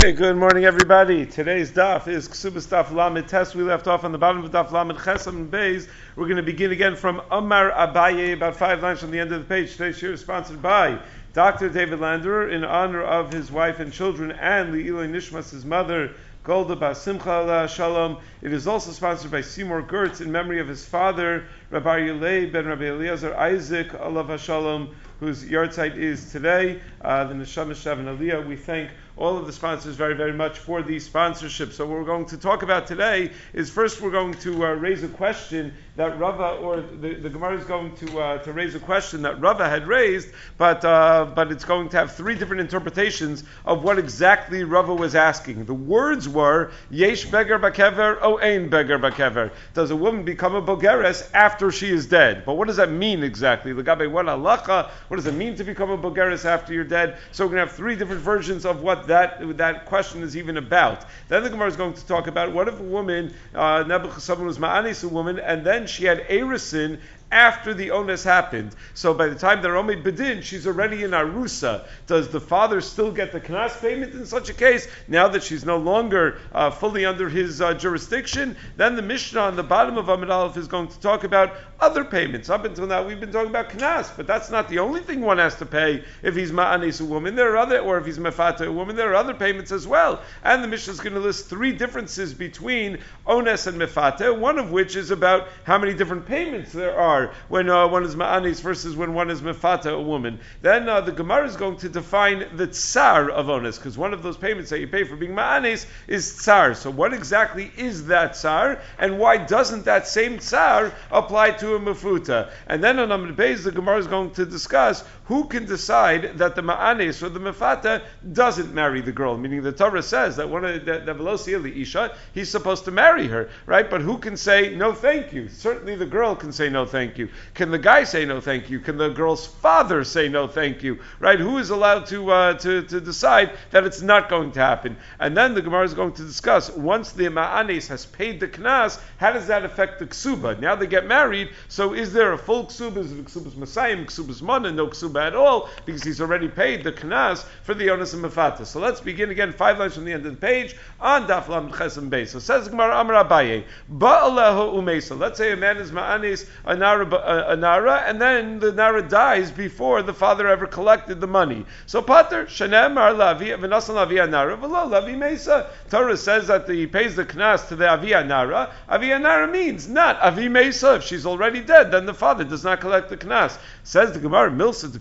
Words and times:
Hey, 0.00 0.12
good 0.12 0.36
morning, 0.36 0.64
everybody. 0.64 1.26
Today's 1.26 1.72
daf 1.72 2.06
is 2.06 2.28
Ksubas 2.28 2.68
Daf 2.68 2.92
Lamed 2.92 3.26
Tes. 3.26 3.52
We 3.56 3.64
left 3.64 3.88
off 3.88 4.04
on 4.04 4.12
the 4.12 4.18
bottom 4.18 4.44
of 4.44 4.52
daf 4.52 4.70
Lamed 4.70 4.96
Chesam 4.96 5.48
Beis. 5.50 5.88
We're 6.14 6.26
going 6.26 6.36
to 6.36 6.42
begin 6.44 6.70
again 6.70 6.94
from 6.94 7.20
Amar 7.32 7.72
Abaye, 7.72 8.32
about 8.32 8.54
five 8.54 8.80
lines 8.80 9.00
from 9.00 9.10
the 9.10 9.18
end 9.18 9.32
of 9.32 9.40
the 9.40 9.46
page. 9.48 9.72
Today's 9.72 9.98
shir 9.98 10.12
is 10.12 10.20
sponsored 10.20 10.62
by 10.62 11.00
Dr. 11.32 11.68
David 11.68 11.98
Landerer 11.98 12.48
in 12.48 12.62
honor 12.62 13.02
of 13.02 13.32
his 13.32 13.50
wife 13.50 13.80
and 13.80 13.92
children 13.92 14.30
and 14.30 14.72
Le'iloi 14.72 15.10
Nishmas, 15.10 15.50
his 15.50 15.64
mother, 15.64 16.14
Golda 16.44 16.76
Bas 16.76 17.02
Simcha 17.02 17.68
Shalom. 17.68 18.18
It 18.40 18.52
is 18.52 18.68
also 18.68 18.92
sponsored 18.92 19.32
by 19.32 19.40
Seymour 19.40 19.82
Gertz 19.82 20.20
in 20.20 20.30
memory 20.30 20.60
of 20.60 20.68
his 20.68 20.86
father, 20.86 21.44
Rabbi 21.70 22.02
Yulei 22.02 22.50
ben 22.52 22.66
Rabbi 22.66 22.84
Eliezer 22.84 23.36
Isaac 23.36 23.88
Alav 23.88 24.38
Shalom, 24.38 24.94
whose 25.18 25.44
yard 25.44 25.74
site 25.74 25.98
is 25.98 26.30
today. 26.30 26.80
Uh, 27.02 27.24
the 27.24 27.34
Neshama 27.34 27.72
Shav 27.72 27.98
and 27.98 28.06
Aliyah. 28.06 28.46
We 28.46 28.54
thank 28.54 28.90
all 29.18 29.36
of 29.36 29.46
the 29.46 29.52
sponsors 29.52 29.96
very, 29.96 30.14
very 30.14 30.32
much 30.32 30.58
for 30.58 30.80
the 30.80 30.98
sponsorship. 30.98 31.72
So 31.72 31.84
what 31.86 31.98
we're 31.98 32.04
going 32.04 32.26
to 32.26 32.38
talk 32.38 32.62
about 32.62 32.86
today 32.86 33.32
is 33.52 33.68
first 33.68 34.00
we're 34.00 34.12
going 34.12 34.34
to 34.34 34.64
uh, 34.64 34.72
raise 34.74 35.02
a 35.02 35.08
question 35.08 35.74
that 35.98 36.16
Rava, 36.16 36.60
or 36.62 36.80
the, 36.80 37.14
the 37.14 37.28
Gemara 37.28 37.58
is 37.58 37.64
going 37.64 37.92
to, 37.96 38.20
uh, 38.20 38.38
to 38.38 38.52
raise 38.52 38.72
a 38.76 38.78
question 38.78 39.22
that 39.22 39.40
Rava 39.40 39.68
had 39.68 39.88
raised, 39.88 40.28
but, 40.56 40.84
uh, 40.84 41.28
but 41.34 41.50
it's 41.50 41.64
going 41.64 41.88
to 41.88 41.96
have 41.96 42.14
three 42.14 42.36
different 42.36 42.60
interpretations 42.60 43.42
of 43.66 43.82
what 43.82 43.98
exactly 43.98 44.62
Rava 44.62 44.94
was 44.94 45.16
asking. 45.16 45.64
The 45.64 45.74
words 45.74 46.28
were, 46.28 46.70
Yesh 46.88 47.24
Beger 47.24 47.58
Bakever, 47.58 48.16
O 48.22 48.38
Ein 48.38 48.70
Beger 48.70 49.00
Bakever. 49.00 49.50
Does 49.74 49.90
a 49.90 49.96
woman 49.96 50.22
become 50.22 50.54
a 50.54 50.62
Bogeres 50.62 51.28
after 51.34 51.72
she 51.72 51.88
is 51.88 52.06
dead? 52.06 52.44
But 52.46 52.54
what 52.54 52.68
does 52.68 52.76
that 52.76 52.92
mean 52.92 53.24
exactly? 53.24 53.72
Lagabe 53.72 54.08
what 54.08 54.26
halacha? 54.26 54.90
What 55.08 55.16
does 55.16 55.26
it 55.26 55.34
mean 55.34 55.56
to 55.56 55.64
become 55.64 55.90
a 55.90 55.98
Bogeres 55.98 56.44
after 56.44 56.72
you're 56.72 56.84
dead? 56.84 57.18
So 57.32 57.44
we're 57.44 57.56
going 57.56 57.66
to 57.66 57.66
have 57.66 57.76
three 57.76 57.96
different 57.96 58.22
versions 58.22 58.64
of 58.64 58.82
what 58.82 59.08
that, 59.08 59.56
that 59.58 59.86
question 59.86 60.22
is 60.22 60.36
even 60.36 60.58
about. 60.58 61.06
Then 61.26 61.42
the 61.42 61.50
Gemara 61.50 61.66
is 61.66 61.76
going 61.76 61.94
to 61.94 62.06
talk 62.06 62.28
about 62.28 62.52
what 62.52 62.68
if 62.68 62.78
a 62.78 62.84
woman, 62.84 63.34
uh, 63.52 64.18
someone 64.18 64.46
was 64.46 64.58
ma'anis 64.58 65.02
a 65.02 65.08
woman, 65.08 65.40
and 65.40 65.66
then 65.66 65.87
she 65.88 66.04
had 66.04 66.20
erisin 66.28 67.00
after 67.30 67.74
the 67.74 67.90
onus 67.90 68.24
happened. 68.24 68.74
So 68.94 69.12
by 69.12 69.28
the 69.28 69.34
time 69.34 69.60
they're 69.60 69.76
only 69.76 69.96
bedin, 69.96 70.42
she's 70.42 70.66
already 70.66 71.04
in 71.04 71.10
arusa. 71.10 71.86
Does 72.06 72.28
the 72.28 72.40
father 72.40 72.80
still 72.80 73.12
get 73.12 73.32
the 73.32 73.40
knas 73.40 73.78
payment 73.80 74.14
in 74.14 74.24
such 74.26 74.48
a 74.48 74.54
case? 74.54 74.88
Now 75.08 75.28
that 75.28 75.42
she's 75.42 75.64
no 75.64 75.76
longer 75.76 76.38
uh, 76.52 76.70
fully 76.70 77.04
under 77.04 77.28
his 77.28 77.60
uh, 77.60 77.74
jurisdiction, 77.74 78.56
then 78.76 78.96
the 78.96 79.02
Mishnah 79.02 79.40
on 79.40 79.56
the 79.56 79.62
bottom 79.62 79.98
of 79.98 80.08
Amid 80.08 80.30
Aleph 80.30 80.56
is 80.56 80.68
going 80.68 80.88
to 80.88 81.00
talk 81.00 81.24
about 81.24 81.52
other 81.80 82.04
payments. 82.04 82.50
Up 82.50 82.64
until 82.64 82.86
now, 82.86 83.06
we've 83.06 83.20
been 83.20 83.32
talking 83.32 83.50
about 83.50 83.70
knas, 83.70 84.10
but 84.16 84.26
that's 84.26 84.50
not 84.50 84.68
the 84.68 84.78
only 84.78 85.00
thing 85.00 85.20
one 85.20 85.38
has 85.38 85.54
to 85.56 85.66
pay 85.66 86.04
if 86.22 86.34
he's 86.34 86.50
ma'anis 86.50 87.00
a 87.00 87.04
woman. 87.04 87.34
There 87.34 87.52
are 87.52 87.58
other, 87.58 87.80
or 87.80 87.98
if 87.98 88.06
he's 88.06 88.18
mefata 88.18 88.66
a 88.66 88.72
woman, 88.72 88.96
there 88.96 89.10
are 89.12 89.16
other 89.16 89.34
payments 89.34 89.70
as 89.70 89.86
well. 89.86 90.22
And 90.42 90.64
the 90.64 90.68
Mishnah 90.68 90.94
is 90.94 91.00
going 91.00 91.14
to 91.14 91.20
list 91.20 91.46
three 91.46 91.72
differences 91.72 92.32
between 92.32 92.98
ones 93.26 93.66
and 93.66 93.78
mefata, 93.78 94.36
one 94.36 94.58
of 94.58 94.70
which 94.70 94.96
is 94.96 95.10
about 95.10 95.48
how 95.64 95.78
many 95.78 95.94
different 95.94 96.26
payments 96.26 96.72
there 96.72 96.98
are 96.98 97.17
are 97.18 97.34
when 97.48 97.68
uh, 97.68 97.88
one 97.88 98.04
is 98.04 98.14
ma'anis 98.14 98.60
versus 98.60 98.96
when 98.96 99.14
one 99.14 99.30
is 99.30 99.40
mefata, 99.40 99.92
a 99.92 100.00
woman. 100.00 100.40
Then 100.62 100.88
uh, 100.88 101.00
the 101.00 101.12
Gemara 101.12 101.46
is 101.46 101.56
going 101.56 101.76
to 101.78 101.88
define 101.88 102.56
the 102.56 102.66
tsar 102.66 103.30
of 103.30 103.48
onus, 103.50 103.78
because 103.78 103.98
one 103.98 104.12
of 104.12 104.22
those 104.22 104.36
payments 104.36 104.70
that 104.70 104.80
you 104.80 104.88
pay 104.88 105.04
for 105.04 105.16
being 105.16 105.32
ma'anis 105.32 105.86
is 106.06 106.34
tsar. 106.34 106.74
So 106.74 106.90
what 106.90 107.12
exactly 107.12 107.70
is 107.76 108.06
that 108.06 108.34
tsar, 108.34 108.80
and 108.98 109.18
why 109.18 109.36
doesn't 109.36 109.84
that 109.84 110.06
same 110.06 110.38
tsar 110.38 110.92
apply 111.10 111.50
to 111.52 111.74
a 111.74 111.80
mefuta? 111.80 112.50
And 112.66 112.82
then 112.82 112.98
on 112.98 113.12
Amr 113.12 113.32
Beis, 113.32 113.64
the 113.64 113.72
Gemara 113.72 113.98
is 113.98 114.06
going 114.06 114.30
to 114.32 114.46
discuss 114.46 115.04
who 115.28 115.44
can 115.44 115.66
decide 115.66 116.38
that 116.38 116.56
the 116.56 116.62
ma'anis 116.62 117.22
or 117.22 117.28
the 117.28 117.38
mefata 117.38 118.02
doesn't 118.32 118.72
marry 118.72 119.02
the 119.02 119.12
girl, 119.12 119.36
meaning 119.36 119.62
the 119.62 119.70
Torah 119.70 120.02
says 120.02 120.36
that 120.36 120.48
one 120.48 120.64
of 120.64 120.86
the, 120.86 121.00
the 121.00 121.82
isha, 121.82 122.16
he's 122.32 122.48
supposed 122.48 122.86
to 122.86 122.90
marry 122.90 123.28
her, 123.28 123.50
right? 123.66 123.90
But 123.90 124.00
who 124.00 124.16
can 124.16 124.38
say 124.38 124.74
no 124.74 124.94
thank 124.94 125.34
you? 125.34 125.50
Certainly 125.50 125.96
the 125.96 126.06
girl 126.06 126.34
can 126.34 126.50
say 126.50 126.70
no 126.70 126.86
thank 126.86 127.18
you? 127.18 127.28
Can 127.52 127.70
the 127.70 127.78
guy 127.78 128.04
say 128.04 128.24
no 128.24 128.40
thank 128.40 128.70
you? 128.70 128.80
Can 128.80 128.96
the 128.96 129.10
girl's 129.10 129.46
father 129.46 130.02
say 130.02 130.30
no 130.30 130.48
thank 130.48 130.82
you? 130.82 130.98
Right? 131.20 131.38
Who 131.38 131.58
is 131.58 131.68
allowed 131.68 132.06
to, 132.06 132.30
uh, 132.30 132.54
to, 132.54 132.82
to 132.84 132.98
decide 132.98 133.52
that 133.70 133.84
it's 133.84 134.00
not 134.00 134.30
going 134.30 134.52
to 134.52 134.60
happen? 134.60 134.96
And 135.20 135.36
then 135.36 135.52
the 135.52 135.60
Gemara 135.60 135.84
is 135.84 135.92
going 135.92 136.12
to 136.14 136.24
discuss 136.24 136.70
once 136.70 137.12
the 137.12 137.24
Ma'anes 137.24 137.86
has 137.88 138.06
paid 138.06 138.40
the 138.40 138.48
Knas, 138.48 138.98
how 139.18 139.32
does 139.32 139.48
that 139.48 139.66
affect 139.66 139.98
the 139.98 140.06
Ksuba? 140.06 140.58
Now 140.58 140.74
they 140.74 140.86
get 140.86 141.06
married, 141.06 141.50
so 141.68 141.92
is 141.92 142.14
there 142.14 142.32
a 142.32 142.38
full 142.38 142.64
Ksuba? 142.64 142.96
Is 142.96 143.12
it 143.12 143.22
Ksuba's 143.26 143.56
Messiah, 143.56 143.94
Ksuba's 143.98 144.40
Mana, 144.40 144.72
no 144.72 144.86
Ksuba 144.86 145.17
at 145.18 145.34
all, 145.34 145.68
because 145.86 146.02
he's 146.02 146.20
already 146.20 146.48
paid 146.48 146.84
the 146.84 146.92
Knas 146.92 147.44
for 147.62 147.74
the 147.74 147.86
Onas 147.88 148.12
and 148.12 148.24
Mefata. 148.24 148.66
So 148.66 148.80
let's 148.80 149.00
begin 149.00 149.30
again, 149.30 149.52
five 149.52 149.78
lines 149.78 149.94
from 149.94 150.04
the 150.04 150.12
end 150.12 150.26
of 150.26 150.32
the 150.32 150.40
page, 150.40 150.76
on 151.00 151.26
Daf 151.26 151.48
Lam 151.48 151.70
Chesem 151.70 152.10
Beis. 152.10 152.28
So 152.28 152.38
says 152.38 152.68
Gemara 152.68 153.00
Amar 153.00 153.24
Abaye, 153.24 153.64
Ba'alehu 153.90 154.74
Umesa. 154.74 155.18
Let's 155.18 155.38
say 155.38 155.52
a 155.52 155.56
man 155.56 155.78
is 155.78 155.90
Ma'anes, 155.90 156.46
Anar 156.66 156.88
nara, 156.88 157.52
a, 157.52 157.56
nara, 157.56 158.04
and 158.06 158.20
then 158.20 158.58
the 158.58 158.72
nara 158.72 159.02
dies 159.02 159.50
before 159.50 160.02
the 160.02 160.14
father 160.14 160.48
ever 160.48 160.66
collected 160.66 161.20
the 161.20 161.26
money. 161.26 161.64
So 161.86 162.02
pater 162.02 162.46
shenem 162.46 162.96
ar 162.96 163.12
lavi 163.12 163.56
v'nasan 163.58 163.94
lavi 163.94 164.28
nara 164.28 164.56
v'lo 164.56 164.88
lavi 164.88 165.16
mesa. 165.16 165.70
Torah 165.90 166.16
says 166.16 166.46
that 166.48 166.68
he 166.68 166.86
pays 166.86 167.16
the 167.16 167.24
knas 167.24 167.68
to 167.68 167.76
the 167.76 167.88
avi 167.88 168.10
nara. 168.10 168.72
Avi 168.88 169.08
nara 169.08 169.48
means 169.48 169.88
not 169.88 170.18
avi 170.20 170.48
mesa. 170.48 170.96
If 170.96 171.04
she's 171.04 171.26
already 171.26 171.60
dead, 171.60 171.90
then 171.90 172.06
the 172.06 172.14
father 172.14 172.44
does 172.44 172.64
not 172.64 172.80
collect 172.80 173.10
the 173.10 173.16
knas. 173.16 173.58
Says 173.84 174.12
the 174.12 174.18
Gemara, 174.18 174.50
milsa 174.50 174.92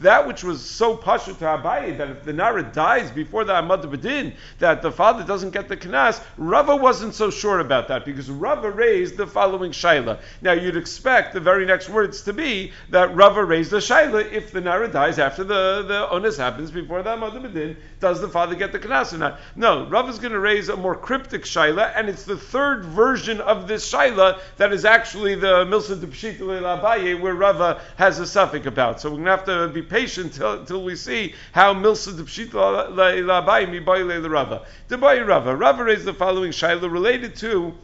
That 0.00 0.26
which 0.26 0.44
was 0.44 0.60
so 0.62 0.96
pasha 0.96 1.32
to 1.32 1.44
Abaye 1.44 1.96
that 1.96 2.10
if 2.10 2.24
the 2.24 2.32
nara 2.34 2.62
dies 2.62 3.10
before 3.10 3.44
the 3.44 3.54
amad 3.54 3.82
bedin, 3.82 4.34
that 4.58 4.82
the 4.82 4.92
father 4.92 5.24
doesn't 5.24 5.50
get 5.50 5.68
the 5.68 5.76
knas. 5.76 6.22
Rava 6.36 6.76
wasn't 6.76 7.14
so 7.14 7.30
sure 7.30 7.60
about 7.60 7.88
that 7.88 8.04
because 8.04 8.30
Rava 8.30 8.70
raised 8.70 9.16
the 9.16 9.26
following 9.26 9.72
shaila. 9.72 10.20
Now 10.42 10.52
you'd 10.52 10.76
expect 10.76 11.32
the 11.32 11.40
very 11.40 11.64
next 11.64 11.88
words 11.88 12.22
to 12.22 12.32
be 12.34 12.72
that 12.90 13.14
Rava 13.16 13.42
raised 13.42 13.70
the 13.70 13.78
shaila 13.78 14.32
if 14.32 14.52
the 14.52 14.60
nara 14.60 14.88
dies 14.88 15.18
after 15.18 15.44
the, 15.44 15.84
the 15.88 16.10
onus 16.10 16.36
happens 16.36 16.70
before 16.70 17.02
the 17.02 17.10
Amad 17.10 17.32
Bedin, 17.32 17.76
does 18.00 18.20
the 18.20 18.28
father 18.28 18.54
get 18.54 18.72
the 18.72 18.78
kanas 18.78 19.14
or 19.14 19.18
not? 19.18 19.40
No, 19.56 19.86
Rava 19.86 20.10
is 20.10 20.18
going 20.18 20.32
to 20.32 20.40
raise 20.40 20.68
a 20.68 20.76
more 20.76 20.94
cryptic 20.94 21.44
shaila, 21.44 21.92
and 21.96 22.08
it's 22.08 22.24
the 22.24 22.36
third 22.36 22.84
version 22.84 23.40
of 23.40 23.66
this 23.66 23.90
shaila 23.90 24.40
that 24.58 24.72
is 24.72 24.84
actually 24.84 25.34
the 25.34 25.64
Milsa 25.64 25.98
de 25.98 26.06
Pshita 26.06 27.20
where 27.20 27.34
Rava 27.34 27.77
has 27.96 28.18
a 28.18 28.26
suffix 28.26 28.66
about. 28.66 29.00
So 29.00 29.10
we're 29.10 29.16
going 29.16 29.26
to 29.26 29.30
have 29.30 29.44
to 29.44 29.68
be 29.68 29.82
patient 29.82 30.34
till, 30.34 30.82
we 30.82 30.96
see 30.96 31.34
how 31.52 31.74
Milsa 31.74 32.16
de 32.16 32.22
Pshita 32.22 33.68
mi 33.68 34.20
the 34.20 34.30
Rava. 34.30 34.66
The 34.88 34.98
Rava. 34.98 35.56
Rava 35.56 35.84
raised 35.84 36.04
the 36.04 36.14
following 36.14 36.52
shaila 36.52 36.90
related 36.90 37.36
to 37.36 37.74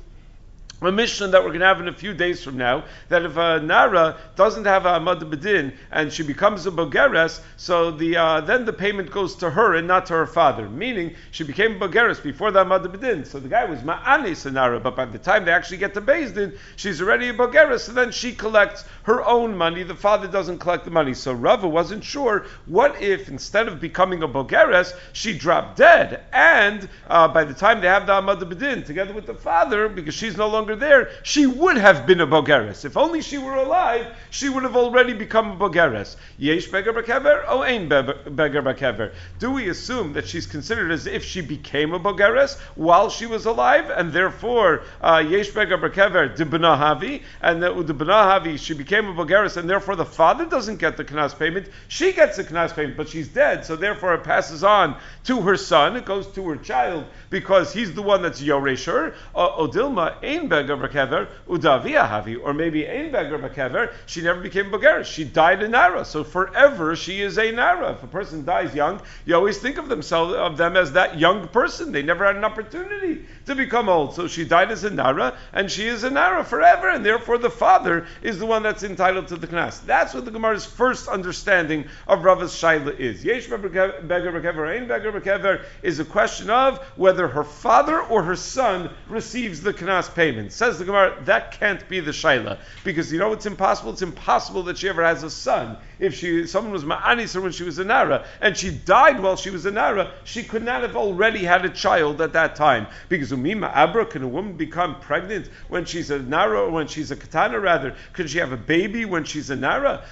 a 0.82 0.92
mission 0.92 1.30
that 1.30 1.42
we're 1.42 1.48
going 1.48 1.60
to 1.60 1.66
have 1.66 1.80
in 1.80 1.88
a 1.88 1.94
few 1.94 2.12
days 2.12 2.42
from 2.42 2.56
now, 2.56 2.84
that 3.08 3.24
if 3.24 3.36
a 3.36 3.60
Nara 3.60 4.16
doesn't 4.36 4.64
have 4.64 4.86
a 4.86 4.98
Amad 5.00 5.20
Bedin 5.30 5.74
and 5.90 6.12
she 6.12 6.22
becomes 6.22 6.66
a 6.66 6.70
Bogeres, 6.70 7.40
so 7.56 7.90
the, 7.90 8.16
uh, 8.16 8.40
then 8.40 8.64
the 8.64 8.72
payment 8.72 9.10
goes 9.10 9.36
to 9.36 9.50
her 9.50 9.74
and 9.74 9.86
not 9.86 10.06
to 10.06 10.12
her 10.12 10.26
father. 10.26 10.68
Meaning, 10.68 11.14
she 11.30 11.44
became 11.44 11.80
a 11.80 11.88
Bogeres 11.88 12.22
before 12.22 12.50
the 12.50 12.64
Amad 12.64 12.84
Bedin. 12.86 13.26
So 13.26 13.40
the 13.40 13.48
guy 13.48 13.64
was 13.64 13.80
Ma'anis 13.80 14.46
a 14.46 14.50
Nara, 14.50 14.80
but 14.80 14.96
by 14.96 15.04
the 15.04 15.18
time 15.18 15.44
they 15.44 15.52
actually 15.52 15.78
get 15.78 15.94
to 15.94 16.00
Din, 16.00 16.58
she's 16.76 17.00
already 17.00 17.28
a 17.28 17.34
Bogeres, 17.34 17.88
and 17.88 17.96
then 17.96 18.12
she 18.12 18.34
collects 18.34 18.84
her 19.04 19.24
own 19.24 19.56
money. 19.56 19.82
The 19.82 19.94
father 19.94 20.28
doesn't 20.28 20.58
collect 20.58 20.84
the 20.84 20.90
money. 20.90 21.14
So 21.14 21.32
Rava 21.32 21.68
wasn't 21.68 22.04
sure, 22.04 22.46
what 22.66 23.00
if 23.00 23.28
instead 23.28 23.68
of 23.68 23.80
becoming 23.80 24.22
a 24.22 24.28
Bogeres, 24.28 24.94
she 25.12 25.36
dropped 25.36 25.76
dead, 25.76 26.24
and 26.32 26.88
uh, 27.08 27.28
by 27.28 27.44
the 27.44 27.54
time 27.54 27.80
they 27.80 27.88
have 27.88 28.06
the 28.06 28.12
Amad 28.12 28.40
Bedin, 28.40 28.84
together 28.84 29.14
with 29.14 29.26
the 29.26 29.34
father, 29.34 29.88
because 29.88 30.14
she's 30.14 30.36
no 30.36 30.48
longer 30.48 30.63
there, 30.72 31.10
she 31.22 31.46
would 31.46 31.76
have 31.76 32.06
been 32.06 32.20
a 32.20 32.26
Bogeres. 32.26 32.84
If 32.84 32.96
only 32.96 33.20
she 33.20 33.38
were 33.38 33.56
alive, 33.56 34.06
she 34.30 34.48
would 34.48 34.62
have 34.62 34.76
already 34.76 35.12
become 35.12 35.52
a 35.52 35.56
Bogeres. 35.56 36.16
Yesh 36.38 36.68
Beger 36.68 36.92
Bakever, 36.92 37.44
O 37.46 37.62
Ein 37.62 37.88
Beger 37.88 38.62
Bakever. 38.62 39.12
Do 39.38 39.50
we 39.50 39.68
assume 39.68 40.12
that 40.14 40.26
she's 40.26 40.46
considered 40.46 40.90
as 40.90 41.06
if 41.06 41.24
she 41.24 41.40
became 41.40 41.92
a 41.92 42.00
Bogeres 42.00 42.58
while 42.74 43.10
she 43.10 43.26
was 43.26 43.46
alive, 43.46 43.90
and 43.90 44.12
therefore 44.12 44.82
uh, 45.00 45.22
Yesh 45.26 45.50
Beger 45.50 45.78
Bakever 45.78 46.34
de 46.34 46.44
Havi, 46.44 47.22
and 47.42 47.62
the, 47.62 47.70
the 47.82 47.94
Havi, 47.94 48.58
she 48.58 48.74
became 48.74 49.06
a 49.08 49.14
Bogeres, 49.14 49.56
and 49.56 49.68
therefore 49.68 49.96
the 49.96 50.04
father 50.04 50.46
doesn't 50.46 50.78
get 50.78 50.96
the 50.96 51.04
Knas 51.04 51.38
payment, 51.38 51.68
she 51.88 52.12
gets 52.12 52.36
the 52.36 52.44
Knas 52.44 52.74
payment, 52.74 52.96
but 52.96 53.08
she's 53.08 53.28
dead, 53.28 53.64
so 53.64 53.76
therefore 53.76 54.14
it 54.14 54.24
passes 54.24 54.64
on 54.64 54.96
to 55.24 55.40
her 55.42 55.56
son, 55.56 55.96
it 55.96 56.04
goes 56.04 56.26
to 56.28 56.48
her 56.48 56.56
child, 56.56 57.04
because 57.30 57.72
he's 57.72 57.92
the 57.94 58.02
one 58.02 58.22
that's 58.22 58.40
Yoresher. 58.40 59.14
Uh, 59.34 59.48
Odilma 59.50 60.22
Ein 60.22 60.48
beggar 60.54 60.76
b'kever 60.76 61.28
udavia 61.48 62.08
havi, 62.08 62.36
or 62.42 62.54
maybe 62.54 62.86
ein 62.86 63.10
beggar 63.10 63.38
b'kever. 63.38 63.92
She 64.06 64.22
never 64.22 64.40
became 64.40 64.70
bogeres. 64.70 65.06
She 65.06 65.24
died 65.24 65.62
a 65.62 65.68
nara, 65.68 66.04
so 66.04 66.22
forever 66.22 66.94
she 66.94 67.20
is 67.20 67.38
a 67.38 67.50
nara. 67.50 67.92
If 67.92 68.02
a 68.02 68.06
person 68.06 68.44
dies 68.44 68.74
young, 68.74 69.00
you 69.24 69.34
always 69.34 69.58
think 69.58 69.78
of 69.78 69.88
themselves 69.88 70.34
of 70.34 70.56
them 70.56 70.76
as 70.76 70.92
that 70.92 71.18
young 71.18 71.48
person. 71.48 71.92
They 71.92 72.02
never 72.02 72.24
had 72.24 72.36
an 72.36 72.44
opportunity 72.44 73.26
to 73.46 73.54
become 73.54 73.88
old. 73.88 74.14
So 74.14 74.28
she 74.28 74.44
died 74.44 74.70
as 74.70 74.84
a 74.84 74.90
nara, 74.90 75.36
and 75.52 75.70
she 75.70 75.86
is 75.86 76.04
a 76.04 76.10
nara 76.10 76.44
forever, 76.44 76.88
and 76.88 77.04
therefore 77.04 77.38
the 77.38 77.50
father 77.50 78.06
is 78.22 78.38
the 78.38 78.46
one 78.46 78.62
that's 78.62 78.82
entitled 78.82 79.28
to 79.28 79.36
the 79.36 79.46
knas. 79.46 79.84
That's 79.84 80.14
what 80.14 80.24
the 80.24 80.30
Gemara's 80.30 80.64
first 80.64 81.08
understanding 81.08 81.86
of 82.06 82.24
Rava's 82.24 82.52
shaila 82.52 82.98
is. 82.98 83.24
Yesh 83.24 83.48
beggar 83.48 84.02
b'kever, 84.06 84.76
ein 84.76 84.86
beggar 84.86 85.12
b'kever 85.12 85.64
is 85.82 85.98
a 85.98 86.04
question 86.04 86.50
of 86.50 86.78
whether 86.96 87.28
her 87.28 87.44
father 87.44 88.00
or 88.00 88.22
her 88.22 88.36
son 88.36 88.90
receives 89.08 89.60
the 89.60 89.72
knas 89.72 90.12
payment. 90.14 90.43
Says 90.50 90.78
the 90.78 90.84
Gemara, 90.84 91.16
that 91.24 91.52
can't 91.52 91.86
be 91.88 92.00
the 92.00 92.10
shaila 92.10 92.58
because 92.84 93.12
you 93.12 93.18
know 93.18 93.32
it's 93.32 93.46
impossible. 93.46 93.92
It's 93.92 94.02
impossible 94.02 94.64
that 94.64 94.78
she 94.78 94.88
ever 94.88 95.04
has 95.04 95.22
a 95.22 95.30
son. 95.30 95.76
If 95.98 96.14
she 96.14 96.46
someone 96.46 96.72
was 96.72 96.84
ma'anis 96.84 97.40
when 97.40 97.52
she 97.52 97.64
was 97.64 97.78
a 97.78 97.84
nara 97.84 98.26
and 98.40 98.56
she 98.56 98.70
died 98.70 99.20
while 99.20 99.36
she 99.36 99.50
was 99.50 99.66
a 99.66 99.70
nara, 99.70 100.12
she 100.24 100.42
could 100.42 100.62
not 100.62 100.82
have 100.82 100.96
already 100.96 101.44
had 101.44 101.64
a 101.64 101.70
child 101.70 102.20
at 102.20 102.32
that 102.32 102.56
time 102.56 102.86
because 103.08 103.32
umima 103.32 103.70
abra 103.74 104.06
can 104.06 104.22
a 104.22 104.28
woman 104.28 104.56
become 104.56 105.00
pregnant 105.00 105.48
when 105.68 105.84
she's 105.84 106.10
a 106.10 106.18
nara 106.18 106.60
or 106.60 106.70
when 106.70 106.86
she's 106.86 107.10
a 107.10 107.16
katana 107.16 107.58
rather? 107.60 107.94
Can 108.12 108.26
she 108.26 108.38
have 108.38 108.52
a 108.52 108.56
baby 108.56 109.04
when 109.04 109.24
she's 109.24 109.50
a 109.50 109.56
nara? 109.56 110.02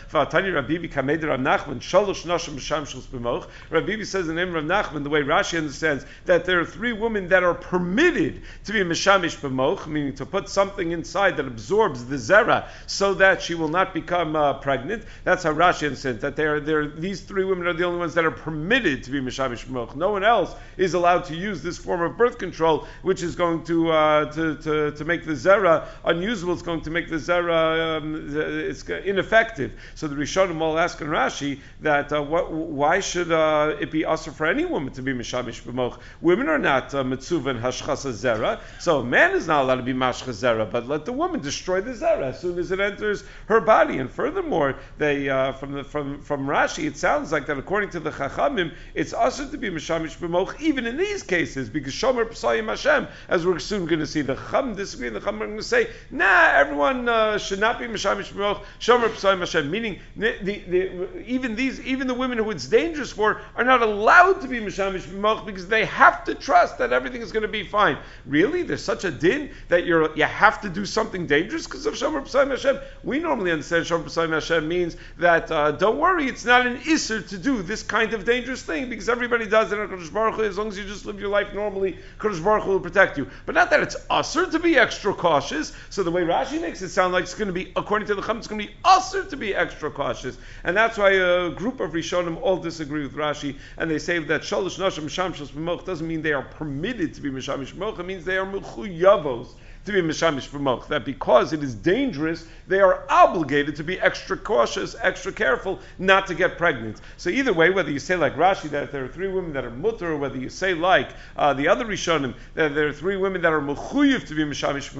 Rabbi 3.70 4.02
says 4.02 4.29
in 4.29 4.34
the 4.34 4.44
name 4.44 4.55
of 4.55 4.64
Nachman 4.64 5.02
the 5.02 5.11
way 5.11 5.23
Rashi 5.23 5.58
understands 5.58 6.05
that 6.26 6.44
there 6.44 6.61
are 6.61 6.64
three 6.64 6.93
women 6.93 7.29
that 7.29 7.43
are 7.43 7.55
permitted 7.55 8.43
to 8.64 8.73
be 8.73 8.81
mishamish 8.81 9.37
b'moch, 9.38 9.87
meaning 9.87 10.14
to 10.14 10.21
put 10.26 10.48
something 10.48 10.92
inside 10.92 11.36
that 11.36 11.46
absorbs 11.46 12.04
the 12.04 12.16
zera 12.16 12.69
so 12.86 13.14
that 13.14 13.42
she 13.42 13.54
will 13.54 13.69
not 13.69 13.94
become 13.94 14.36
uh, 14.36 14.54
pregnant. 14.54 15.04
That's 15.24 15.42
how 15.42 15.52
Rashi 15.52 15.84
understands 15.84 16.22
that 16.22 16.36
they 16.36 16.44
are, 16.44 16.60
they're, 16.60 16.88
these 16.88 17.20
three 17.20 17.44
women 17.44 17.66
are 17.66 17.72
the 17.72 17.84
only 17.84 17.98
ones 17.98 18.14
that 18.14 18.24
are 18.24 18.30
permitted 18.30 19.04
to 19.04 19.10
be 19.10 19.20
mishamish 19.20 19.66
b'moch. 19.66 19.96
No 19.96 20.10
one 20.10 20.24
else 20.24 20.54
is 20.76 20.94
allowed 20.94 21.24
to 21.26 21.36
use 21.36 21.62
this 21.62 21.78
form 21.78 22.02
of 22.02 22.16
birth 22.16 22.38
control, 22.38 22.86
which 23.02 23.22
is 23.22 23.34
going 23.34 23.64
to 23.64 23.90
uh, 23.90 24.32
to, 24.32 24.56
to, 24.56 24.90
to 24.92 25.04
make 25.04 25.24
the 25.24 25.32
zera 25.32 25.86
unusable. 26.04 26.52
It's 26.52 26.62
going 26.62 26.82
to 26.82 26.90
make 26.90 27.08
the 27.08 27.16
zera 27.16 27.98
um, 27.98 28.28
it's 28.34 28.88
ineffective. 28.88 29.72
So 29.94 30.08
the 30.08 30.16
Rishonim 30.16 30.60
all 30.60 30.78
ask 30.78 31.00
in 31.00 31.08
Rashi 31.08 31.60
that 31.80 32.12
uh, 32.12 32.22
what, 32.22 32.52
why 32.52 33.00
should 33.00 33.32
uh, 33.32 33.76
it 33.80 33.90
be 33.90 34.04
usher 34.04 34.32
for 34.32 34.46
any 34.46 34.64
woman 34.64 34.92
to 34.94 35.02
be 35.02 35.12
mishamish 35.12 35.62
b'moch? 35.62 35.98
Women 36.20 36.48
are 36.48 36.58
not 36.58 36.94
uh, 36.94 37.02
mitzuva 37.02 37.50
and 37.50 37.60
hashchasa 37.60 38.12
zera, 38.12 38.60
so 38.78 39.00
a 39.00 39.04
man 39.04 39.32
is 39.32 39.46
not 39.46 39.62
allowed 39.62 39.76
to 39.76 39.82
be 39.82 39.92
mashcha 40.12 40.32
zera, 40.32 40.70
but 40.70 40.88
let 40.88 41.05
the 41.05 41.12
woman 41.12 41.41
destroy 41.41 41.81
the 41.81 41.93
zera 41.93 42.25
as 42.25 42.41
soon 42.41 42.59
as 42.59 42.70
it 42.70 42.81
enters 42.81 43.25
her 43.47 43.61
body. 43.61 43.99
And 43.99 44.11
furthermore, 44.11 44.76
they 44.99 45.29
uh, 45.29 45.53
from 45.53 45.73
the 45.73 45.85
from 45.85 46.20
from 46.20 46.47
Rashi, 46.47 46.85
it 46.85 46.97
sounds 46.97 47.32
like 47.32 47.47
that 47.47 47.59
according 47.59 47.91
to 47.91 48.00
the 48.00 48.11
Chachamim, 48.11 48.73
it's 48.94 49.12
also 49.12 49.49
to 49.49 49.59
be 49.59 49.70
mishamish 49.70 50.17
b'moch 50.19 50.61
even 50.61 50.87
in 50.87 50.97
these 50.97 51.23
cases 51.23 51.69
because 51.69 51.93
shomer 51.93 52.25
p'sayim 52.25 52.69
Hashem, 52.69 53.09
as 53.29 53.47
we're 53.47 53.59
soon 53.59 53.87
going 53.87 54.00
to 54.00 54.06
see. 54.06 54.23
The 54.23 54.35
Chacham 54.35 54.75
disagree, 54.75 55.09
and 55.09 55.17
the 55.17 55.20
Chacham 55.20 55.43
are 55.43 55.47
going 55.47 55.59
to 55.59 55.64
say, 55.64 55.88
nah, 56.11 56.53
everyone 56.53 57.08
uh, 57.08 57.38
should 57.38 57.61
not 57.61 57.79
be 57.79 57.87
mishamish 57.87 58.32
b'moch 58.32 58.62
shomer 58.81 59.08
p'sayim 59.08 59.41
Hashem, 59.41 59.70
meaning 59.70 60.00
the, 60.17 60.37
the, 60.43 60.58
the, 60.69 61.23
even 61.26 61.55
these 61.55 61.81
even 61.81 62.06
the 62.06 62.15
women 62.15 62.38
who 62.38 62.50
it's 62.50 62.67
dangerous 62.67 63.12
for 63.12 63.41
are 63.56 63.65
not 63.65 63.82
allowed 63.82 64.41
to 64.43 64.49
be 64.49 64.58
mishamish 64.61 65.03
b'moch 65.03 65.47
because 65.47 65.69
they 65.69 65.85
have 65.85 66.25
to 66.25 66.35
trust 66.35 66.79
that 66.79 66.93
everything 66.93 67.23
is 67.23 67.32
going 67.32 67.43
to 67.43 67.49
be 67.49 67.65
fine. 67.65 67.99
Really, 68.26 68.62
there's 68.62 68.85
such 68.85 69.05
a 69.05 69.11
din 69.11 69.50
that 69.69 69.87
you're 69.87 70.01
you 70.14 70.25
have 70.25 70.60
to 70.62 70.69
do 70.69 70.84
something 70.87 71.26
dangerous 71.26 71.66
because 71.66 71.87
of 71.87 71.94
shomer 71.94 72.22
p'sayim 72.22 72.50
Hashem. 72.50 72.78
We 73.04 73.19
normally 73.19 73.52
understand 73.52 73.87
shomer 73.87 74.04
p'sayim 74.04 74.32
Hashem 74.32 74.66
means 74.66 74.96
that 75.19 75.50
uh, 75.50 75.72
don't 75.72 75.99
worry, 75.99 76.26
it's 76.26 76.44
not 76.44 76.66
an 76.66 76.78
isser 76.78 77.26
to 77.28 77.38
do 77.38 77.62
this 77.62 77.82
kind 77.82 78.14
of 78.14 78.25
dangerous 78.25 78.62
thing 78.62 78.88
because 78.88 79.08
everybody 79.08 79.46
does 79.46 79.72
it. 79.72 80.12
Baruch 80.12 80.34
Hu, 80.34 80.44
as 80.44 80.58
long 80.58 80.69
as 80.69 80.78
you 80.78 80.84
just 80.84 81.06
live 81.06 81.20
your 81.20 81.28
life 81.28 81.54
normally, 81.54 81.99
Kodesh 82.19 82.43
Baruch 82.43 82.64
Hu 82.64 82.72
will 82.72 82.81
protect 82.81 83.19
you. 83.19 83.28
But 83.46 83.54
not 83.54 83.70
that 83.70 83.81
it's 83.81 83.96
usser 84.10 84.50
to 84.50 84.58
be 84.58 84.76
extra 84.78 85.14
cautious. 85.14 85.72
So 85.90 86.02
the 86.02 86.10
way 86.10 86.22
Rashi 86.22 86.60
makes 86.60 86.82
it 86.82 86.90
sound 86.90 87.12
like 87.12 87.25
it's 87.25 87.34
going 87.34 87.48
to 87.48 87.52
be, 87.52 87.72
according 87.76 88.08
to 88.08 88.14
the 88.14 88.22
Chum, 88.22 88.38
it's 88.38 88.46
going 88.46 88.60
to 88.60 88.66
be 88.66 88.75
usser 88.84 89.28
to 89.28 89.37
be 89.37 89.55
extra 89.55 89.90
cautious, 89.90 90.38
and 90.64 90.76
that's 90.76 90.98
why 90.98 91.10
a 91.10 91.50
group 91.50 91.81
of 91.81 91.93
Rishonim 91.93 92.40
all 92.40 92.56
disagree 92.56 93.02
with 93.02 93.14
Rashi, 93.14 93.56
and 93.76 93.90
they 93.90 93.98
say 93.98 94.19
that 94.19 94.43
Shalosh 94.43 94.78
Nashim 94.78 95.05
Shamshos 95.05 95.50
B'moch 95.50 95.84
doesn't 95.84 96.06
mean 96.06 96.22
they 96.22 96.32
are 96.32 96.43
permitted 96.43 97.14
to 97.14 97.20
be 97.20 97.31
Mishamish 97.31 97.75
B'moch, 97.75 97.98
it 97.98 98.06
means 98.06 98.25
they 98.25 98.38
are 98.38 98.46
Mechuyavos 98.46 99.48
to 99.84 99.93
be 99.93 100.00
mishamish 100.00 100.49
b'moch. 100.49 100.87
That 100.88 101.05
because 101.05 101.52
it 101.52 101.62
is 101.62 101.75
dangerous, 101.75 102.46
they 102.69 102.81
are 102.81 103.05
obligated 103.08 103.76
to 103.76 103.84
be 103.84 104.00
extra 104.00 104.37
cautious, 104.37 104.94
extra 105.00 105.32
careful, 105.32 105.81
not 105.99 106.26
to 106.29 106.34
get 106.34 106.56
pregnant. 106.56 107.00
So 107.17 107.31
either 107.31 107.52
way, 107.52 107.70
whether 107.70 107.90
you 107.90 107.99
say 107.99 108.17
like 108.17 108.37
Rashi 108.37 108.70
that 108.70 108.93
there 108.93 109.05
are 109.05 109.08
three 109.08 109.29
women 109.29 109.52
that 109.55 109.64
are 109.64 109.70
mutter, 109.70 110.12
or 110.12 110.17
whether 110.17 110.38
you 110.38 110.49
say 110.49 110.75
like 110.75 111.11
uh, 111.37 111.52
the 111.55 111.69
other 111.69 111.84
Rishonim 111.84 112.34
that 112.55 112.75
there 112.75 112.87
are 112.87 112.93
three 112.93 113.17
women 113.17 113.43
that 113.43 113.52
are 113.52 113.61
mechuyev 113.61 114.26
to 114.26 114.34
be 114.34 114.44
mishamish 114.44 114.93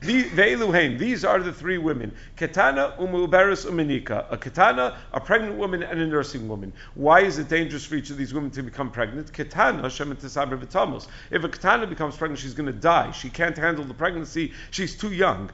the 0.00 0.96
these 0.98 1.24
are 1.24 1.40
the 1.40 1.52
three 1.52 1.78
women: 1.78 2.12
ketana, 2.36 2.96
umuberis, 2.98 3.66
umenika. 3.66 4.26
A 4.30 4.36
ketana, 4.36 4.96
a 5.12 5.20
pregnant 5.20 5.56
woman, 5.56 5.82
and 5.82 6.00
a 6.00 6.06
nursing 6.06 6.48
woman. 6.48 6.72
Why 6.94 7.20
is 7.20 7.38
it 7.38 7.48
dangerous 7.48 7.84
for 7.84 7.94
each 7.94 8.10
of 8.10 8.16
these 8.16 8.34
women 8.34 8.50
to 8.52 8.62
become 8.62 8.90
pregnant? 8.90 9.32
Ketana, 9.32 9.86
shemet 9.86 11.08
If 11.30 11.44
a 11.44 11.48
ketana 11.48 11.88
becomes 11.88 12.16
pregnant, 12.16 12.40
she's 12.40 12.54
going 12.54 12.66
to 12.66 12.72
die. 12.72 13.10
She 13.12 13.30
can't 13.30 13.56
handle 13.56 13.84
the 13.84 13.94
pregnancy 13.94 14.25
pregnancy, 14.26 14.52
she's 14.70 14.96
too 14.96 15.12
young. 15.12 15.50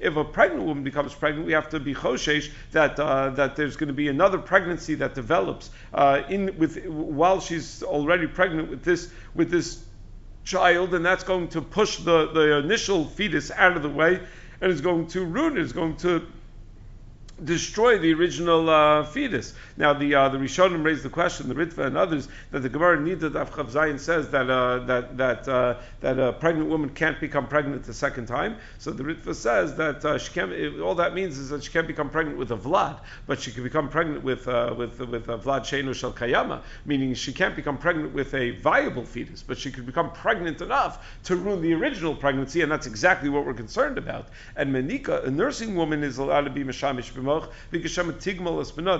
If 0.00 0.16
a 0.16 0.24
pregnant 0.24 0.64
woman 0.64 0.84
becomes 0.84 1.14
pregnant, 1.14 1.46
we 1.46 1.52
have 1.52 1.68
to 1.70 1.80
be 1.80 1.94
choshesh 1.94 2.50
that 2.72 2.98
uh, 2.98 3.30
that 3.30 3.56
there's 3.56 3.76
going 3.76 3.88
to 3.88 3.94
be 3.94 4.08
another 4.08 4.38
pregnancy 4.38 4.94
that 4.96 5.14
develops 5.14 5.70
uh, 5.94 6.22
in 6.28 6.56
with 6.58 6.84
while 6.86 7.40
she's 7.40 7.82
already 7.82 8.26
pregnant 8.26 8.70
with 8.70 8.82
this 8.84 9.12
with 9.34 9.50
this 9.50 9.84
child, 10.44 10.94
and 10.94 11.04
that's 11.04 11.24
going 11.24 11.48
to 11.48 11.62
push 11.62 11.98
the, 11.98 12.32
the 12.32 12.58
initial 12.58 13.04
fetus 13.04 13.50
out 13.52 13.76
of 13.76 13.82
the 13.82 13.88
way, 13.88 14.20
and 14.60 14.72
it's 14.72 14.80
going 14.80 15.06
to 15.06 15.24
ruin 15.24 15.56
it. 15.56 15.62
It's 15.62 15.72
going 15.72 15.96
to 15.98 16.26
destroy 17.44 17.98
the 17.98 18.12
original 18.14 18.68
uh, 18.68 19.04
fetus. 19.04 19.54
Now, 19.76 19.92
the 19.92 20.14
uh, 20.14 20.28
the 20.28 20.38
Rishonim 20.38 20.84
raised 20.84 21.02
the 21.02 21.10
question, 21.10 21.48
the 21.48 21.54
Ritva 21.54 21.86
and 21.86 21.96
others, 21.96 22.28
that 22.50 22.60
the 22.60 22.68
Gemara 22.68 22.98
Nida 22.98 23.30
Afchav 23.30 23.70
Zayin 23.70 23.98
says 23.98 24.28
that 24.30 24.48
uh, 24.50 24.78
that 24.80 25.16
that 25.16 25.48
uh, 25.48 25.76
that 26.00 26.18
a 26.18 26.32
pregnant 26.32 26.68
woman 26.68 26.90
can't 26.90 27.18
become 27.20 27.46
pregnant 27.46 27.84
the 27.84 27.94
second 27.94 28.26
time. 28.26 28.56
So 28.78 28.90
the 28.90 29.02
Ritva 29.02 29.34
says 29.34 29.74
that 29.76 30.04
uh, 30.04 30.18
she 30.18 30.32
can. 30.32 30.80
All 30.80 30.94
that 30.96 31.14
means 31.14 31.38
is 31.38 31.48
that 31.50 31.64
she 31.64 31.72
can't 31.72 31.86
become 31.86 32.10
pregnant 32.10 32.38
with 32.38 32.50
a 32.50 32.56
Vlad, 32.56 32.98
but 33.26 33.40
she 33.40 33.50
can 33.50 33.62
become 33.62 33.88
pregnant 33.88 34.22
with 34.22 34.46
uh, 34.46 34.74
with 34.76 35.00
with 35.00 35.28
a 35.28 35.38
Vlad 35.38 35.62
Sheinu 35.62 35.94
Shel 35.94 36.12
Kayama, 36.12 36.62
meaning 36.84 37.14
she 37.14 37.32
can't 37.32 37.56
become 37.56 37.78
pregnant 37.78 38.12
with 38.12 38.34
a 38.34 38.50
viable 38.50 39.04
fetus, 39.04 39.42
but 39.42 39.58
she 39.58 39.70
could 39.70 39.86
become 39.86 40.12
pregnant 40.12 40.60
enough 40.60 41.20
to 41.24 41.36
ruin 41.36 41.62
the 41.62 41.72
original 41.74 42.14
pregnancy, 42.14 42.60
and 42.60 42.70
that's 42.70 42.86
exactly 42.86 43.28
what 43.28 43.46
we're 43.46 43.54
concerned 43.54 43.98
about. 43.98 44.28
And 44.56 44.74
Menika, 44.74 45.26
a 45.26 45.30
nursing 45.30 45.74
woman, 45.74 46.02
is 46.04 46.18
allowed 46.18 46.42
to 46.42 46.50
be 46.50 46.62
mishamish 46.64 47.12
b'moch 47.12 47.31
because 47.31 47.31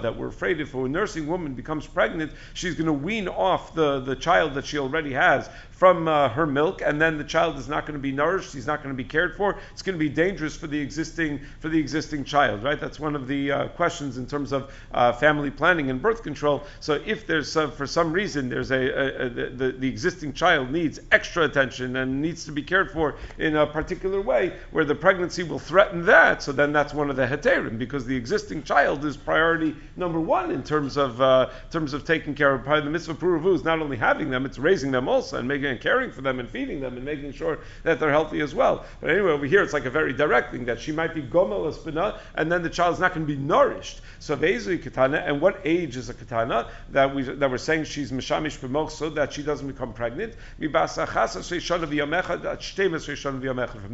that 0.03 0.17
we're 0.17 0.29
afraid 0.29 0.61
if 0.61 0.75
a 0.75 0.89
nursing 0.89 1.27
woman 1.27 1.55
becomes 1.55 1.87
pregnant, 1.87 2.33
she's 2.55 2.75
going 2.75 2.87
to 2.87 2.93
wean 2.93 3.29
off 3.29 3.75
the, 3.75 4.01
the 4.01 4.17
child 4.17 4.55
that 4.55 4.67
she 4.67 4.79
already 4.79 5.13
has 5.13 5.49
from 5.83 6.07
uh, 6.07 6.29
her 6.29 6.47
milk, 6.47 6.81
and 6.81 7.03
then 7.03 7.19
the 7.19 7.25
child 7.25 7.59
is 7.59 7.69
not 7.69 7.87
going 7.87 7.99
to 7.99 8.01
be 8.01 8.13
nourished. 8.13 8.53
He's 8.53 8.69
not 8.69 8.85
going 8.85 8.95
to 8.95 8.97
be 8.97 9.09
cared 9.09 9.35
for. 9.35 9.59
It's 9.73 9.83
going 9.83 9.99
to 9.99 9.99
be 9.99 10.09
dangerous 10.09 10.55
for 10.55 10.69
the 10.69 10.79
existing 10.79 11.41
for 11.59 11.69
the 11.69 11.81
existing 11.81 12.23
child, 12.23 12.63
right? 12.63 12.79
That's 12.79 13.01
one 13.01 13.17
of 13.17 13.27
the 13.27 13.51
uh, 13.51 13.67
questions 13.71 14.17
in 14.17 14.29
terms 14.29 14.53
of 14.53 14.73
uh, 14.95 15.13
family 15.13 15.51
planning 15.51 15.91
and 15.91 16.01
birth 16.01 16.23
control. 16.23 16.63
So 16.79 17.03
if 17.05 17.27
there's 17.27 17.53
for 17.53 17.85
some 17.85 18.13
reason 18.13 18.49
there's 18.49 18.71
a, 18.71 18.77
a, 18.77 19.27
a 19.27 19.29
the, 19.31 19.73
the 19.73 19.89
existing 19.89 20.35
child 20.35 20.71
needs 20.71 21.01
extra 21.11 21.47
attention 21.47 21.97
and 21.97 22.23
needs 22.23 22.45
to 22.45 22.53
be 22.53 22.63
cared 22.63 22.93
for 22.93 23.17
in 23.39 23.57
a 23.57 23.67
particular 23.67 24.21
way, 24.21 24.53
where 24.71 24.85
the 24.85 24.95
pregnancy 24.95 25.43
will 25.43 25.59
threaten 25.59 26.07
that, 26.07 26.45
so 26.45 26.53
then 26.53 26.73
that's 26.73 26.95
one 26.95 27.11
of 27.11 27.17
the 27.17 27.27
heterim 27.27 27.77
because 27.77 28.07
the 28.07 28.15
existing 28.15 28.63
child 28.63 29.05
is 29.05 29.17
priority 29.17 29.75
number 29.97 30.21
one 30.21 30.53
in 30.53 30.63
terms 30.63 30.97
of 30.97 31.21
uh, 31.21 31.51
terms 31.73 31.93
of 31.93 32.05
taking 32.05 32.37
care 32.37 32.55
of. 32.55 32.65
The 32.65 32.89
mitzvah 32.89 33.15
puravu 33.15 33.57
is 33.57 33.65
not 33.65 33.81
only 33.81 33.97
having 33.97 34.31
them, 34.31 34.47
it's 34.47 34.61
raising 34.61 34.93
them 34.93 35.09
also 35.09 35.39
and 35.39 35.49
making 35.49 35.72
and 35.73 35.81
caring 35.81 36.13
for 36.13 36.21
them 36.21 36.39
and 36.39 36.49
feeding 36.49 36.81
them 36.81 36.97
and 36.97 37.05
making 37.05 37.33
sure 37.33 37.59
that 37.83 37.99
they're 37.99 38.11
healthy 38.11 38.41
as 38.41 38.55
well. 38.55 38.85
But 39.01 39.11
anyway, 39.11 39.33
over 39.33 39.47
here 39.47 39.63
it's 39.63 39.73
like 39.73 39.87
a 39.87 39.91
very 39.91 40.13
direct 40.13 40.53
thing 40.53 40.67
that 40.67 40.81
she 40.81 40.93
might 40.93 41.15
be 41.15 41.23
gomel 41.23 41.73
espina 41.73 42.21
and 42.37 42.53
then 42.53 42.63
the 42.63 42.71
child's 42.71 43.01
not 43.01 43.15
going 43.15 43.27
to 43.27 43.33
be 43.35 43.39
nourished. 43.39 44.01
So 44.21 44.37
Vezu 44.37 44.81
katana, 44.81 45.19
and 45.19 45.41
what 45.41 45.61
age 45.65 45.97
is 45.97 46.09
a 46.09 46.15
katana 46.15 46.69
that 46.91 47.13
we 47.13 47.23
that 47.23 47.51
we're 47.51 47.59
saying 47.59 47.85
she's 47.85 48.13
mishamish 48.13 48.59
b'moch 48.59 48.91
so 48.91 49.11
that 49.11 49.33
she 49.33 49.43
doesn't 49.43 49.67
become 49.67 49.93
pregnant? 49.93 50.35
From 50.53 50.73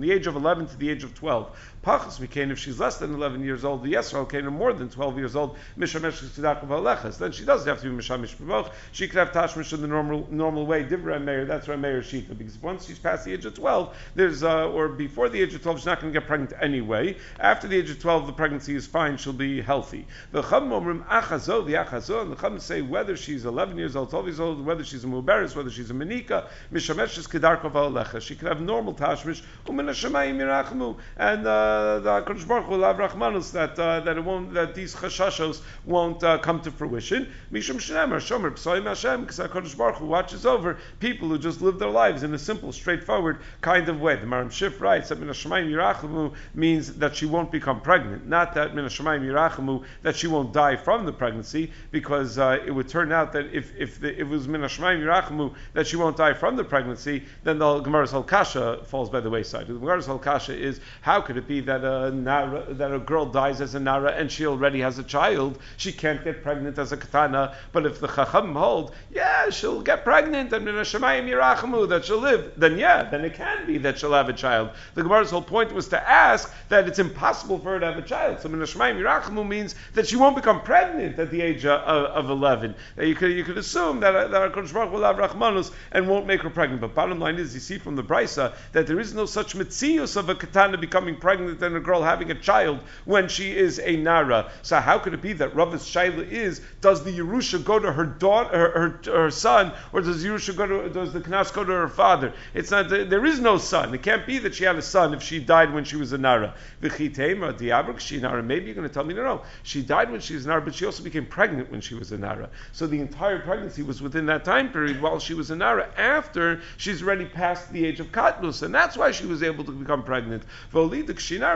the 0.01 0.13
age 0.13 0.27
of 0.27 0.37
11 0.37 0.67
to 0.67 0.77
the 0.77 0.91
age 0.91 1.05
of 1.05 1.15
12. 1.15 1.59
Pachas 1.85 2.21
became 2.21 2.51
if 2.51 2.59
she's 2.59 2.81
less 2.81 2.99
than 2.99 3.15
11 3.15 3.45
years 3.45 3.65
old, 3.65 3.87
yes, 3.87 4.13
Yisrael 4.13 4.29
Kena 4.29 4.53
more 4.53 4.73
than 4.73 4.89
12 4.89 5.19
years 5.19 5.37
old, 5.37 5.57
Mishamesh 5.79 6.23
Aleches. 6.23 7.19
Then 7.19 7.33
she 7.33 7.45
doesn't 7.45 7.69
have 7.69 7.81
to 7.81 7.91
be 7.91 7.97
Mishamish 7.97 8.37
B'moch. 8.37 8.71
She 8.93 9.09
could 9.09 9.19
have 9.19 9.33
Tashmish 9.33 9.73
in 9.73 9.81
the 9.81 9.87
normal 9.87 10.27
normal 10.31 10.67
way, 10.67 10.85
Divra 10.85 11.23
Meir, 11.23 11.45
that's 11.45 11.67
Rameir 11.67 12.01
Shita. 12.01 12.37
Because 12.37 12.61
once 12.63 12.87
she's 12.87 12.99
past 12.99 13.25
the 13.25 13.33
age 13.33 13.45
of 13.45 13.55
12, 13.55 13.97
there's, 14.15 14.43
uh, 14.43 14.69
or 14.69 14.89
before 14.89 15.29
the 15.29 15.41
age 15.41 15.55
of 15.55 15.63
12, 15.63 15.79
she's 15.79 15.87
not 15.87 16.01
going 16.01 16.13
to 16.13 16.19
get 16.19 16.27
pregnant 16.27 16.53
anyway. 16.61 17.17
After 17.41 17.69
the 17.69 17.77
age 17.77 17.91
of 17.91 18.01
12, 18.01 18.27
the 18.27 18.33
pregnancy 18.33 18.75
is 18.75 18.87
fine, 18.87 19.17
she'll 19.17 19.33
be 19.33 19.61
healthy. 19.61 20.07
The 20.33 20.43
Chum 20.43 20.71
Achazo, 20.71 21.65
the 21.67 21.75
Achazo, 21.75 22.23
and 22.23 22.33
the 22.33 22.37
Chum 22.37 22.59
say 22.59 22.83
whether 22.83 23.17
she's 23.17 23.45
11 23.45 23.79
years 23.79 23.97
old, 23.97 24.11
12 24.11 24.27
years 24.27 24.41
old, 24.41 24.65
whether 24.65 24.85
she's 24.85 25.05
a 25.05 25.07
Muberis, 25.07 25.55
whether 25.55 25.71
she's 25.71 25.91
a 25.91 25.95
Menika, 25.95 26.47
Mishamesh 26.73 27.19
is 27.19 27.27
Kedarkov 27.27 27.73
Alecha. 27.73 28.21
She 28.21 28.35
could 28.35 28.49
have 28.49 28.61
normal 28.61 28.95
Tashmish, 28.95 29.43
Umina 29.67 29.91
Shemayim 29.91 30.37
Mirachmu, 30.37 30.97
and 31.17 31.47
uh, 31.47 31.78
the 32.01 32.23
Kodesh 32.23 32.47
Baruch 32.47 32.67
Hu 32.67 32.79
Rachmanus 32.79 33.53
that, 33.53 33.79
uh, 33.79 34.01
that 34.01 34.17
it 34.17 34.25
won't, 34.25 34.55
that 34.55 34.75
these 34.75 34.95
Chashashos 34.95 35.61
won't 35.85 36.23
uh, 36.23 36.39
come 36.39 36.61
to 36.63 36.71
fruition. 36.71 37.33
Mishum 37.53 37.77
Shnemer, 37.77 38.17
Shomer, 38.17 38.51
Psoim 38.53 38.85
Hashem, 38.85 39.23
because 39.23 39.39
HaKadosh 39.39 39.77
Baruch 39.77 39.97
Hu 39.97 40.07
watches 40.07 40.47
over 40.47 40.79
people 41.01 41.29
who 41.29 41.39
just 41.39 41.61
live 41.61 41.79
their 41.79 41.91
lives 41.91 42.23
in 42.23 42.33
a 42.35 42.39
simple, 42.39 42.73
straightforward 42.73 43.39
kind 43.61 43.89
of 43.89 44.01
way. 44.01 44.17
The 44.17 44.27
Maram 44.27 44.49
Shif 44.49 44.81
writes 44.81 45.09
that 45.09 45.21
Minashamayim 45.21 45.71
Yirachamu 45.71 46.35
means 46.55 46.95
that 46.95 47.17
she 47.17 47.27
won't 47.27 47.51
become 47.51 47.81
pregnant, 47.81 48.27
not 48.27 48.55
that 48.55 48.75
Minashamayim 48.75 49.23
Yirachamu 49.23 49.85
that 50.03 50.17
she 50.17 50.27
won't 50.27 50.53
die 50.53 50.77
from 50.77 51.07
the 51.07 51.13
pregnancy, 51.13 51.73
because 51.91 52.39
uh, 52.39 52.59
it 52.65 52.71
would 52.71 52.89
turn 52.89 53.13
out 53.13 53.33
that 53.33 53.47
if, 53.55 53.77
if, 53.77 54.01
the, 54.01 54.13
if 54.13 54.21
it 54.21 54.29
was 54.29 54.47
Minashamayim 54.47 55.03
Yirachamu 55.03 55.55
that 55.75 55.87
she 55.87 55.97
won't 55.97 56.17
die 56.17 56.35
from 56.35 56.57
the 56.57 56.65
pregnancy, 56.65 57.25
then 57.45 57.59
the 57.59 57.81
Gemara's 57.81 58.13
Halkasha 58.13 58.85
falls 58.87 59.11
by 59.11 59.21
the 59.21 59.31
wayside. 59.31 59.67
The 59.67 59.75
Gemara's 59.75 60.07
Halkasha 60.07 60.57
is 60.57 60.81
how 61.01 61.21
could 61.21 61.37
it 61.37 61.47
be 61.47 61.58
that 61.61 61.85
a, 61.85 62.11
nara, 62.11 62.65
that 62.75 62.93
a 62.93 62.99
girl 62.99 63.27
dies 63.27 63.61
as 63.61 63.75
a 63.75 63.81
Nara 63.81 64.13
and 64.13 64.31
she 64.31 64.47
already 64.47 64.81
has 64.81 64.99
a 64.99 65.03
child? 65.03 65.59
She 65.77 65.93
can't 65.93 66.23
get 66.23 66.43
pregnant 66.43 66.79
as 66.79 66.93
a 66.93 66.97
Katana, 66.97 67.57
but 67.73 67.87
if 67.87 68.01
the 68.01 68.09
Chacham 68.09 68.55
hold, 68.55 68.95
yeah, 69.11 69.51
she'll 69.51 69.83
get 69.83 70.05
pregnant 70.05 70.53
and 70.53 70.67
Minashamayim 70.67 71.29
Yirachamu 71.29 71.89
that 71.89 72.05
she'll 72.05 72.19
live, 72.19 72.53
then 72.57 72.79
yeah, 72.79 73.03
then 73.05 73.25
it 73.25 73.35
can 73.35 73.67
be 73.67 73.79
that 73.79 73.99
she'll 73.99 74.13
have 74.13 74.29
a 74.29 74.33
child. 74.33 74.71
The 74.95 75.03
Gemara's 75.03 75.31
whole 75.31 75.43
point 75.43 75.73
was 75.73 75.89
to 75.89 76.09
ask 76.09 76.53
that 76.69 76.89
it's 76.89 76.99
impossible 76.99 77.59
for 77.59 77.71
her 77.71 77.81
to 77.81 77.87
have 77.87 77.99
a 77.99 78.03
child. 78.03 78.41
So 78.41 78.49
Minashmaim 78.49 78.97
Yirachamu 78.99 79.47
means 79.47 79.75
that 79.95 80.07
she 80.07 80.17
won't 80.17 80.37
become 80.37 80.63
pregnant 80.63 81.19
at 81.19 81.31
the 81.31 81.41
age 81.41 81.65
of, 81.65 81.81
of 81.81 82.31
11. 82.31 82.75
That 82.97 83.07
you 83.07 83.15
could, 83.15 83.33
you 83.33 83.45
could 83.45 83.59
assume 83.59 84.01
that, 84.01 84.15
uh, 84.15 84.29
that 84.29 84.53
HaKadosh 84.53 84.73
Baruch 84.73 84.93
will 84.93 85.03
have 85.03 85.17
Rachmanus 85.17 85.73
and 85.93 86.09
won't 86.09 86.27
make 86.27 86.43
her 86.43 86.51
pregnant. 86.51 86.81
But 86.81 86.95
bottom 86.95 87.19
line 87.19 87.37
is, 87.37 87.55
you 87.55 87.61
see 87.61 87.79
from 87.79 87.97
the 87.97 88.03
Brisa 88.03 88.55
that 88.73 88.87
there 88.87 89.01
is 89.01 89.15
no 89.15 89.27
such 89.27 89.55
mitzius 89.55 90.17
of 90.17 90.29
a 90.29 90.35
katana 90.35 90.79
becoming 90.79 91.17
pregnant 91.17 91.48
and 91.49 91.77
a 91.77 91.81
girl 91.81 92.03
having 92.03 92.31
a 92.31 92.35
child 92.35 92.81
when 93.05 93.29
she 93.29 93.57
is 93.57 93.81
a 93.81 93.97
nara. 93.97 94.51
So 94.63 94.79
how 94.81 94.99
could 94.99 95.15
it 95.15 95.23
be 95.23 95.33
that 95.35 95.55
Rav's 95.55 95.85
shaila 95.85 96.31
is, 96.31 96.61
does 96.81 97.05
the 97.05 97.11
Yerusha 97.11 97.65
go 97.65 97.79
to 97.79 97.91
her 97.91 98.05
daughter, 98.05 98.57
her, 98.57 98.71
her, 98.71 99.13
her 99.13 99.31
son, 99.31 99.73
or 99.93 100.01
does 100.01 100.25
Yerusha 100.25 100.57
go 100.57 100.67
to, 100.67 100.89
does 100.91 101.13
the 101.13 101.21
Knas 101.21 101.53
go 101.53 101.65
to 101.65 101.73
her 101.73 101.89
father? 101.89 102.33
It's 102.55 102.71
not, 102.71 102.89
there 102.89 103.25
is 103.25 103.41
no 103.41 103.59
son. 103.59 103.95
It 103.95 104.03
can't 104.03 104.27
be 104.27 104.39
that 104.39 104.55
she 104.55 104.65
had 104.65 104.77
a 104.77 104.83
son 104.83 105.15
if 105.15 105.23
she 105.23 105.39
died 105.39 105.73
when 105.73 105.85
she 105.85 105.97
was 105.97 106.13
a 106.13 106.19
nara. 106.19 106.55
V'chitema, 106.83 107.57
diabrik, 107.59 107.99
she 107.99 108.19
Nara. 108.21 108.43
Maybe 108.43 108.67
you're 108.67 108.75
going 108.75 108.89
to 108.89 108.93
tell 108.93 109.05
me, 109.05 109.15
no, 109.15 109.23
no, 109.23 109.43
she 109.63 109.83
died 109.83 110.11
when 110.11 110.21
she 110.21 110.35
was 110.35 110.45
a 110.45 110.49
nara, 110.49 110.61
but 110.61 110.75
she 110.75 110.85
also 110.85 111.03
became 111.03 111.27
pregnant 111.27 111.71
when 111.71 111.81
she 111.81 111.95
was 111.95 112.13
a 112.13 112.19
nara. 112.19 112.51
So 112.73 112.87
the 112.87 113.01
entire 113.01 113.41
pregnancy 113.41 113.83
was 113.83 114.03
within 114.03 114.27
that 114.27 114.45
time 114.45 114.71
period 114.73 115.01
while 115.01 115.19
she 115.19 115.35
was 115.35 115.51
a 115.51 115.57
nara. 115.57 115.89
After 115.97 116.61
she's 116.77 117.03
already 117.03 117.27
past 117.27 117.73
the 117.73 117.85
age 117.85 118.01
of 118.01 118.13
katnus, 118.13 118.63
and 118.63 118.75
that's 118.75 118.97
why 118.97 119.11
she 119.11 119.27
was 119.27 119.43
able 119.43 119.65
to 119.65 119.73
become 119.73 120.03
pregnant. 120.03 120.43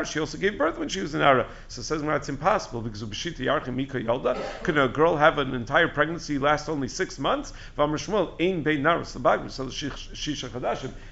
She 0.05 0.21
also 0.21 0.39
gave 0.39 0.59
birth 0.59 0.79
when 0.79 0.89
she 0.89 1.01
was 1.01 1.15
a 1.15 1.19
nara. 1.19 1.47
So 1.69 1.81
it 1.81 1.85
says, 1.85 2.03
well, 2.03 2.13
that's 2.13 2.29
impossible 2.29 2.81
because 2.81 3.03
ubishita 3.03 3.39
yarchim 3.39 3.75
mika 3.75 4.01
yalda. 4.01 4.39
can 4.63 4.79
a 4.79 4.89
girl 4.89 5.17
have 5.17 5.39
an 5.39 5.55
entire 5.55 5.89
pregnancy 5.89 6.39
last 6.39 6.69
only 6.69 6.89
six 6.89 7.19
months? 7.19 7.53
So 7.77 7.87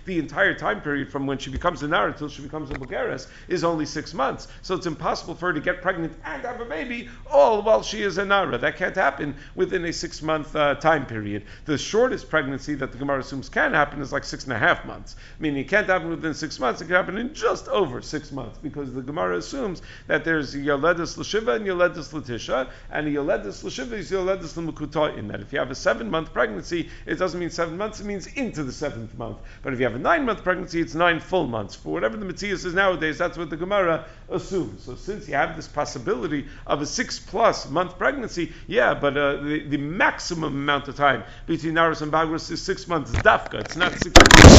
the 0.04 0.18
entire 0.18 0.54
time 0.54 0.80
period 0.80 1.10
from 1.10 1.26
when 1.26 1.38
she 1.38 1.50
becomes 1.50 1.82
a 1.82 1.88
nara 1.88 2.12
until 2.12 2.28
she 2.28 2.42
becomes 2.42 2.70
a 2.70 2.74
Bogeres 2.74 3.28
is 3.48 3.64
only 3.64 3.86
six 3.86 4.14
months. 4.14 4.48
So 4.62 4.74
it's 4.74 4.86
impossible 4.86 5.34
for 5.34 5.46
her 5.46 5.52
to 5.52 5.60
get 5.60 5.82
pregnant 5.82 6.14
and 6.24 6.42
have 6.42 6.60
a 6.60 6.64
baby 6.64 7.08
all 7.30 7.62
while 7.62 7.82
she 7.82 8.02
is 8.02 8.18
a 8.18 8.24
nara. 8.24 8.58
That 8.58 8.76
can't 8.76 8.96
happen 8.96 9.36
within 9.54 9.84
a 9.84 9.92
six 9.92 10.22
month 10.22 10.54
uh, 10.56 10.74
time 10.76 11.06
period. 11.06 11.44
The 11.64 11.78
shortest 11.78 12.28
pregnancy 12.30 12.74
that 12.74 12.92
the 12.92 12.98
Gemara 12.98 13.20
assumes 13.20 13.48
can 13.48 13.72
happen 13.74 14.00
is 14.00 14.12
like 14.12 14.24
six 14.24 14.44
and 14.44 14.52
a 14.52 14.58
half 14.58 14.84
months. 14.84 15.16
Meaning 15.38 15.62
it 15.62 15.68
can't 15.68 15.86
happen 15.86 16.10
within 16.10 16.34
six 16.34 16.58
months, 16.58 16.80
it 16.80 16.86
can 16.86 16.94
happen 16.94 17.18
in 17.18 17.34
just 17.34 17.68
over 17.68 18.00
six 18.02 18.32
months 18.32 18.58
because 18.62 18.92
the 18.92 19.02
Gemara 19.02 19.38
assumes 19.38 19.82
that 20.06 20.24
there's 20.24 20.54
Yoledis 20.54 21.16
Lashiva 21.16 21.56
and 21.56 21.66
Yoledis 21.66 22.12
Latisha, 22.12 22.68
and 22.90 23.06
Yoledis 23.06 23.64
Lashiva 23.64 23.92
is 23.92 24.10
Yoledis 24.10 24.54
Lamukuta 24.54 25.16
in 25.16 25.28
that 25.28 25.40
if 25.40 25.52
you 25.52 25.58
have 25.58 25.70
a 25.70 25.74
seven 25.74 26.10
month 26.10 26.32
pregnancy, 26.32 26.88
it 27.06 27.16
doesn't 27.16 27.38
mean 27.38 27.50
seven 27.50 27.76
months, 27.76 28.00
it 28.00 28.06
means 28.06 28.26
into 28.28 28.62
the 28.62 28.72
seventh 28.72 29.16
month. 29.16 29.38
But 29.62 29.72
if 29.72 29.78
you 29.78 29.84
have 29.84 29.94
a 29.94 29.98
nine 29.98 30.24
month 30.24 30.42
pregnancy, 30.42 30.80
it's 30.80 30.94
nine 30.94 31.20
full 31.20 31.46
months. 31.46 31.74
For 31.74 31.92
whatever 31.92 32.16
the 32.16 32.26
mitzius 32.26 32.64
is 32.64 32.74
nowadays, 32.74 33.18
that's 33.18 33.38
what 33.38 33.50
the 33.50 33.56
Gemara 33.56 34.04
assumes. 34.28 34.82
So 34.84 34.94
since 34.94 35.28
you 35.28 35.34
have 35.34 35.56
this 35.56 35.68
possibility 35.68 36.46
of 36.66 36.82
a 36.82 36.86
six 36.86 37.18
plus 37.18 37.68
month 37.68 37.98
pregnancy, 37.98 38.52
yeah, 38.66 38.94
but 38.94 39.16
uh, 39.16 39.36
the, 39.42 39.64
the 39.68 39.78
maximum 39.78 40.54
amount 40.54 40.88
of 40.88 40.96
time 40.96 41.24
between 41.46 41.74
Naras 41.74 42.02
and 42.02 42.12
Bagros 42.12 42.50
is 42.50 42.62
six 42.62 42.86
months 42.88 43.10
dafka. 43.12 43.60
It's 43.60 43.76
not 43.76 43.92
six. 43.92 44.49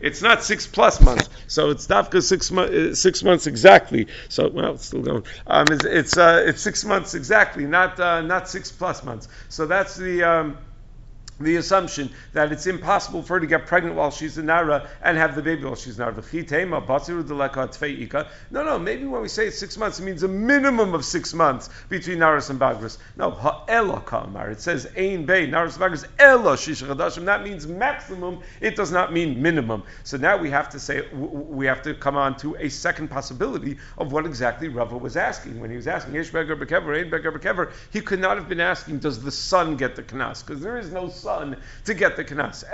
It's 0.00 0.20
not 0.20 0.42
six 0.42 0.66
plus 0.66 1.00
months. 1.00 1.28
So 1.46 1.70
it's 1.70 1.86
dafka 1.86 2.22
six, 2.22 2.50
uh, 2.50 2.94
six 2.94 3.22
months 3.22 3.46
exactly. 3.46 4.08
So 4.28 4.48
well, 4.48 4.74
it's 4.74 4.86
still 4.86 5.02
going. 5.02 5.24
Um, 5.46 5.66
it's 5.70 5.84
it's, 5.84 6.16
uh, 6.16 6.42
it's 6.44 6.60
six 6.60 6.84
months 6.84 7.14
exactly, 7.14 7.66
not 7.66 7.98
uh, 8.00 8.20
not 8.20 8.48
six 8.48 8.72
plus 8.72 9.04
months. 9.04 9.28
So 9.48 9.66
that's 9.66 9.96
the. 9.96 10.22
Um, 10.24 10.58
the 11.40 11.56
assumption 11.56 12.10
that 12.32 12.52
it's 12.52 12.66
impossible 12.66 13.22
for 13.22 13.34
her 13.34 13.40
to 13.40 13.46
get 13.46 13.66
pregnant 13.66 13.96
while 13.96 14.10
she's 14.10 14.38
a 14.38 14.42
Nara 14.42 14.88
and 15.02 15.16
have 15.16 15.34
the 15.34 15.42
baby 15.42 15.64
while 15.64 15.74
she's 15.74 15.98
in 15.98 16.04
Nara. 16.04 16.22
No, 18.50 18.62
no, 18.64 18.78
maybe 18.78 19.04
when 19.06 19.22
we 19.22 19.28
say 19.28 19.50
six 19.50 19.76
months, 19.76 19.98
it 19.98 20.04
means 20.04 20.22
a 20.22 20.28
minimum 20.28 20.94
of 20.94 21.04
six 21.04 21.34
months 21.34 21.68
between 21.88 22.18
Naras 22.18 22.50
and 22.50 22.60
Bagras. 22.60 22.98
No, 23.16 23.30
ha'ela 23.30 24.00
kamar. 24.00 24.50
It 24.50 24.60
says 24.60 24.86
Ein 24.96 25.26
Bay, 25.26 25.46
Naras 25.46 25.78
Bagras, 25.78 26.06
ela 26.18 26.56
shishachadashim. 26.56 27.24
That 27.24 27.42
means 27.42 27.66
maximum, 27.66 28.40
it 28.60 28.76
does 28.76 28.92
not 28.92 29.12
mean 29.12 29.40
minimum. 29.40 29.82
So 30.04 30.16
now 30.16 30.36
we 30.36 30.50
have 30.50 30.70
to 30.70 30.80
say, 30.80 31.08
we 31.12 31.66
have 31.66 31.82
to 31.82 31.94
come 31.94 32.16
on 32.16 32.36
to 32.38 32.56
a 32.56 32.68
second 32.68 33.08
possibility 33.08 33.78
of 33.98 34.12
what 34.12 34.26
exactly 34.26 34.68
Rava 34.68 34.96
was 34.96 35.16
asking. 35.16 35.60
When 35.60 35.70
he 35.70 35.76
was 35.76 35.86
asking, 35.86 36.14
Yesh 36.14 36.30
Beger 36.30 36.56
Bekever, 36.56 36.98
Ein 36.98 37.10
Bekever, 37.10 37.72
he 37.90 38.00
could 38.00 38.20
not 38.20 38.36
have 38.36 38.48
been 38.48 38.60
asking, 38.60 38.98
does 38.98 39.22
the 39.22 39.30
son 39.30 39.76
get 39.76 39.96
the 39.96 40.02
knas? 40.02 40.44
Because 40.44 40.62
there 40.62 40.78
is 40.78 40.92
no 40.92 41.08
son 41.22 41.56
to 41.84 41.94
get 41.94 42.16
the 42.16 42.24
knas. 42.24 42.64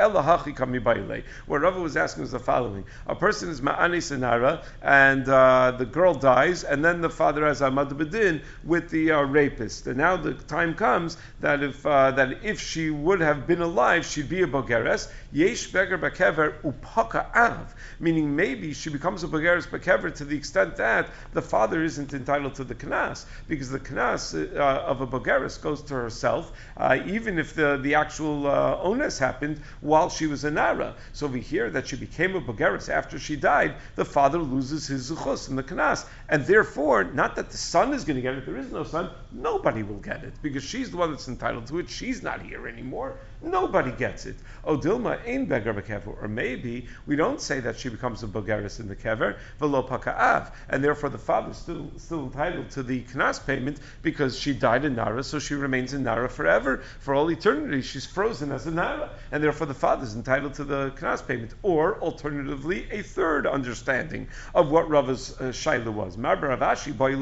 What 1.46 1.60
Rava 1.60 1.80
was 1.80 1.96
asking 1.96 2.22
was 2.22 2.32
the 2.32 2.38
following: 2.38 2.84
A 3.06 3.14
person 3.14 3.50
is 3.50 3.60
ma'ani 3.60 3.98
senara, 3.98 4.64
and 4.82 5.28
uh, 5.28 5.74
the 5.78 5.84
girl 5.84 6.14
dies, 6.14 6.64
and 6.64 6.84
then 6.84 7.00
the 7.00 7.10
father 7.10 7.46
has 7.46 7.60
amad 7.60 7.90
bedin 7.90 8.42
with 8.64 8.90
the 8.90 9.12
uh, 9.12 9.22
rapist. 9.22 9.86
And 9.86 9.98
now 9.98 10.16
the 10.16 10.34
time 10.34 10.74
comes 10.74 11.16
that 11.40 11.62
if 11.62 11.84
uh, 11.86 12.10
that 12.12 12.44
if 12.44 12.60
she 12.60 12.90
would 12.90 13.20
have 13.20 13.46
been 13.46 13.62
alive, 13.62 14.06
she'd 14.06 14.28
be 14.28 14.42
a 14.42 14.46
bogeres. 14.46 15.10
Yesh 15.32 15.72
beger 15.72 15.98
bakever 15.98 16.54
upaka 16.62 17.26
av, 17.34 17.74
meaning 18.00 18.34
maybe 18.34 18.72
she 18.72 18.90
becomes 18.90 19.22
a 19.24 19.28
bogeres 19.28 19.66
bakever 19.66 20.14
to 20.14 20.24
the 20.24 20.36
extent 20.36 20.76
that 20.76 21.10
the 21.32 21.42
father 21.42 21.82
isn't 21.82 22.14
entitled 22.14 22.54
to 22.54 22.64
the 22.64 22.74
knas 22.74 23.26
because 23.46 23.70
the 23.70 23.80
knas 23.80 24.34
uh, 24.34 24.58
of 24.58 25.00
a 25.00 25.06
bogeres 25.06 25.60
goes 25.60 25.82
to 25.82 25.94
herself, 25.94 26.52
uh, 26.76 26.98
even 27.06 27.38
if 27.38 27.54
the 27.54 27.78
the 27.82 27.94
actual 27.94 28.46
uh, 28.46 28.78
onus 28.82 29.18
happened 29.18 29.60
while 29.80 30.08
she 30.08 30.26
was 30.26 30.44
a 30.44 30.50
Nara. 30.50 30.94
So 31.12 31.26
we 31.26 31.40
hear 31.40 31.70
that 31.70 31.88
she 31.88 31.96
became 31.96 32.34
a 32.34 32.40
Bogeris 32.40 32.88
after 32.88 33.18
she 33.18 33.36
died, 33.36 33.74
the 33.96 34.04
father 34.04 34.38
loses 34.38 34.86
his 34.86 35.10
Zuchus 35.10 35.48
in 35.48 35.56
the 35.56 35.62
Knas. 35.62 36.06
And 36.28 36.44
therefore, 36.44 37.04
not 37.04 37.36
that 37.36 37.50
the 37.50 37.56
son 37.56 37.92
is 37.94 38.04
going 38.04 38.16
to 38.16 38.22
get 38.22 38.34
it, 38.34 38.46
there 38.46 38.56
is 38.56 38.72
no 38.72 38.84
son, 38.84 39.10
nobody 39.32 39.82
will 39.82 39.98
get 39.98 40.24
it 40.24 40.34
because 40.42 40.64
she's 40.64 40.90
the 40.90 40.96
one 40.96 41.10
that's 41.10 41.28
entitled 41.28 41.66
to 41.68 41.78
it. 41.78 41.90
She's 41.90 42.22
not 42.22 42.42
here 42.42 42.66
anymore. 42.66 43.16
Nobody 43.40 43.92
gets 43.92 44.26
it. 44.26 44.36
Odilma 44.64 45.20
ain't 45.24 45.48
beggar 45.48 45.72
bekever. 45.72 46.20
Or 46.20 46.28
maybe 46.28 46.88
we 47.06 47.14
don't 47.14 47.40
say 47.40 47.60
that 47.60 47.78
she 47.78 47.88
becomes 47.88 48.22
a 48.22 48.26
bogeris 48.26 48.80
in 48.80 48.88
the 48.88 48.96
kever, 48.96 49.36
velo 49.58 49.82
paka'av, 49.82 50.52
and 50.68 50.82
therefore 50.82 51.08
the 51.08 51.18
father 51.18 51.50
is 51.50 51.56
still, 51.56 51.90
still 51.96 52.24
entitled 52.24 52.70
to 52.70 52.82
the 52.82 53.02
knas 53.04 53.44
payment 53.44 53.78
because 54.02 54.38
she 54.38 54.52
died 54.52 54.84
in 54.84 54.96
Nara, 54.96 55.22
so 55.22 55.38
she 55.38 55.54
remains 55.54 55.94
in 55.94 56.02
Nara 56.02 56.28
forever. 56.28 56.82
For 57.00 57.14
all 57.14 57.30
eternity, 57.30 57.82
she's 57.82 58.06
frozen 58.06 58.50
as 58.50 58.66
a 58.66 58.72
Nara, 58.72 59.10
and 59.30 59.42
therefore 59.42 59.68
the 59.68 59.74
father 59.74 60.04
is 60.04 60.16
entitled 60.16 60.54
to 60.54 60.64
the 60.64 60.90
knas 60.90 61.26
payment. 61.26 61.54
Or, 61.62 62.00
alternatively, 62.00 62.88
a 62.90 63.02
third 63.02 63.46
understanding 63.46 64.28
of 64.54 64.70
what 64.70 64.88
Rava's 64.88 65.40
uh, 65.40 65.44
shaila 65.44 65.92
was. 65.92 66.16
Mar 66.16 66.36
Rav 66.36 66.60
Ashi 66.60 66.96
by 66.96 67.12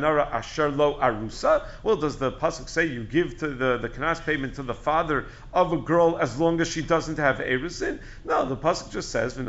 nara 0.00 0.28
asher 0.32 0.70
lo 0.70 0.98
arusa. 0.98 1.64
Well, 1.82 1.96
does 1.96 2.16
the 2.16 2.32
pasuk 2.32 2.68
say 2.68 2.86
you 2.86 3.04
give 3.04 3.38
to 3.38 3.48
the 3.48 3.78
the 3.78 3.88
knas 3.88 4.24
payment 4.24 4.54
to 4.54 4.62
the 4.62 4.74
father 4.74 5.26
of 5.52 5.72
a 5.72 5.76
girl 5.76 6.18
as 6.18 6.38
long 6.38 6.60
as 6.60 6.68
she 6.68 6.82
doesn't 7.02 7.18
have 7.18 7.38
erisin? 7.38 7.98
No, 8.24 8.44
the 8.44 8.56
pasuk 8.56 8.92
just 8.92 9.10
says 9.10 9.34
that 9.34 9.48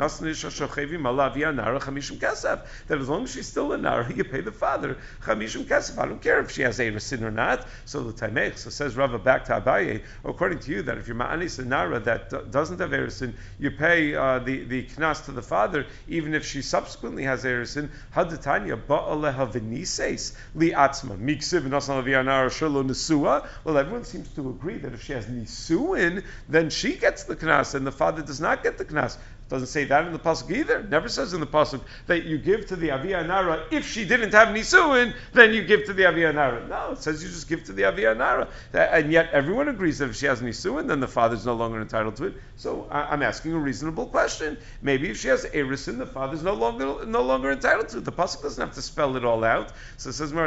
as 2.98 3.08
long 3.08 3.22
as 3.22 3.30
she's 3.32 3.46
still 3.46 3.72
a 3.72 3.78
nara, 3.78 4.12
you 4.16 4.24
pay 4.24 4.40
the 4.40 4.50
father 4.50 4.96
chamishim 5.22 5.64
kesef. 5.66 5.96
I 5.96 6.06
don't 6.06 6.20
care 6.20 6.40
if 6.40 6.50
she 6.50 6.62
has 6.62 6.80
erisin 6.80 7.22
or 7.22 7.30
not. 7.30 7.64
So 7.84 8.02
the 8.02 8.12
taimech 8.12 8.58
so 8.58 8.70
says 8.70 8.96
Rava 8.96 9.20
back 9.20 9.44
to 9.44 9.60
Abaye. 9.60 10.02
According 10.24 10.58
to 10.60 10.72
you, 10.72 10.82
that 10.82 10.98
if 10.98 11.06
you're 11.06 11.16
ma'anis 11.16 11.60
a 11.60 11.64
nara 11.64 12.00
that 12.00 12.50
doesn't 12.50 12.80
have 12.80 12.90
erisin, 12.90 13.34
you 13.60 13.70
pay 13.70 14.16
uh, 14.16 14.40
the 14.40 14.64
the 14.64 14.82
knas 14.86 15.24
to 15.26 15.30
the 15.30 15.42
father 15.42 15.86
even 16.08 16.34
if 16.34 16.44
she 16.44 16.60
subsequently 16.60 17.22
has 17.22 17.44
erisin. 17.44 17.88
Hadatanya 18.16 18.82
ba'aleha 18.82 19.52
v'nises 19.52 20.34
li'atzma 20.56 21.16
miksiv 21.18 21.62
nasan 21.68 22.02
levianar 22.02 22.48
shelo 22.50 22.84
nesua. 22.84 23.46
Well, 23.62 23.78
everyone 23.78 24.02
seems 24.02 24.26
to 24.30 24.48
agree 24.50 24.78
that 24.78 24.92
if 24.92 25.04
she 25.04 25.12
has 25.12 25.26
nisuin, 25.26 26.24
then 26.48 26.70
she 26.70 26.96
gets 26.96 27.24
the 27.24 27.36
knas 27.44 27.74
and 27.74 27.86
the 27.86 27.92
father 27.92 28.22
does 28.22 28.40
not 28.40 28.62
get 28.62 28.78
the 28.78 28.84
knas. 28.84 29.18
Doesn't 29.50 29.68
say 29.68 29.84
that 29.84 30.06
in 30.06 30.12
the 30.12 30.18
pasuk 30.18 30.50
either. 30.50 30.82
never 30.84 31.08
says 31.08 31.34
in 31.34 31.40
the 31.40 31.46
pasuk 31.46 31.82
that 32.06 32.24
you 32.24 32.38
give 32.38 32.64
to 32.66 32.76
the 32.76 32.90
avia 32.90 33.22
nara 33.22 33.66
if 33.70 33.86
she 33.86 34.06
didn't 34.06 34.32
have 34.32 34.48
nisuin, 34.48 35.12
then 35.34 35.52
you 35.52 35.64
give 35.64 35.84
to 35.84 35.92
the 35.92 36.06
avia 36.06 36.32
nara. 36.32 36.66
No, 36.66 36.92
it 36.92 36.98
says 36.98 37.22
you 37.22 37.28
just 37.28 37.46
give 37.46 37.62
to 37.64 37.74
the 37.74 37.84
avia 37.84 38.14
nara. 38.14 38.48
And 38.72 39.12
yet 39.12 39.30
everyone 39.32 39.68
agrees 39.68 39.98
that 39.98 40.08
if 40.08 40.16
she 40.16 40.26
has 40.26 40.40
nisuin, 40.40 40.88
then 40.88 41.00
the 41.00 41.08
father's 41.08 41.44
no 41.44 41.54
longer 41.54 41.80
entitled 41.82 42.16
to 42.16 42.24
it. 42.24 42.34
So 42.56 42.88
I'm 42.90 43.22
asking 43.22 43.52
a 43.52 43.58
reasonable 43.58 44.06
question. 44.06 44.56
Maybe 44.80 45.10
if 45.10 45.18
she 45.18 45.28
has 45.28 45.44
erisin, 45.44 45.98
the 45.98 46.06
father's 46.06 46.42
no 46.42 46.54
longer 46.54 47.04
no 47.04 47.20
longer 47.20 47.52
entitled 47.52 47.90
to 47.90 47.98
it. 47.98 48.04
The 48.06 48.12
pasuk 48.12 48.42
doesn't 48.42 48.64
have 48.64 48.74
to 48.74 48.82
spell 48.82 49.14
it 49.16 49.26
all 49.26 49.44
out. 49.44 49.72
So 49.98 50.08
it 50.08 50.14
says 50.14 50.32
no, 50.32 50.46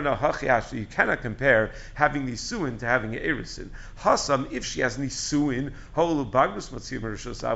you 0.72 0.86
cannot 0.88 1.22
compare 1.22 1.72
having 1.94 2.26
nisuin 2.26 2.80
to 2.80 2.86
having 2.88 3.12
erisin. 3.12 3.70
Hasam, 4.00 4.52
if 4.52 4.66
she 4.66 4.82
has 4.82 4.98
nisuin, 4.98 5.72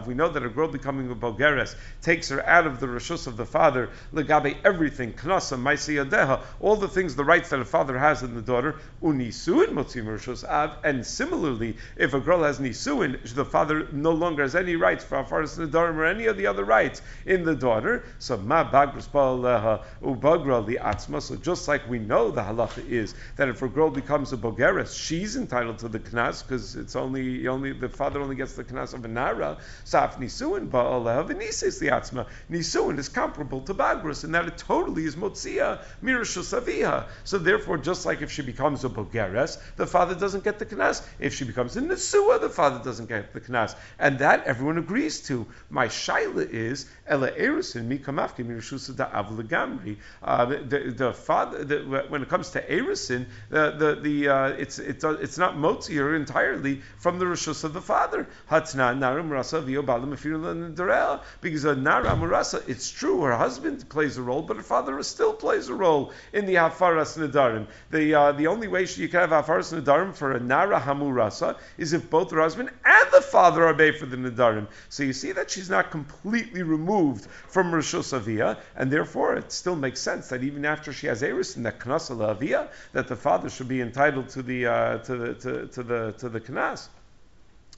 we 0.05 0.13
know 0.13 0.29
that 0.29 0.45
a 0.45 0.49
girl 0.49 0.67
becoming 0.67 1.09
a 1.09 1.15
Bogeres 1.37 1.75
takes 2.01 2.29
her 2.29 2.45
out 2.47 2.65
of 2.65 2.79
the 2.79 2.87
Rishus 2.87 3.27
of 3.27 3.37
the 3.37 3.45
father, 3.45 3.89
Legabe 4.13 4.57
everything, 4.63 5.13
Knasa, 5.13 5.57
Maisiyadeha, 5.57 6.41
all 6.59 6.75
the 6.75 6.87
things, 6.87 7.15
the 7.15 7.23
rights 7.23 7.49
that 7.49 7.59
a 7.59 7.65
father 7.65 7.97
has 7.97 8.23
in 8.23 8.33
the 8.33 8.41
daughter, 8.41 8.75
Unisuin 9.03 9.67
Motzim 9.67 10.05
Rishus 10.05 10.43
Av, 10.47 10.77
and 10.83 11.05
similarly, 11.05 11.77
if 11.95 12.13
a 12.13 12.19
girl 12.19 12.43
has 12.43 12.59
Nisuin, 12.59 13.19
the 13.33 13.45
father 13.45 13.87
no 13.91 14.11
longer 14.11 14.41
has 14.43 14.55
any 14.55 14.75
rights 14.75 15.03
for 15.03 15.23
Afaris 15.23 15.57
Nadarim 15.57 15.95
or 15.95 16.05
any 16.05 16.25
of 16.25 16.37
the 16.37 16.47
other 16.47 16.63
rights 16.63 17.01
in 17.25 17.43
the 17.43 17.55
daughter, 17.55 18.03
so 18.19 18.37
Ma 18.37 18.69
Bagras 18.69 19.07
Ba'aleha 19.07 19.83
Ubagra 20.03 20.65
Li 20.65 20.77
Atzma, 20.77 21.21
so 21.21 21.35
just 21.35 21.67
like 21.67 21.87
we 21.89 21.99
know 21.99 22.31
the 22.31 22.41
halacha 22.41 22.87
is 22.89 23.13
that 23.35 23.47
if 23.47 23.61
a 23.61 23.67
girl 23.67 23.89
becomes 23.89 24.33
a 24.33 24.37
Bogeres, 24.37 24.95
she's 24.97 25.35
entitled 25.35 25.77
to 25.79 25.87
the 25.87 25.99
Knas, 25.99 26.41
because 26.41 26.75
it's 26.75 26.95
only, 26.95 27.47
only, 27.47 27.73
the 27.73 27.89
father 27.89 28.21
only 28.21 28.35
gets 28.35 28.53
the 28.53 28.63
Knas 28.63 28.93
of 28.93 29.05
a 29.05 29.07
Nara, 29.07 29.57
Saf 29.85 30.17
Nisuin 30.17 30.69
Ba'aleha 30.69 31.20
v'nisis 31.23 31.81
liatzma. 31.81 32.25
Nisuin 32.49 32.97
is 32.99 33.09
comparable 33.09 33.61
to 33.61 33.73
bagrus 33.73 34.23
in 34.23 34.31
that 34.31 34.47
it 34.47 34.57
totally 34.57 35.05
is 35.05 35.15
motzia 35.15 35.81
mirashus 36.03 36.59
aviha. 36.59 37.07
So 37.23 37.37
therefore, 37.37 37.77
just 37.77 38.05
like 38.05 38.21
if 38.21 38.31
she 38.31 38.41
becomes 38.41 38.83
a 38.85 38.89
bogeres, 38.89 39.57
the 39.75 39.87
father 39.87 40.15
doesn't 40.15 40.43
get 40.43 40.59
the 40.59 40.65
knas. 40.65 41.05
If 41.19 41.33
she 41.33 41.45
becomes 41.45 41.75
a 41.77 41.81
nesua, 41.81 42.39
the 42.41 42.49
father 42.49 42.83
doesn't 42.83 43.07
get 43.07 43.33
the 43.33 43.41
knas. 43.41 43.75
And 43.99 44.19
that 44.19 44.45
everyone 44.45 44.77
agrees 44.77 45.21
to. 45.27 45.45
My 45.69 45.87
shaila 45.87 46.49
is 46.49 46.87
ela 47.07 47.31
erusin 47.31 47.87
mikamafke 47.87 48.45
mirashus 48.45 48.91
da'av 48.91 49.35
legamri. 49.37 49.97
Uh, 50.21 50.45
the, 50.45 50.93
the 50.95 51.13
father, 51.13 51.63
the, 51.63 52.05
when 52.09 52.21
it 52.21 52.29
comes 52.29 52.49
to 52.51 52.61
erusin, 52.61 53.25
the 53.49 53.71
the, 53.71 53.95
the 54.01 54.27
uh, 54.27 54.47
it's 54.49 54.79
uh, 54.79 55.17
it's 55.21 55.37
not 55.37 55.55
motzia 55.55 56.15
entirely 56.15 56.81
from 56.97 57.19
the 57.19 57.25
rishus 57.25 57.63
of 57.63 57.73
the 57.73 57.81
father. 57.81 58.27
Hatna 58.49 58.97
narim 58.97 59.29
rasa 59.29 59.61
v'yo 59.61 59.83
because 61.41 61.65
a 61.65 61.75
Nara 61.75 62.15
Murasa, 62.15 62.67
it's 62.69 62.89
true, 62.89 63.21
her 63.21 63.35
husband 63.35 63.87
plays 63.89 64.17
a 64.17 64.21
role, 64.21 64.41
but 64.41 64.57
her 64.57 64.63
father 64.63 65.01
still 65.03 65.33
plays 65.33 65.69
a 65.69 65.73
role 65.73 66.11
in 66.33 66.45
the 66.45 66.55
Hafaras 66.55 67.17
Nadarim. 67.17 67.67
The, 67.89 68.13
uh, 68.13 68.31
the 68.33 68.47
only 68.47 68.67
way 68.67 68.81
you 68.81 69.09
can 69.09 69.21
have 69.21 69.31
Hafaras 69.31 69.73
Nadarim 69.73 70.13
for 70.13 70.31
a 70.31 70.39
Nara 70.39 70.79
Hamurasa 70.79 71.57
is 71.77 71.93
if 71.93 72.09
both 72.09 72.31
her 72.31 72.41
husband 72.41 72.69
and 72.85 73.11
the 73.11 73.21
father 73.21 73.65
are 73.65 73.73
made 73.73 73.97
for 73.97 74.05
the 74.05 74.17
Nadarim. 74.17 74.67
So 74.89 75.03
you 75.03 75.13
see 75.13 75.31
that 75.31 75.49
she's 75.49 75.69
not 75.69 75.91
completely 75.91 76.63
removed 76.63 77.25
from 77.47 77.73
Avia, 77.73 78.57
and 78.75 78.91
therefore 78.91 79.35
it 79.35 79.51
still 79.51 79.75
makes 79.75 79.99
sense 79.99 80.29
that 80.29 80.43
even 80.43 80.65
after 80.65 80.93
she 80.93 81.07
has 81.07 81.23
Eris 81.23 81.57
in 81.57 81.63
that 81.63 81.79
Knasa 81.79 82.19
Avia, 82.21 82.69
that 82.93 83.07
the 83.07 83.15
father 83.15 83.49
should 83.49 83.67
be 83.67 83.81
entitled 83.81 84.29
to 84.29 84.41
the, 84.41 84.65
uh, 84.65 84.97
to 84.99 85.15
the, 85.15 85.33
to, 85.35 85.67
to 85.67 85.83
the, 85.83 86.11
to 86.17 86.29
the 86.29 86.39
Knas. 86.39 86.87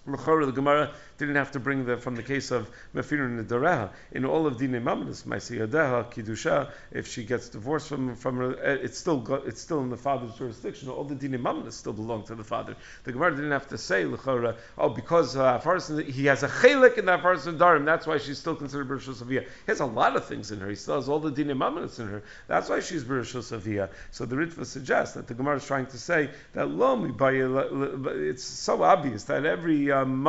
The 0.05 0.51
Gemara 0.53 0.91
didn't 1.17 1.35
have 1.35 1.51
to 1.51 1.59
bring 1.59 1.85
the 1.85 1.97
from 1.97 2.15
the 2.15 2.23
case 2.23 2.51
of 2.51 2.69
Mefirun 2.95 3.43
Nedareha. 3.43 3.89
In 4.11 4.25
all 4.25 4.47
of 4.47 4.57
Dine 4.57 4.81
Mamnas, 4.83 5.23
Maisiyadeha, 5.23 6.11
Kidusha, 6.13 6.71
if 6.91 7.07
she 7.07 7.23
gets 7.23 7.49
divorced 7.49 7.87
from, 7.87 8.15
from 8.15 8.37
her, 8.37 8.63
eh, 8.63 8.77
it's 8.81 8.97
still 8.97 9.19
got, 9.19 9.45
it's 9.45 9.61
still 9.61 9.81
in 9.81 9.89
the 9.89 9.97
father's 9.97 10.33
jurisdiction. 10.35 10.89
All 10.89 11.03
the 11.03 11.15
Dine 11.15 11.39
Mamnas 11.39 11.73
still 11.73 11.93
belong 11.93 12.23
to 12.23 12.35
the 12.35 12.43
father. 12.43 12.75
The 13.03 13.11
Gemara 13.11 13.31
didn't 13.35 13.51
have 13.51 13.67
to 13.69 13.77
say, 13.77 14.05
L'chora, 14.05 14.55
oh, 14.77 14.89
because 14.89 15.35
uh, 15.35 15.59
he 16.07 16.25
has 16.25 16.43
a 16.43 16.47
chelik 16.47 16.97
in 16.97 17.05
that 17.05 17.21
Farsin 17.21 17.57
Darim, 17.57 17.85
that's 17.85 18.07
why 18.07 18.17
she's 18.17 18.39
still 18.39 18.55
considered 18.55 18.87
Bereshus 18.87 19.23
Aviyah. 19.23 19.43
He 19.43 19.47
has 19.67 19.79
a 19.79 19.85
lot 19.85 20.15
of 20.15 20.25
things 20.25 20.51
in 20.51 20.59
her. 20.59 20.69
He 20.69 20.75
still 20.75 20.95
has 20.95 21.09
all 21.09 21.19
the 21.19 21.31
Dine 21.31 21.55
Mamnas 21.57 21.99
in 21.99 22.07
her. 22.07 22.23
That's 22.47 22.69
why 22.69 22.79
she's 22.79 23.03
Bereshus 23.03 23.57
Aviyah. 23.57 23.89
So 24.11 24.25
the 24.25 24.35
Ritva 24.35 24.65
suggests 24.65 25.15
that 25.15 25.27
the 25.27 25.33
Gemara 25.33 25.57
is 25.57 25.65
trying 25.65 25.87
to 25.87 25.97
say 25.97 26.29
that 26.53 26.69
Lomi, 26.69 27.13
it's 28.29 28.43
so 28.43 28.83
obvious 28.83 29.25
that 29.25 29.45
every 29.45 29.91
um, 29.91 30.23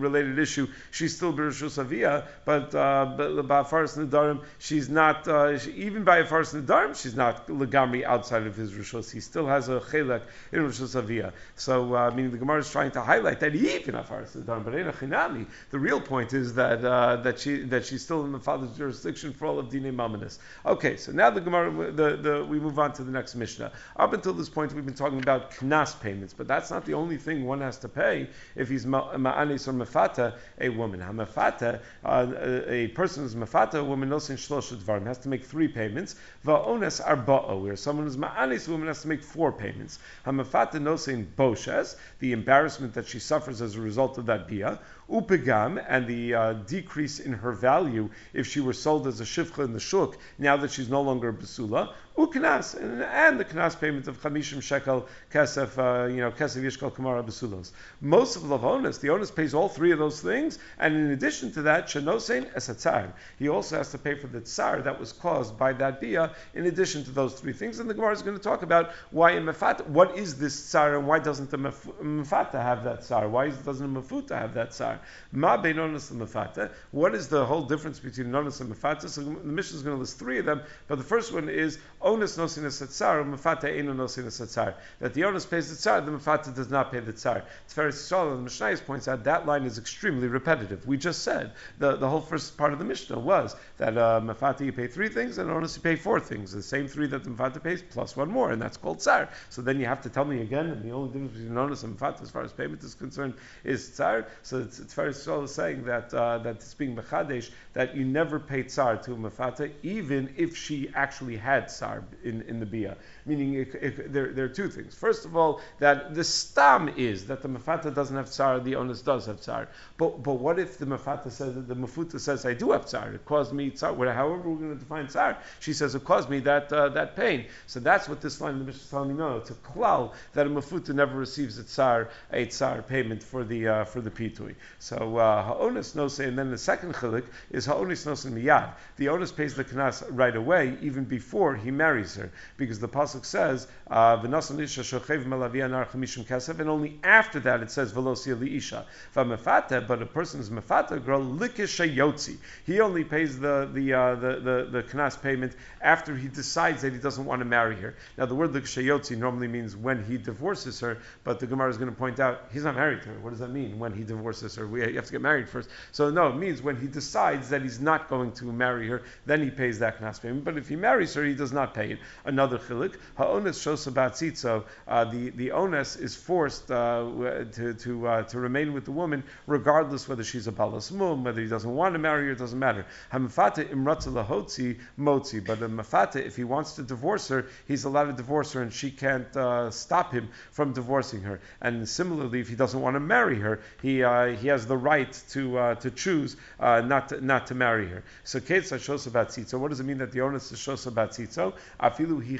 related 0.00 0.25
related 0.26 0.42
issue, 0.42 0.68
she's 0.90 1.16
still 1.16 1.32
Birshus 1.32 1.78
Avia, 1.78 2.24
but 2.44 2.74
uh, 2.74 3.42
by 3.46 3.62
Faris 3.62 3.96
Nadarim, 3.96 4.42
she's 4.58 4.88
not, 4.88 5.26
uh, 5.28 5.58
even 5.74 6.04
by 6.04 6.22
Faris 6.22 6.52
Nadarim, 6.52 7.00
she's 7.00 7.14
not 7.14 7.46
Legami 7.48 8.04
outside 8.04 8.46
of 8.46 8.56
his 8.56 8.72
Rishus. 8.72 9.10
He 9.10 9.20
still 9.20 9.46
has 9.46 9.68
a 9.68 9.80
Chelek 9.80 10.22
in 10.52 10.60
Rishus 10.60 10.96
Avia. 10.96 11.32
So, 11.54 11.94
uh, 11.94 12.10
meaning 12.10 12.30
the 12.30 12.38
Gemara 12.38 12.60
is 12.60 12.70
trying 12.70 12.90
to 12.92 13.02
highlight 13.02 13.40
that 13.40 13.54
even 13.54 13.94
Faris 13.94 14.36
Nadarim, 14.36 14.64
but 14.64 14.74
in 14.74 14.88
a 14.88 14.92
Chinami, 14.92 15.46
the 15.70 15.78
real 15.78 16.00
point 16.00 16.32
is 16.32 16.54
that, 16.54 16.84
uh, 16.84 17.16
that, 17.16 17.38
she, 17.38 17.62
that 17.64 17.84
she's 17.84 18.02
still 18.02 18.24
in 18.24 18.32
the 18.32 18.40
father's 18.40 18.76
jurisdiction 18.76 19.32
for 19.32 19.46
all 19.46 19.58
of 19.58 19.70
Dine 19.70 19.94
Mamanis. 19.96 20.38
Okay, 20.64 20.96
so 20.96 21.12
now 21.12 21.30
the 21.30 21.40
Gemara, 21.40 21.92
the, 21.92 22.16
the, 22.16 22.44
we 22.44 22.58
move 22.58 22.78
on 22.78 22.92
to 22.94 23.04
the 23.04 23.10
next 23.10 23.34
Mishnah. 23.34 23.72
Up 23.96 24.12
until 24.12 24.32
this 24.32 24.48
point, 24.48 24.72
we've 24.74 24.84
been 24.84 24.94
talking 24.94 25.18
about 25.18 25.50
Knas 25.52 25.98
payments, 26.00 26.34
but 26.34 26.46
that's 26.46 26.70
not 26.70 26.84
the 26.84 26.94
only 26.94 27.16
thing 27.16 27.44
one 27.44 27.60
has 27.60 27.78
to 27.78 27.88
pay 27.88 28.28
if 28.54 28.68
he's 28.68 28.86
Ma'anis 28.86 29.68
or 29.68 29.72
Mafat 29.72 30.15
mafata 30.16 30.34
a 30.60 30.68
woman. 30.68 31.00
Hamafata, 31.00 31.80
uh, 32.04 32.26
a 32.68 32.88
person 32.88 33.22
who's 33.22 33.34
mafata 33.34 33.74
a 33.74 33.84
woman 33.84 34.08
nosin 34.08 34.36
shlosha 34.36 34.76
dvarim 34.76 35.06
has 35.06 35.18
to 35.18 35.28
make 35.28 35.44
three 35.44 35.68
payments. 35.68 36.16
Va'ones 36.44 37.00
arba'o, 37.04 37.62
where 37.62 37.76
someone 37.76 38.06
who's 38.06 38.16
ma'anis 38.16 38.68
a 38.68 38.70
woman 38.70 38.88
has 38.88 39.02
to 39.02 39.08
make 39.08 39.22
four 39.22 39.52
payments. 39.52 39.98
Hamafata 40.24 40.74
nosin 40.74 41.26
boshes, 41.36 41.96
the 42.20 42.32
embarrassment 42.32 42.94
that 42.94 43.06
she 43.06 43.18
suffers 43.18 43.60
as 43.62 43.76
a 43.76 43.80
result 43.80 44.18
of 44.18 44.26
that 44.26 44.48
bia 44.48 44.78
upegam 45.10 45.84
and 45.88 46.06
the 46.06 46.34
uh, 46.34 46.52
decrease 46.52 47.20
in 47.20 47.32
her 47.32 47.52
value 47.52 48.08
if 48.32 48.46
she 48.46 48.60
were 48.60 48.72
sold 48.72 49.06
as 49.06 49.20
a 49.20 49.24
shivcha 49.24 49.64
in 49.64 49.72
the 49.72 49.80
shuk 49.80 50.16
now 50.38 50.56
that 50.56 50.70
she's 50.70 50.88
no 50.88 51.00
longer 51.00 51.28
a 51.28 51.32
basula 51.32 51.92
uknas 52.16 52.74
and, 52.74 53.02
and 53.02 53.38
the 53.38 53.44
knas 53.44 53.78
payment 53.78 54.08
of 54.08 54.20
chamishim 54.20 54.62
shekel 54.62 55.06
kesef 55.30 55.76
uh, 55.78 56.06
you 56.06 56.16
know 56.16 56.30
kesef 56.30 56.62
yishkal 56.62 56.90
kamara 56.90 57.22
basulos 57.22 57.72
most 58.00 58.36
of 58.36 58.48
the 58.48 58.58
onus 58.58 58.98
the 58.98 59.10
onus 59.10 59.30
pays 59.30 59.52
all 59.54 59.68
three 59.68 59.92
of 59.92 59.98
those 59.98 60.20
things 60.20 60.58
and 60.78 60.96
in 60.96 61.10
addition 61.10 61.52
to 61.52 61.62
that 61.62 61.86
shenosein 61.86 62.50
esatzar 62.54 63.12
he 63.38 63.48
also 63.48 63.76
has 63.76 63.90
to 63.90 63.98
pay 63.98 64.14
for 64.14 64.28
the 64.28 64.40
tsar 64.40 64.80
that 64.80 64.98
was 64.98 65.12
caused 65.12 65.58
by 65.58 65.72
that 65.72 66.00
bia 66.00 66.34
in 66.54 66.66
addition 66.66 67.04
to 67.04 67.10
those 67.10 67.34
three 67.34 67.52
things 67.52 67.78
and 67.78 67.88
the 67.88 67.94
Gemara 67.94 68.12
is 68.12 68.22
going 68.22 68.36
to 68.36 68.42
talk 68.42 68.62
about 68.62 68.92
why 69.10 69.32
in 69.32 69.44
mafata 69.44 69.86
what 69.86 70.16
is 70.16 70.36
this 70.36 70.58
tsar 70.58 70.96
and 70.96 71.06
why 71.06 71.18
doesn't 71.18 71.50
the 71.50 71.58
mafata 71.58 72.60
have 72.60 72.82
that 72.82 73.02
tsar 73.02 73.28
why 73.28 73.50
doesn't 73.50 73.92
the 73.92 74.00
mafuta 74.00 74.30
have 74.30 74.54
that 74.54 74.72
tsar 74.72 74.95
Ma 75.32 75.56
beinonis 75.56 76.12
mafata. 76.12 76.70
What 76.90 77.14
is 77.14 77.28
the 77.28 77.44
whole 77.44 77.62
difference 77.62 77.98
between 77.98 78.28
nonis 78.28 78.60
and 78.60 78.74
mafata? 78.74 79.08
So 79.08 79.22
the 79.22 79.30
mission 79.30 79.76
is 79.76 79.82
going 79.82 79.96
to 79.96 80.00
list 80.00 80.18
three 80.18 80.38
of 80.38 80.46
them, 80.46 80.62
but 80.88 80.98
the 80.98 81.04
first 81.04 81.32
one 81.32 81.48
is 81.48 81.78
onus 82.00 82.36
nosinus 82.36 82.82
atzar, 82.82 83.24
mafata 83.24 83.76
eno 83.76 83.92
nosinus 83.92 84.40
atzar. 84.40 84.74
That 85.00 85.14
the 85.14 85.24
onus 85.24 85.46
pays 85.46 85.70
the 85.70 85.76
tsar, 85.76 86.00
the 86.00 86.12
mafata 86.12 86.54
does 86.54 86.70
not 86.70 86.92
pay 86.92 87.00
the 87.00 87.12
tsar. 87.12 87.42
Tiferet 87.68 87.88
Yisrael, 87.88 88.28
and 88.32 88.38
the 88.38 88.42
Mishnah 88.42 88.86
points 88.86 89.08
out 89.08 89.24
that 89.24 89.46
line 89.46 89.64
is 89.64 89.78
extremely 89.78 90.28
repetitive. 90.28 90.86
We 90.86 90.96
just 90.96 91.22
said 91.22 91.52
the, 91.78 91.96
the 91.96 92.08
whole 92.08 92.20
first 92.20 92.56
part 92.56 92.72
of 92.72 92.78
the 92.78 92.84
Mishnah 92.84 93.18
was 93.18 93.56
that 93.78 93.96
uh, 93.96 94.20
mafata 94.22 94.64
you 94.64 94.72
pay 94.72 94.86
three 94.86 95.08
things 95.08 95.38
and 95.38 95.50
onus 95.50 95.76
you 95.76 95.82
pay 95.82 95.96
four 95.96 96.20
things, 96.20 96.52
the 96.52 96.62
same 96.62 96.88
three 96.88 97.06
that 97.08 97.24
the 97.24 97.30
mafata 97.30 97.62
pays 97.62 97.82
plus 97.82 98.16
one 98.16 98.30
more, 98.30 98.52
and 98.52 98.60
that's 98.60 98.76
called 98.76 99.00
tsar. 99.00 99.28
So 99.50 99.62
then 99.62 99.80
you 99.80 99.86
have 99.86 100.02
to 100.02 100.08
tell 100.08 100.24
me 100.24 100.42
again, 100.42 100.66
and 100.66 100.82
the 100.82 100.90
only 100.90 101.08
difference 101.08 101.32
between 101.32 101.56
onus 101.56 101.82
and 101.82 101.98
mafata 101.98 102.22
as 102.22 102.30
far 102.30 102.42
as 102.42 102.52
payment 102.52 102.82
is 102.82 102.94
concerned 102.94 103.34
is 103.64 103.90
tsar. 103.90 104.26
So 104.42 104.58
it's, 104.58 104.78
it's 104.86 104.94
Tiferet 104.94 105.08
Yisrael 105.08 105.44
is 105.44 105.54
saying 105.54 105.84
that 105.84 106.14
uh, 106.14 106.38
that 106.38 106.56
it's 106.56 106.74
being 106.74 106.94
mechadesh 106.94 107.50
that 107.72 107.96
you 107.96 108.04
never 108.04 108.38
pay 108.38 108.62
tsar 108.62 108.96
to 108.98 109.10
mafata, 109.10 109.70
even 109.82 110.32
if 110.36 110.56
she 110.56 110.90
actually 110.94 111.36
had 111.36 111.68
tsar 111.68 112.04
in, 112.22 112.42
in 112.42 112.60
the 112.60 112.66
bia. 112.66 112.96
Meaning, 113.26 113.66
there, 114.08 114.32
there 114.32 114.44
are 114.44 114.48
two 114.48 114.68
things. 114.68 114.94
First 114.94 115.24
of 115.24 115.36
all, 115.36 115.60
that 115.78 116.14
the 116.14 116.22
stam 116.22 116.88
is 116.96 117.26
that 117.26 117.42
the 117.42 117.48
mafata 117.48 117.92
doesn't 117.92 118.16
have 118.16 118.30
tsar, 118.30 118.60
the 118.60 118.76
onus 118.76 119.02
does 119.02 119.26
have 119.26 119.40
tsar. 119.40 119.68
But 119.96 120.22
but 120.22 120.34
what 120.34 120.58
if 120.58 120.78
the 120.78 120.86
mafata 120.86 121.30
says 121.30 121.54
that 121.54 121.66
the 121.66 121.74
mafuta 121.74 122.20
says 122.20 122.46
I 122.46 122.54
do 122.54 122.70
have 122.72 122.86
tsar? 122.86 123.12
It 123.12 123.24
caused 123.24 123.52
me 123.52 123.70
tsar. 123.70 123.94
However, 123.94 124.48
we're 124.48 124.56
going 124.56 124.74
to 124.74 124.78
define 124.78 125.08
tsar. 125.08 125.38
She 125.60 125.72
says 125.72 125.94
it 125.94 126.04
caused 126.04 126.30
me 126.30 126.40
that 126.40 126.72
uh, 126.72 126.90
that 126.90 127.16
pain. 127.16 127.46
So 127.66 127.80
that's 127.80 128.08
what 128.08 128.20
this 128.20 128.40
line 128.40 128.54
of 128.54 128.58
the 128.60 128.64
Mishnah 128.66 128.82
is 128.82 128.90
telling 128.90 129.08
me. 129.08 129.14
No, 129.14 129.38
it's 129.38 129.50
a 129.50 129.54
klal 129.54 130.12
that 130.34 130.46
a 130.46 130.50
mafuta 130.50 130.94
never 130.94 131.16
receives 131.16 131.58
a 131.58 131.64
tsar 131.64 132.10
a 132.32 132.46
tsar 132.46 132.82
payment 132.82 133.22
for 133.22 133.42
the 133.42 133.68
uh, 133.68 133.84
for 133.84 134.00
the 134.00 134.10
pitui. 134.10 134.54
So 134.78 135.16
uh, 135.16 135.42
ha'onis 135.42 135.94
nose, 135.94 136.20
and 136.20 136.38
then 136.38 136.50
the 136.50 136.58
second 136.58 136.94
chilik 136.94 137.24
is 137.50 137.66
onus 137.66 138.04
ha'onis 138.04 138.06
nose 138.06 138.24
miyad. 138.26 138.72
The 138.96 139.08
onus 139.08 139.32
pays 139.32 139.54
the 139.54 139.64
knas 139.64 140.04
right 140.10 140.34
away, 140.34 140.76
even 140.82 141.04
before 141.04 141.56
he 141.56 141.70
marries 141.70 142.14
her, 142.16 142.30
because 142.56 142.78
the 142.80 142.88
pasuk 142.88 143.15
says 143.24 143.66
uh, 143.88 144.16
v'nasan 144.18 144.60
isha 144.60 144.80
shochev 144.80 145.24
malavia 145.24 145.70
nar 145.70 145.86
kesef, 145.86 146.58
and 146.58 146.68
only 146.68 146.98
after 147.04 147.40
that 147.40 147.62
it 147.62 147.70
says 147.70 147.92
velosia 147.92 148.36
liisha. 148.36 148.84
V'mefata, 149.14 149.86
but 149.86 150.02
a 150.02 150.06
person 150.06 150.40
is 150.40 150.50
mefata 150.50 151.04
girl 151.04 151.24
likishayotzi. 151.24 152.36
He 152.64 152.80
only 152.80 153.04
pays 153.04 153.38
the 153.38 153.68
the, 153.72 153.92
uh, 153.92 154.14
the 154.16 154.40
the 154.40 154.68
the 154.70 154.82
knas 154.82 155.20
payment 155.20 155.54
after 155.80 156.16
he 156.16 156.28
decides 156.28 156.82
that 156.82 156.92
he 156.92 156.98
doesn't 156.98 157.24
want 157.24 157.40
to 157.40 157.44
marry 157.44 157.76
her. 157.76 157.94
Now 158.18 158.26
the 158.26 158.34
word 158.34 158.52
likishayotzi 158.52 159.16
normally 159.16 159.48
means 159.48 159.76
when 159.76 160.04
he 160.04 160.18
divorces 160.18 160.80
her, 160.80 160.98
but 161.24 161.40
the 161.40 161.46
Gemara 161.46 161.70
is 161.70 161.78
going 161.78 161.90
to 161.90 161.96
point 161.96 162.20
out 162.20 162.44
he's 162.52 162.64
not 162.64 162.74
married 162.74 163.02
to 163.02 163.08
her. 163.08 163.20
What 163.20 163.30
does 163.30 163.38
that 163.38 163.50
mean 163.50 163.78
when 163.78 163.92
he 163.92 164.02
divorces 164.02 164.54
her? 164.56 164.66
We 164.66 164.80
have 164.94 165.06
to 165.06 165.12
get 165.12 165.20
married 165.20 165.48
first. 165.48 165.68
So 165.92 166.10
no, 166.10 166.28
it 166.28 166.36
means 166.36 166.62
when 166.62 166.76
he 166.76 166.86
decides 166.86 167.48
that 167.50 167.62
he's 167.62 167.80
not 167.80 168.08
going 168.08 168.32
to 168.32 168.44
marry 168.46 168.88
her, 168.88 169.02
then 169.26 169.42
he 169.42 169.50
pays 169.50 169.78
that 169.78 170.00
knas 170.00 170.20
payment. 170.20 170.44
But 170.44 170.56
if 170.56 170.68
he 170.68 170.76
marries 170.76 171.14
her, 171.14 171.24
he 171.24 171.34
does 171.34 171.52
not 171.52 171.74
pay 171.74 171.92
it. 171.92 171.98
Another 172.24 172.58
chilik, 172.58 172.96
ha'ones 173.16 173.58
shosabatzitzo, 173.58 174.64
uh, 174.88 175.04
the 175.04 175.30
the 175.30 175.52
onus 175.52 175.96
is 175.96 176.14
forced 176.14 176.70
uh, 176.70 177.44
to 177.52 177.74
to 177.74 178.06
uh, 178.06 178.22
to 178.24 178.38
remain 178.38 178.72
with 178.72 178.84
the 178.84 178.92
woman 178.92 179.22
regardless 179.46 180.08
whether 180.08 180.24
she's 180.24 180.46
a 180.46 180.52
balas 180.52 180.90
mum, 180.90 181.24
whether 181.24 181.40
he 181.40 181.48
doesn't 181.48 181.74
want 181.74 181.94
to 181.94 181.98
marry 181.98 182.26
her, 182.26 182.32
it 182.32 182.38
doesn't 182.38 182.58
matter. 182.58 182.86
Hamafata 183.12 183.64
imratza 183.70 184.12
lahotzi 184.12 184.78
motzi, 184.98 185.44
but 185.44 185.60
the 185.60 185.68
mafata, 185.68 186.24
if 186.24 186.36
he 186.36 186.44
wants 186.44 186.72
to 186.74 186.82
divorce 186.82 187.28
her, 187.28 187.46
he's 187.66 187.84
allowed 187.84 188.06
to 188.06 188.12
divorce 188.12 188.52
her, 188.52 188.62
and 188.62 188.72
she 188.72 188.90
can't 188.90 189.36
uh, 189.36 189.70
stop 189.70 190.12
him 190.12 190.28
from 190.50 190.72
divorcing 190.72 191.22
her. 191.22 191.40
And 191.60 191.88
similarly, 191.88 192.40
if 192.40 192.48
he 192.48 192.56
doesn't 192.56 192.80
want 192.80 192.94
to 192.94 193.00
marry 193.00 193.38
her, 193.40 193.60
he 193.82 194.02
uh, 194.02 194.36
he 194.36 194.48
has 194.48 194.66
the 194.66 194.76
right 194.76 195.12
to 195.30 195.58
uh, 195.58 195.74
to 195.76 195.90
choose 195.90 196.36
not 196.60 197.08
to, 197.10 197.24
not 197.24 197.46
to 197.48 197.54
marry 197.54 197.86
her. 197.88 198.02
So 198.24 198.40
ketza 198.40 198.78
shosa 198.78 199.10
batzitzo. 199.10 199.58
What 199.58 199.70
does 199.70 199.80
it 199.80 199.84
mean 199.84 199.98
that 199.98 200.12
the 200.12 200.20
onus 200.20 200.52
is 200.52 200.58
shosa 200.58 200.92
batzitzo? 200.92 201.54
Afilu 201.80 202.24
hi 202.24 202.36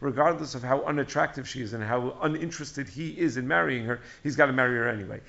Regardless 0.00 0.54
of 0.54 0.62
how 0.62 0.82
unattractive 0.84 1.48
she 1.48 1.62
is 1.62 1.72
and 1.72 1.82
how 1.84 2.18
uninterested 2.22 2.88
he 2.88 3.18
is 3.18 3.36
in 3.36 3.48
marrying 3.48 3.84
her, 3.86 4.00
he's 4.22 4.36
got 4.36 4.46
to 4.46 4.52
marry 4.52 4.76
her 4.76 4.88
anyway. 4.88 5.20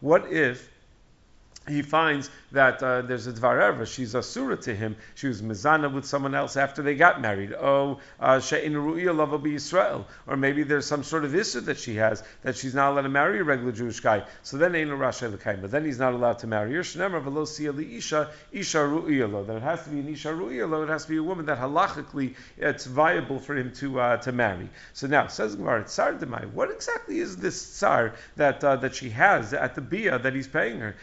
What 0.00 0.32
if 0.32 0.70
he 1.68 1.82
finds 1.82 2.30
that 2.52 2.82
uh, 2.82 3.02
there's 3.02 3.26
a 3.26 3.32
dvar 3.32 3.60
erva. 3.60 3.86
She's 3.86 4.14
a 4.14 4.22
surah 4.22 4.56
to 4.56 4.74
him. 4.74 4.96
She 5.14 5.28
was 5.28 5.42
mizana 5.42 5.92
with 5.92 6.04
someone 6.04 6.34
else 6.34 6.56
after 6.56 6.82
they 6.82 6.94
got 6.94 7.20
married. 7.20 7.52
Oh, 7.52 8.00
uh, 8.20 8.40
she'in 8.40 8.74
ru'iyah 8.74 9.16
lava 9.16 9.44
Israel. 9.48 10.06
Or 10.26 10.36
maybe 10.36 10.62
there's 10.62 10.86
some 10.86 11.02
sort 11.02 11.24
of 11.24 11.34
issue 11.34 11.60
that 11.62 11.78
she 11.78 11.96
has 11.96 12.22
that 12.42 12.56
she's 12.56 12.74
not 12.74 12.92
allowed 12.92 13.02
to 13.02 13.08
marry 13.08 13.40
a 13.40 13.44
regular 13.44 13.72
Jewish 13.72 14.00
guy. 14.00 14.24
So 14.42 14.56
then 14.56 14.74
ain't 14.74 14.90
a 14.90 14.94
rasha. 14.94 15.26
But 15.60 15.70
then 15.70 15.84
he's 15.84 15.98
not 15.98 16.12
allowed 16.12 16.38
to 16.40 16.46
marry 16.46 16.72
her. 16.74 16.80
Shnemer 16.80 17.22
v'lo 17.22 17.76
li 17.76 17.96
isha 17.96 18.30
isha 18.52 18.78
ru'iyah 18.78 19.30
lo. 19.30 19.44
That 19.44 19.56
it 19.56 19.62
has 19.62 19.84
to 19.84 19.90
be 19.90 20.00
an 20.00 20.08
isha 20.08 20.28
ru'iyah 20.28 20.70
lo. 20.70 20.82
It 20.82 20.88
has 20.88 21.04
to 21.04 21.10
be 21.10 21.16
a 21.16 21.22
woman 21.22 21.46
that 21.46 21.58
halachically 21.58 22.34
it's 22.56 22.86
viable 22.86 23.38
for 23.38 23.56
him 23.56 23.72
to 23.74 24.00
uh, 24.00 24.16
to 24.18 24.32
marry. 24.32 24.68
So 24.92 25.06
now 25.06 25.26
says 25.26 25.56
Gemara, 25.56 25.84
tsar 25.84 26.14
demai. 26.14 26.50
What 26.52 26.70
exactly 26.70 27.18
is 27.18 27.36
this 27.36 27.60
tsar 27.60 28.14
that 28.36 28.62
uh, 28.62 28.76
that 28.76 28.94
she 28.94 29.10
has 29.10 29.52
at 29.52 29.74
the 29.74 29.80
bia 29.80 30.18
that 30.18 30.34
he's 30.34 30.48
paying 30.48 30.80
her? 30.80 30.94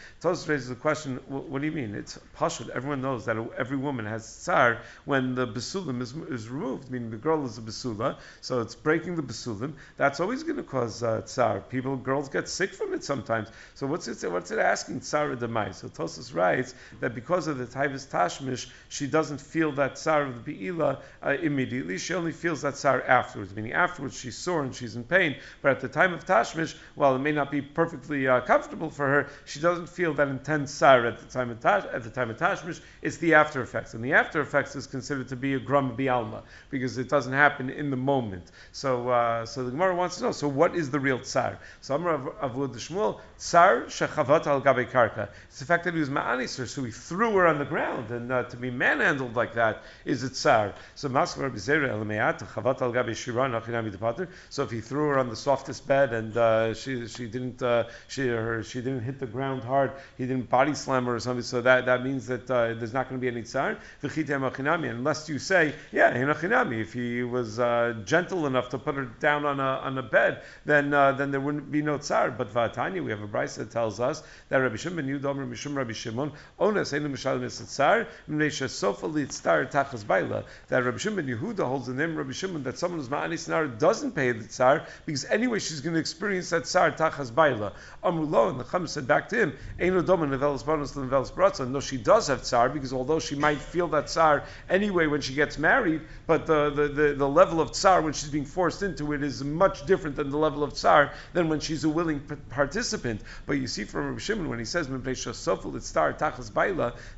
Raises 0.54 0.68
the 0.68 0.76
question, 0.76 1.18
what 1.26 1.60
do 1.60 1.66
you 1.66 1.72
mean? 1.72 1.96
It's 1.96 2.16
pashut. 2.38 2.68
Everyone 2.68 3.02
knows 3.02 3.24
that 3.24 3.36
every 3.58 3.76
woman 3.76 4.06
has 4.06 4.24
tsar 4.24 4.82
when 5.04 5.34
the 5.34 5.48
basulim 5.48 6.00
is, 6.00 6.14
is 6.30 6.48
removed, 6.48 6.92
meaning 6.92 7.10
the 7.10 7.16
girl 7.16 7.44
is 7.44 7.58
a 7.58 7.60
basula, 7.60 8.18
so 8.40 8.60
it's 8.60 8.76
breaking 8.76 9.16
the 9.16 9.22
basulim. 9.22 9.72
That's 9.96 10.20
always 10.20 10.44
going 10.44 10.58
to 10.58 10.62
cause 10.62 11.02
uh, 11.02 11.22
tsar. 11.22 11.58
People, 11.58 11.96
girls 11.96 12.28
get 12.28 12.48
sick 12.48 12.72
from 12.72 12.94
it 12.94 13.02
sometimes. 13.02 13.48
So 13.74 13.88
what's 13.88 14.06
it, 14.06 14.30
what's 14.30 14.52
it 14.52 14.60
asking 14.60 15.00
tsar 15.00 15.34
demai? 15.34 15.74
So 15.74 15.88
Tosus 15.88 16.32
writes 16.32 16.76
that 17.00 17.16
because 17.16 17.48
of 17.48 17.58
the 17.58 17.66
taivas 17.66 18.06
tashmish, 18.08 18.68
she 18.88 19.08
doesn't 19.08 19.40
feel 19.40 19.72
that 19.72 19.96
tsar 19.96 20.22
of 20.22 20.34
the 20.36 20.52
beila 20.52 21.00
uh, 21.20 21.30
immediately. 21.42 21.98
She 21.98 22.14
only 22.14 22.32
feels 22.32 22.62
that 22.62 22.74
tsar 22.74 23.02
afterwards, 23.02 23.52
meaning 23.56 23.72
afterwards 23.72 24.16
she's 24.16 24.38
sore 24.38 24.62
and 24.62 24.72
she's 24.72 24.94
in 24.94 25.02
pain. 25.02 25.34
But 25.62 25.72
at 25.72 25.80
the 25.80 25.88
time 25.88 26.14
of 26.14 26.24
tashmish, 26.24 26.76
while 26.94 27.16
it 27.16 27.18
may 27.18 27.32
not 27.32 27.50
be 27.50 27.60
perfectly 27.60 28.28
uh, 28.28 28.40
comfortable 28.42 28.90
for 28.90 29.08
her, 29.08 29.26
she 29.44 29.58
doesn't 29.58 29.88
feel 29.88 30.14
that 30.14 30.28
sar 30.66 31.06
at 31.06 31.18
the 31.18 31.26
time 31.26 31.50
of 31.50 31.60
tash, 31.60 31.84
at 31.92 32.02
the 32.02 32.10
time 32.10 32.30
of 32.30 32.36
tashmish, 32.36 32.80
it's 33.02 33.16
the 33.18 33.34
after 33.34 33.62
effects, 33.62 33.94
and 33.94 34.04
the 34.04 34.12
after 34.12 34.40
effects 34.40 34.76
is 34.76 34.86
considered 34.86 35.28
to 35.28 35.36
be 35.36 35.54
a 35.54 35.58
gram 35.58 35.96
bialma 35.96 36.42
because 36.70 36.98
it 36.98 37.08
doesn't 37.08 37.32
happen 37.32 37.70
in 37.70 37.90
the 37.90 37.96
moment. 37.96 38.50
So, 38.72 39.08
uh, 39.08 39.46
so 39.46 39.64
the 39.64 39.70
Gemara 39.70 39.94
wants 39.94 40.16
to 40.16 40.24
know. 40.24 40.32
So, 40.32 40.48
what 40.48 40.74
is 40.74 40.90
the 40.90 41.00
real 41.00 41.18
tsar? 41.18 41.58
So, 41.80 41.94
Amar 41.94 42.18
Avud 42.42 42.74
Shmuel, 42.74 43.20
tsar 43.38 43.82
shechavat 43.82 44.46
al 44.46 44.60
gabe 44.60 44.90
karka. 44.90 45.28
It's 45.48 45.58
the 45.58 45.64
fact 45.64 45.84
that 45.84 45.94
he 45.94 46.00
was 46.00 46.10
ma'anisr, 46.10 46.68
so 46.68 46.84
he 46.84 46.90
threw 46.90 47.32
her 47.36 47.46
on 47.46 47.58
the 47.58 47.64
ground, 47.64 48.10
and 48.10 48.30
uh, 48.30 48.44
to 48.44 48.56
be 48.56 48.70
manhandled 48.70 49.36
like 49.36 49.54
that 49.54 49.82
is 50.04 50.22
a 50.22 50.28
tsar. 50.28 50.74
So, 50.94 51.08
Maskar 51.08 51.50
Bizera 51.50 51.90
Elameat 51.90 52.40
chavat 52.52 52.82
al 52.82 52.92
gabe 52.92 53.14
shiran 53.14 53.60
achinami 53.60 54.28
So, 54.50 54.62
if 54.62 54.70
he 54.70 54.80
threw 54.80 55.08
her 55.08 55.18
on 55.18 55.28
the 55.28 55.36
softest 55.36 55.86
bed 55.86 56.12
and 56.12 56.36
uh, 56.36 56.74
she 56.74 57.06
she 57.06 57.26
didn't 57.26 57.62
uh, 57.62 57.84
she 58.08 58.28
her, 58.28 58.62
she 58.62 58.80
didn't 58.80 59.02
hit 59.02 59.18
the 59.18 59.26
ground 59.26 59.62
hard, 59.62 59.92
he 60.18 60.26
didn't 60.26 60.33
didn't 60.34 60.50
body 60.50 60.74
slam 60.74 61.04
her 61.06 61.14
or 61.14 61.20
something, 61.20 61.42
so 61.42 61.60
that, 61.60 61.86
that 61.86 62.04
means 62.04 62.26
that 62.26 62.50
uh, 62.50 62.74
there's 62.74 62.92
not 62.92 63.08
going 63.08 63.20
to 63.20 63.24
be 63.24 63.28
any 63.28 63.42
tsar. 63.42 63.78
Unless 64.02 65.28
you 65.28 65.38
say, 65.38 65.74
yeah, 65.92 66.12
if 66.14 66.92
he 66.92 67.22
was 67.22 67.58
uh, 67.58 67.94
gentle 68.04 68.46
enough 68.46 68.70
to 68.70 68.78
put 68.78 68.94
her 68.96 69.04
down 69.20 69.44
on 69.44 69.60
a, 69.60 69.62
on 69.62 69.98
a 69.98 70.02
bed, 70.02 70.42
then 70.64 70.92
uh, 70.92 71.12
then 71.12 71.30
there 71.30 71.40
wouldn't 71.40 71.70
be 71.70 71.82
no 71.82 71.98
tsar. 71.98 72.30
But 72.30 72.52
Vatanya, 72.52 73.02
we 73.04 73.10
have 73.10 73.22
a 73.22 73.28
brisa 73.28 73.58
that 73.58 73.70
tells 73.70 74.00
us 74.00 74.22
that 74.48 74.58
Rabbi 74.58 74.76
Shimon 74.76 75.06
ben 75.06 75.20
Yudomer 75.20 75.48
Mishum 75.48 75.76
Rabbi 75.76 75.92
Shimon 75.92 76.32
Onas 76.58 76.92
Einu 76.92 77.08
Mishalim 77.08 77.50
Tsar 77.50 78.06
Mnesha 78.28 78.68
Sofa 78.68 79.06
Litzar 79.06 79.70
Tachas 79.70 80.06
Baila. 80.06 80.44
That 80.68 80.84
Rabbi 80.84 80.98
Shimon 80.98 81.26
Yehuda 81.26 81.66
holds 81.66 81.86
the 81.86 81.94
name 81.94 82.16
Rabbi 82.16 82.32
Shimon 82.32 82.62
that 82.64 82.78
someone 82.78 83.00
who's 83.00 83.08
Ma'anis 83.08 83.48
Nar 83.48 83.66
doesn't 83.66 84.12
pay 84.12 84.32
the 84.32 84.44
tsar 84.44 84.86
because 85.06 85.24
anyway 85.26 85.58
she's 85.58 85.80
going 85.80 85.94
to 85.94 86.00
experience 86.00 86.50
that 86.50 86.64
tsar 86.64 86.90
Tachas 86.92 87.34
Baila. 87.34 87.72
Amrulo 88.02 88.50
and 88.50 88.60
the 88.60 88.64
Chum 88.64 88.86
said 88.86 89.06
back 89.06 89.28
to 89.28 89.36
him 89.36 89.56
Einu 89.80 90.02
Domen 90.24 90.38
Nevelis 90.38 90.64
Bonus 90.64 90.92
Nevelis 90.92 91.32
Bratza. 91.32 91.68
No, 91.68 91.80
she 91.80 91.96
does 91.96 92.28
have 92.28 92.42
tsar 92.42 92.68
because 92.68 92.92
although 92.92 93.18
she 93.18 93.34
might 93.34 93.58
feel 93.58 93.88
that 93.88 94.08
tsar 94.08 94.44
anyway 94.68 95.06
when 95.06 95.20
she 95.20 95.34
gets 95.34 95.58
married, 95.58 96.02
but 96.26 96.46
the, 96.46 96.70
the, 96.70 96.88
the, 96.88 97.14
the 97.14 97.28
level 97.28 97.60
of 97.60 97.72
tsar 97.72 98.02
when 98.02 98.12
she's 98.12 98.30
being 98.30 98.44
forced 98.44 98.82
into 98.82 99.12
it 99.12 99.22
is 99.22 99.42
much 99.44 99.86
different 99.86 100.16
than 100.16 100.30
the 100.30 100.38
level 100.38 100.62
of 100.62 100.74
tsar 100.74 101.12
than 101.32 101.48
when 101.48 101.60
she's 101.60 101.84
a 101.84 101.88
willing 101.88 102.20
participant. 102.50 103.20
But 103.46 103.54
you 103.54 103.66
see 103.66 103.84
from 103.84 104.08
Rabbi 104.08 104.18
Shimon 104.18 104.48
when 104.48 104.58
he 104.58 104.64
says 104.64 104.88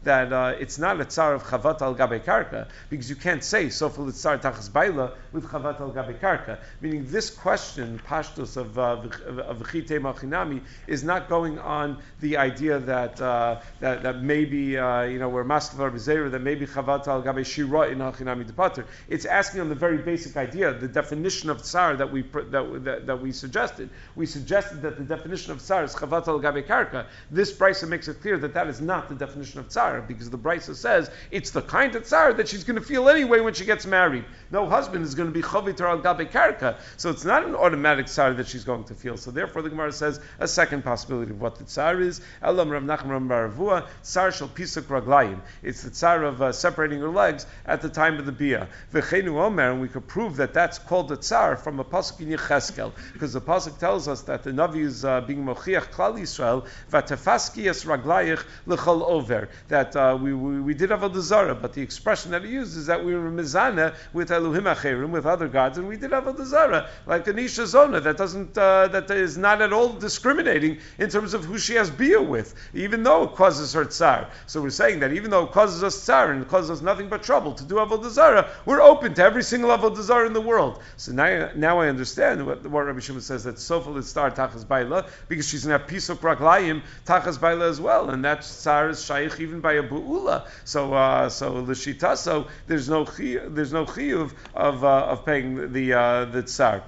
that 0.02 0.32
uh, 0.32 0.54
it's 0.58 0.78
not 0.78 1.00
a 1.00 1.04
tsar 1.04 1.34
of 1.34 1.42
chavat 1.44 1.82
al 1.82 1.94
gabe 1.94 2.24
karka 2.24 2.68
because 2.90 3.10
you 3.10 3.16
can't 3.16 3.44
say 3.44 3.66
Sofel 3.66 4.12
tsar 4.12 4.38
tachas 4.38 4.72
baila 4.72 5.12
with 5.32 5.44
chavat 5.44 5.80
al 5.80 5.90
gabe 5.90 6.20
karka. 6.20 6.58
Meaning 6.80 7.06
this 7.08 7.30
question 7.30 8.00
pashtos 8.06 8.56
of 8.56 8.78
uh, 8.78 8.96
of 9.42 9.58
machinami 9.58 10.62
is 10.86 11.04
not 11.04 11.28
going 11.28 11.58
on 11.58 11.98
the 12.20 12.36
idea 12.36 12.78
that 12.78 12.95
uh, 13.20 13.60
that, 13.80 14.02
that 14.02 14.22
maybe 14.22 14.76
uh, 14.76 15.02
you 15.02 15.18
know 15.18 15.28
we're 15.28 15.44
maskavar 15.44 15.90
b'zeira 15.92 16.30
that 16.30 16.40
maybe 16.40 16.66
chavat 16.66 17.06
al 17.08 17.22
gabe 17.22 17.44
shira 17.44 17.88
in 17.88 17.98
hachinami 17.98 18.50
depater. 18.50 18.84
It's 19.08 19.24
asking 19.24 19.60
on 19.60 19.68
the 19.68 19.74
very 19.74 19.98
basic 19.98 20.36
idea, 20.36 20.72
the 20.72 20.88
definition 20.88 21.50
of 21.50 21.62
tsar 21.62 21.96
that 21.96 22.10
we 22.10 22.22
that, 22.22 22.84
that, 22.84 23.06
that 23.06 23.20
we 23.20 23.32
suggested. 23.32 23.90
We 24.14 24.26
suggested 24.26 24.82
that 24.82 24.96
the 24.98 25.04
definition 25.04 25.52
of 25.52 25.60
tsar 25.60 25.84
is 25.84 25.94
chavat 25.94 26.28
al 26.28 26.38
gabe 26.38 26.66
karka. 26.66 27.06
This 27.30 27.52
brisa 27.52 27.88
makes 27.88 28.08
it 28.08 28.20
clear 28.20 28.38
that 28.38 28.54
that 28.54 28.68
is 28.68 28.80
not 28.80 29.08
the 29.08 29.14
definition 29.14 29.60
of 29.60 29.68
tsar 29.68 30.00
because 30.02 30.30
the 30.30 30.38
brisa 30.38 30.74
says 30.74 31.10
it's 31.30 31.50
the 31.50 31.62
kind 31.62 31.94
of 31.94 32.04
tsar 32.04 32.32
that 32.34 32.48
she's 32.48 32.64
going 32.64 32.78
to 32.78 32.86
feel 32.86 33.08
anyway 33.08 33.40
when 33.40 33.54
she 33.54 33.64
gets 33.64 33.86
married. 33.86 34.24
No 34.50 34.68
husband 34.68 35.04
is 35.04 35.14
going 35.14 35.28
to 35.28 35.34
be 35.34 35.42
chavit 35.42 35.80
al 35.80 35.98
gabe 35.98 36.30
karka, 36.30 36.78
so 36.96 37.10
it's 37.10 37.24
not 37.24 37.44
an 37.44 37.54
automatic 37.54 38.06
tsar 38.06 38.34
that 38.34 38.48
she's 38.48 38.64
going 38.64 38.84
to 38.84 38.94
feel. 38.94 39.16
So 39.16 39.30
therefore, 39.30 39.62
the 39.62 39.70
Gemara 39.70 39.92
says 39.92 40.20
a 40.38 40.48
second 40.48 40.82
possibility 40.82 41.30
of 41.30 41.40
what 41.40 41.56
the 41.56 41.64
tsar 41.64 42.00
is. 42.00 42.20
Elam 42.42 42.70
Rav 42.76 42.82
Nachman 42.82 43.26
Baravua 43.26 43.86
tsar 44.02 44.30
shel 44.32 44.48
pisak 44.48 44.82
raglayim. 44.82 45.40
It's 45.62 45.82
the 45.82 45.90
tsar 45.90 46.24
of 46.24 46.42
uh, 46.42 46.52
separating 46.52 47.00
her 47.00 47.08
legs 47.08 47.46
at 47.64 47.80
the 47.80 47.88
time 47.88 48.18
of 48.18 48.26
the 48.26 48.32
bia. 48.32 48.68
Omer, 48.94 49.70
and 49.70 49.80
we 49.80 49.88
could 49.88 50.06
prove 50.06 50.36
that 50.36 50.52
that's 50.52 50.78
called 50.78 51.08
the 51.08 51.16
tsar 51.16 51.56
from 51.56 51.80
a 51.80 51.84
pasuk 51.84 52.20
in 52.20 52.28
Yecheskel, 52.28 52.92
because 53.12 53.32
the 53.32 53.40
pasuk 53.40 53.78
tells 53.78 54.08
us 54.08 54.22
that 54.22 54.42
the 54.42 54.50
Navi 54.50 54.80
is 54.84 55.04
uh, 55.04 55.22
being 55.22 55.44
mochiach 55.44 55.90
klal 55.90 56.18
Yisrael 56.18 56.66
v'tefaski 56.90 57.66
es 57.66 57.84
raglayich 57.84 58.44
l'chol 58.66 59.02
over. 59.02 59.48
That 59.68 59.96
uh, 59.96 60.18
we, 60.20 60.34
we, 60.34 60.60
we 60.60 60.74
did 60.74 60.90
avodah 60.90 61.20
zara, 61.20 61.54
but 61.54 61.72
the 61.72 61.82
expression 61.82 62.32
that 62.32 62.44
he 62.44 62.50
used 62.50 62.76
is 62.76 62.86
that 62.86 63.04
we 63.04 63.14
were 63.14 63.30
mizana 63.30 63.94
with 64.12 64.30
Elohim 64.30 64.64
acherim 64.64 65.10
with 65.10 65.24
other 65.24 65.48
gods, 65.48 65.78
and 65.78 65.88
we 65.88 65.96
did 65.96 66.12
have 66.12 66.26
a 66.26 66.44
zara 66.44 66.88
like 67.06 67.24
Anisha 67.24 67.64
Zona 67.66 68.00
that 68.00 68.16
doesn't 68.16 68.56
uh, 68.58 68.88
that 68.88 69.10
is 69.10 69.38
not 69.38 69.62
at 69.62 69.72
all 69.72 69.92
discriminating 69.92 70.78
in 70.98 71.08
terms 71.08 71.34
of 71.34 71.44
who 71.44 71.58
she 71.58 71.74
has 71.74 71.90
bia 71.90 72.20
with, 72.20 72.54
even 72.74 73.02
though 73.02 73.24
it 73.24 73.34
causes 73.34 73.72
her 73.72 73.84
tsar. 73.84 74.28
So 74.46 74.62
we're 74.62 74.70
saying 74.70 75.00
that 75.00 75.12
even 75.12 75.30
though 75.30 75.44
it 75.44 75.52
causes 75.52 75.82
us 75.82 75.96
tsar 76.00 76.32
and 76.32 76.42
it 76.42 76.48
causes 76.48 76.70
us 76.70 76.80
nothing 76.82 77.08
but 77.08 77.22
trouble 77.22 77.52
to 77.54 77.64
do 77.64 77.76
avodah 77.76 78.10
zara, 78.10 78.50
we're 78.64 78.80
open 78.80 79.14
to 79.14 79.22
every 79.22 79.42
single 79.42 79.70
avodah 79.70 80.02
zara 80.02 80.26
in 80.26 80.32
the 80.32 80.40
world. 80.40 80.82
So 80.96 81.12
now, 81.12 81.50
now 81.54 81.80
I 81.80 81.88
understand 81.88 82.46
what, 82.46 82.66
what 82.66 82.86
Rabbi 82.86 83.00
Shimon 83.00 83.22
says 83.22 83.44
that 83.44 83.58
Sofa 83.58 84.02
star 84.02 84.30
tachas 84.30 84.66
baila 84.66 85.06
because 85.28 85.48
she's 85.48 85.64
going 85.64 85.78
to 85.78 85.84
have 85.84 85.90
pisuk 85.90 86.18
raglayim 86.18 86.82
tachas 87.04 87.40
baila 87.40 87.68
as 87.68 87.80
well, 87.80 88.10
and 88.10 88.24
that 88.24 88.42
tsar 88.42 88.90
is 88.90 89.04
shaykh 89.04 89.40
even 89.40 89.60
by 89.60 89.74
a 89.74 89.82
bu'ula. 89.82 90.46
So 90.64 90.94
uh, 90.94 91.28
so 91.28 91.54
l'shita, 91.54 92.16
so 92.16 92.46
there's 92.66 92.88
no 92.88 93.04
there's 93.04 93.72
no 93.72 93.84
chiyuv 93.84 94.32
of 94.54 94.84
uh, 94.84 95.06
of 95.06 95.24
paying 95.24 95.72
the 95.72 95.92
uh, 95.92 96.24
the 96.26 96.42
tsar 96.42 96.82